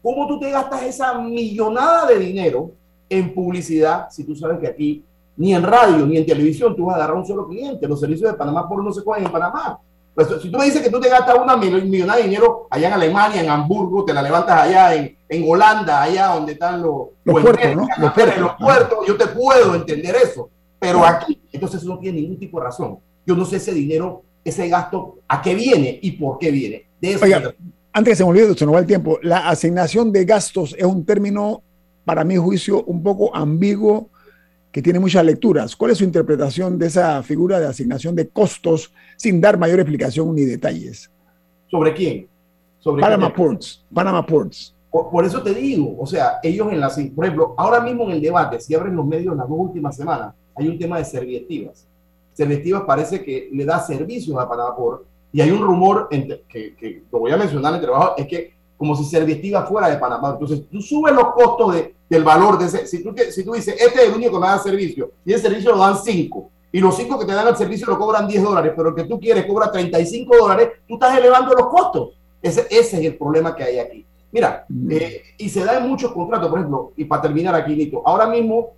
¿Cómo 0.01 0.27
tú 0.27 0.39
te 0.39 0.49
gastas 0.49 0.83
esa 0.83 1.17
millonada 1.19 2.07
de 2.07 2.19
dinero 2.19 2.71
en 3.09 3.33
publicidad 3.33 4.09
si 4.09 4.23
tú 4.23 4.35
sabes 4.35 4.59
que 4.59 4.67
aquí 4.67 5.03
ni 5.37 5.53
en 5.53 5.63
radio 5.63 6.05
ni 6.05 6.17
en 6.17 6.25
televisión 6.25 6.75
tú 6.75 6.85
vas 6.85 6.95
a 6.95 6.97
agarrar 6.97 7.17
un 7.17 7.25
solo 7.25 7.47
cliente? 7.47 7.87
Los 7.87 7.99
servicios 7.99 8.31
de 8.31 8.37
Panamá 8.37 8.67
por 8.67 8.83
no 8.83 8.91
se 8.91 9.03
cogen 9.03 9.25
en 9.25 9.31
Panamá. 9.31 9.79
Pues, 10.13 10.27
si 10.41 10.51
tú 10.51 10.57
me 10.57 10.65
dices 10.65 10.81
que 10.81 10.89
tú 10.89 10.99
te 10.99 11.07
gastas 11.07 11.37
una 11.41 11.55
millonada 11.55 12.17
de 12.17 12.23
dinero 12.23 12.67
allá 12.69 12.87
en 12.89 12.93
Alemania, 12.93 13.41
en 13.41 13.49
Hamburgo, 13.49 14.03
te 14.03 14.13
la 14.13 14.21
levantas 14.21 14.61
allá 14.61 14.93
en, 14.93 15.17
en 15.29 15.45
Holanda, 15.49 16.01
allá 16.01 16.27
donde 16.33 16.53
están 16.53 16.81
los, 16.81 17.07
los 17.23 17.41
puertos, 17.41 17.75
¿no? 17.75 17.87
Los 17.97 18.13
puertos. 18.13 18.37
los 18.37 18.55
puertos, 18.55 19.07
yo 19.07 19.17
te 19.17 19.27
puedo 19.27 19.73
entender 19.75 20.15
eso. 20.15 20.49
Pero 20.79 21.05
aquí, 21.05 21.39
entonces 21.51 21.83
no 21.83 21.97
tiene 21.99 22.21
ningún 22.21 22.39
tipo 22.39 22.59
de 22.59 22.65
razón. 22.65 22.99
Yo 23.25 23.35
no 23.35 23.45
sé 23.45 23.57
ese 23.57 23.71
dinero 23.71 24.23
ese 24.43 24.67
gasto, 24.67 25.17
a 25.27 25.41
qué 25.41 25.55
viene 25.55 25.99
y 26.01 26.11
por 26.11 26.37
qué 26.37 26.51
viene. 26.51 26.85
De 26.99 27.13
eso 27.13 27.25
Oiga, 27.25 27.53
antes 27.93 28.11
que 28.11 28.15
se 28.15 28.23
me 28.23 28.29
olvide, 28.29 28.53
se 28.55 28.65
nos 28.65 28.75
va 28.75 28.79
el 28.79 28.85
tiempo, 28.85 29.19
la 29.21 29.49
asignación 29.49 30.11
de 30.11 30.25
gastos 30.25 30.75
es 30.77 30.85
un 30.85 31.05
término, 31.05 31.61
para 32.05 32.23
mi 32.23 32.37
juicio, 32.37 32.83
un 32.83 33.03
poco 33.03 33.35
ambiguo 33.35 34.09
que 34.71 34.81
tiene 34.81 34.99
muchas 34.99 35.25
lecturas. 35.25 35.75
¿Cuál 35.75 35.91
es 35.91 35.97
su 35.97 36.03
interpretación 36.03 36.79
de 36.79 36.87
esa 36.87 37.21
figura 37.23 37.59
de 37.59 37.67
asignación 37.67 38.15
de 38.15 38.29
costos 38.29 38.93
sin 39.17 39.41
dar 39.41 39.57
mayor 39.57 39.79
explicación 39.79 40.33
ni 40.33 40.45
detalles? 40.45 41.11
¿Sobre 41.67 41.93
quién? 41.93 42.27
Sobre 42.79 43.01
Panama 43.01 43.33
Ports. 43.33 43.83
Panama 43.93 44.25
Ports. 44.25 44.73
Por, 44.89 45.23
eso 45.23 45.41
te 45.41 45.53
digo, 45.53 45.95
o 45.97 46.05
sea, 46.05 46.39
ellos 46.43 46.69
en 46.71 46.81
la, 46.81 46.89
por 47.15 47.25
ejemplo, 47.25 47.55
ahora 47.57 47.79
mismo 47.79 48.03
en 48.03 48.11
el 48.11 48.21
debate, 48.21 48.59
si 48.59 48.75
abren 48.75 48.95
los 48.95 49.05
medios 49.05 49.31
en 49.31 49.37
las 49.37 49.47
dos 49.47 49.57
últimas 49.57 49.95
semanas, 49.95 50.33
hay 50.53 50.67
un 50.67 50.77
tema 50.77 50.97
de 50.97 51.05
servietivas. 51.05 51.87
Servietivas 52.33 52.83
parece 52.85 53.23
que 53.23 53.49
le 53.53 53.63
da 53.63 53.79
servicios 53.79 54.37
a 54.37 54.49
Panamá 54.49 54.75
Ports 54.75 55.05
y 55.31 55.39
hay 55.39 55.49
un 55.49 55.61
rumor 55.61 56.09
entre, 56.11 56.41
que, 56.41 56.75
que, 56.75 57.03
lo 57.09 57.19
voy 57.19 57.31
a 57.31 57.37
mencionar 57.37 57.73
entre 57.73 57.87
trabajo, 57.87 58.15
es 58.17 58.27
que 58.27 58.53
como 58.81 58.95
si 58.95 59.03
Servietiva 59.03 59.63
fuera 59.67 59.89
de 59.89 59.97
Panamá. 59.97 60.31
Entonces, 60.31 60.63
tú 60.67 60.81
subes 60.81 61.13
los 61.13 61.35
costos 61.35 61.75
de, 61.75 61.93
del 62.09 62.23
valor 62.23 62.57
de 62.57 62.65
ese. 62.65 62.87
Si 62.87 63.03
tú, 63.03 63.13
si 63.29 63.43
tú 63.43 63.53
dices, 63.53 63.75
este 63.79 64.01
es 64.01 64.09
el 64.09 64.15
único 64.15 64.31
que 64.31 64.39
me 64.39 64.47
da 64.47 64.57
servicio, 64.57 65.11
y 65.23 65.33
el 65.33 65.39
servicio 65.39 65.73
lo 65.73 65.77
dan 65.77 65.99
5, 65.99 66.49
y 66.71 66.79
los 66.79 66.97
5 66.97 67.19
que 67.19 67.25
te 67.25 67.31
dan 67.31 67.47
el 67.47 67.55
servicio 67.55 67.85
lo 67.85 67.99
cobran 67.99 68.27
10 68.27 68.41
dólares, 68.41 68.73
pero 68.75 68.89
el 68.89 68.95
que 68.95 69.03
tú 69.03 69.19
quieres 69.19 69.45
cobra 69.45 69.71
35 69.71 70.35
dólares, 70.35 70.69
tú 70.87 70.95
estás 70.95 71.15
elevando 71.15 71.53
los 71.53 71.67
costos. 71.67 72.09
Ese, 72.41 72.61
ese 72.71 72.97
es 72.97 73.05
el 73.05 73.17
problema 73.19 73.55
que 73.55 73.65
hay 73.65 73.77
aquí. 73.77 74.03
Mira, 74.31 74.65
eh, 74.89 75.21
y 75.37 75.47
se 75.47 75.63
da 75.63 75.77
en 75.77 75.87
muchos 75.87 76.11
contratos, 76.11 76.49
por 76.49 76.57
ejemplo, 76.57 76.91
y 76.97 77.05
para 77.05 77.21
terminar 77.21 77.53
aquí, 77.53 77.75
Nito, 77.75 78.01
ahora 78.03 78.25
mismo 78.25 78.71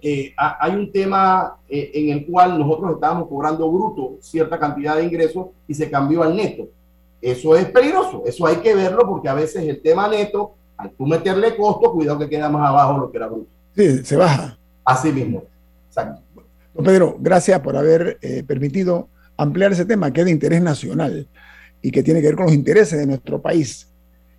eh, 0.00 0.32
hay 0.36 0.76
un 0.76 0.92
tema 0.92 1.56
eh, 1.68 1.90
en 1.94 2.10
el 2.10 2.26
cual 2.26 2.56
nosotros 2.56 2.92
estábamos 2.92 3.26
cobrando 3.26 3.68
bruto 3.68 4.18
cierta 4.20 4.56
cantidad 4.56 4.94
de 4.94 5.02
ingresos 5.02 5.48
y 5.66 5.74
se 5.74 5.90
cambió 5.90 6.22
al 6.22 6.36
neto. 6.36 6.68
Eso 7.26 7.56
es 7.56 7.64
peligroso, 7.70 8.22
eso 8.24 8.46
hay 8.46 8.58
que 8.58 8.72
verlo 8.72 9.00
porque 9.04 9.28
a 9.28 9.34
veces 9.34 9.64
el 9.64 9.82
tema 9.82 10.06
neto, 10.06 10.54
al 10.76 10.92
tú 10.92 11.08
meterle 11.08 11.56
costo, 11.56 11.90
cuidado 11.90 12.20
que 12.20 12.28
queda 12.28 12.48
más 12.48 12.68
abajo 12.68 12.98
lo 12.98 13.10
que 13.10 13.16
era 13.16 13.26
bruto. 13.26 13.50
Sí, 13.74 14.04
se 14.04 14.14
baja. 14.14 14.56
Así 14.84 15.10
mismo. 15.10 15.42
Exacto. 15.88 16.22
Don 16.72 16.84
Pedro, 16.84 17.16
gracias 17.18 17.58
por 17.58 17.76
haber 17.76 18.16
eh, 18.22 18.44
permitido 18.46 19.08
ampliar 19.36 19.72
ese 19.72 19.84
tema 19.84 20.12
que 20.12 20.20
es 20.20 20.26
de 20.26 20.30
interés 20.30 20.62
nacional 20.62 21.26
y 21.82 21.90
que 21.90 22.04
tiene 22.04 22.20
que 22.20 22.28
ver 22.28 22.36
con 22.36 22.46
los 22.46 22.54
intereses 22.54 22.96
de 22.96 23.08
nuestro 23.08 23.42
país. 23.42 23.92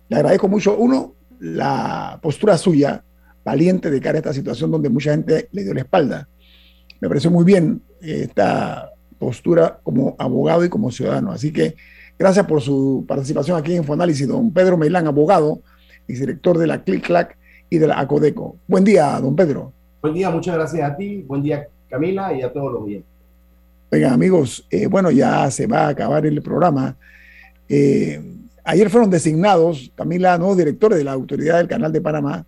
Le 0.08 0.16
agradezco 0.16 0.48
mucho, 0.48 0.74
uno, 0.78 1.12
la 1.40 2.18
postura 2.22 2.56
suya, 2.56 3.04
valiente 3.44 3.90
de 3.90 4.00
cara 4.00 4.16
a 4.16 4.20
esta 4.20 4.32
situación 4.32 4.70
donde 4.70 4.88
mucha 4.88 5.10
gente 5.10 5.50
le 5.52 5.62
dio 5.62 5.74
la 5.74 5.80
espalda. 5.80 6.26
Me 7.02 7.08
pareció 7.08 7.30
muy 7.30 7.44
bien 7.44 7.82
eh, 8.00 8.22
esta 8.28 8.92
postura 9.18 9.78
como 9.82 10.16
abogado 10.18 10.64
y 10.64 10.70
como 10.70 10.90
ciudadano. 10.90 11.32
Así 11.32 11.52
que 11.52 11.74
Gracias 12.18 12.46
por 12.46 12.60
su 12.60 13.04
participación 13.06 13.56
aquí 13.56 13.72
en 13.72 13.78
Infoanálisis, 13.78 14.26
don 14.26 14.52
Pedro 14.52 14.76
Meilán, 14.76 15.06
abogado 15.06 15.60
y 16.08 16.14
director 16.14 16.58
de 16.58 16.66
la 16.66 16.82
CLICLAC 16.82 17.38
y 17.70 17.78
de 17.78 17.86
la 17.86 18.00
ACODECO. 18.00 18.56
Buen 18.66 18.82
día, 18.82 19.20
don 19.20 19.36
Pedro. 19.36 19.72
Buen 20.02 20.14
día, 20.14 20.28
muchas 20.28 20.56
gracias 20.56 20.90
a 20.90 20.96
ti, 20.96 21.22
buen 21.22 21.42
día 21.42 21.68
Camila 21.88 22.34
y 22.34 22.42
a 22.42 22.52
todos 22.52 22.72
los 22.72 22.86
bien. 22.86 23.04
Oigan 23.92 24.12
amigos, 24.12 24.66
eh, 24.68 24.88
bueno, 24.88 25.12
ya 25.12 25.48
se 25.52 25.68
va 25.68 25.86
a 25.86 25.88
acabar 25.88 26.26
el 26.26 26.42
programa. 26.42 26.96
Eh, 27.68 28.20
ayer 28.64 28.90
fueron 28.90 29.10
designados, 29.10 29.92
Camila, 29.94 30.36
nuevos 30.38 30.58
directores 30.58 30.98
de 30.98 31.04
la 31.04 31.12
Autoridad 31.12 31.58
del 31.58 31.68
Canal 31.68 31.92
de 31.92 32.00
Panamá, 32.00 32.44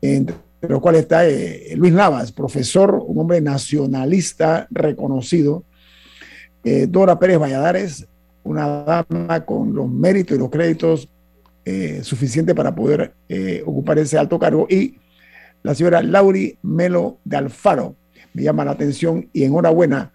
entre 0.00 0.34
los 0.62 0.80
cuales 0.80 1.02
está 1.02 1.28
eh, 1.28 1.74
Luis 1.76 1.92
Navas, 1.92 2.32
profesor, 2.32 3.02
un 3.06 3.18
hombre 3.18 3.40
nacionalista 3.42 4.66
reconocido, 4.70 5.64
Dora 6.88 7.18
Pérez 7.18 7.38
Valladares, 7.38 8.06
una 8.48 8.66
dama 8.84 9.44
con 9.44 9.74
los 9.74 9.90
méritos 9.90 10.36
y 10.36 10.40
los 10.40 10.50
créditos 10.50 11.08
eh, 11.64 12.00
suficientes 12.02 12.54
para 12.54 12.74
poder 12.74 13.12
eh, 13.28 13.62
ocupar 13.66 13.98
ese 13.98 14.16
alto 14.16 14.38
cargo. 14.38 14.66
Y 14.70 14.96
la 15.62 15.74
señora 15.74 16.02
Lauri 16.02 16.58
Melo 16.62 17.18
de 17.24 17.36
Alfaro 17.36 17.94
me 18.32 18.42
llama 18.42 18.64
la 18.64 18.70
atención 18.70 19.28
y 19.34 19.44
enhorabuena 19.44 20.12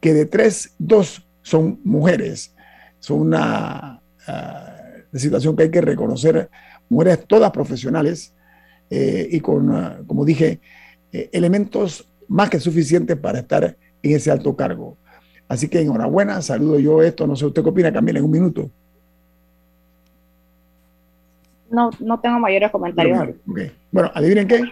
que 0.00 0.14
de 0.14 0.26
tres, 0.26 0.74
dos 0.78 1.24
son 1.42 1.80
mujeres. 1.84 2.54
Son 2.98 3.20
una 3.20 4.02
ah, 4.26 4.76
situación 5.14 5.54
que 5.54 5.64
hay 5.64 5.70
que 5.70 5.80
reconocer, 5.80 6.50
mujeres 6.88 7.24
todas 7.26 7.52
profesionales 7.52 8.34
eh, 8.90 9.28
y 9.30 9.38
con, 9.40 9.70
ah, 9.72 10.00
como 10.06 10.24
dije, 10.24 10.60
elementos 11.12 12.08
más 12.26 12.50
que 12.50 12.60
suficientes 12.60 13.16
para 13.16 13.40
estar 13.40 13.76
en 14.02 14.16
ese 14.16 14.30
alto 14.30 14.56
cargo. 14.56 14.96
Así 15.50 15.68
que 15.68 15.80
enhorabuena, 15.80 16.40
saludo 16.42 16.78
yo 16.78 17.02
esto, 17.02 17.26
no 17.26 17.34
sé 17.34 17.44
usted 17.44 17.64
qué 17.64 17.70
opina, 17.70 17.92
Camila, 17.92 18.20
en 18.20 18.24
un 18.24 18.30
minuto. 18.30 18.70
No, 21.68 21.90
no 21.98 22.20
tengo 22.20 22.38
mayores 22.38 22.70
comentarios. 22.70 23.30
Bueno, 23.90 24.12
adivinen 24.14 24.46
qué. 24.46 24.62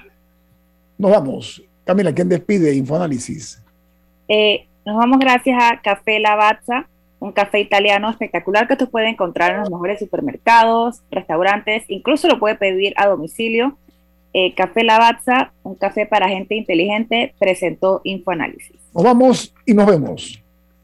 Nos 0.96 1.10
vamos. 1.10 1.60
Camila, 1.84 2.14
¿quién 2.14 2.28
despide 2.28 2.76
Infoanálisis? 2.76 3.60
Eh, 4.28 4.68
nos 4.86 4.96
vamos 4.96 5.18
gracias 5.18 5.60
a 5.60 5.80
Café 5.82 6.20
Lavazza, 6.20 6.86
un 7.18 7.32
café 7.32 7.58
italiano 7.58 8.08
espectacular 8.08 8.68
que 8.68 8.74
usted 8.74 8.88
puede 8.88 9.08
encontrar 9.08 9.54
en 9.54 9.60
los 9.62 9.70
mejores 9.72 9.98
supermercados, 9.98 11.02
restaurantes, 11.10 11.86
incluso 11.88 12.28
lo 12.28 12.38
puede 12.38 12.54
pedir 12.54 12.94
a 12.98 13.08
domicilio. 13.08 13.76
Eh, 14.32 14.54
café 14.54 14.84
Lavazza, 14.84 15.50
un 15.64 15.74
café 15.74 16.06
para 16.06 16.28
gente 16.28 16.54
inteligente, 16.54 17.34
presentó 17.36 18.00
Infoanálisis. 18.04 18.76
Nos 18.94 19.02
vamos 19.02 19.52
y 19.66 19.74
nos 19.74 19.86
vemos. 19.86 20.40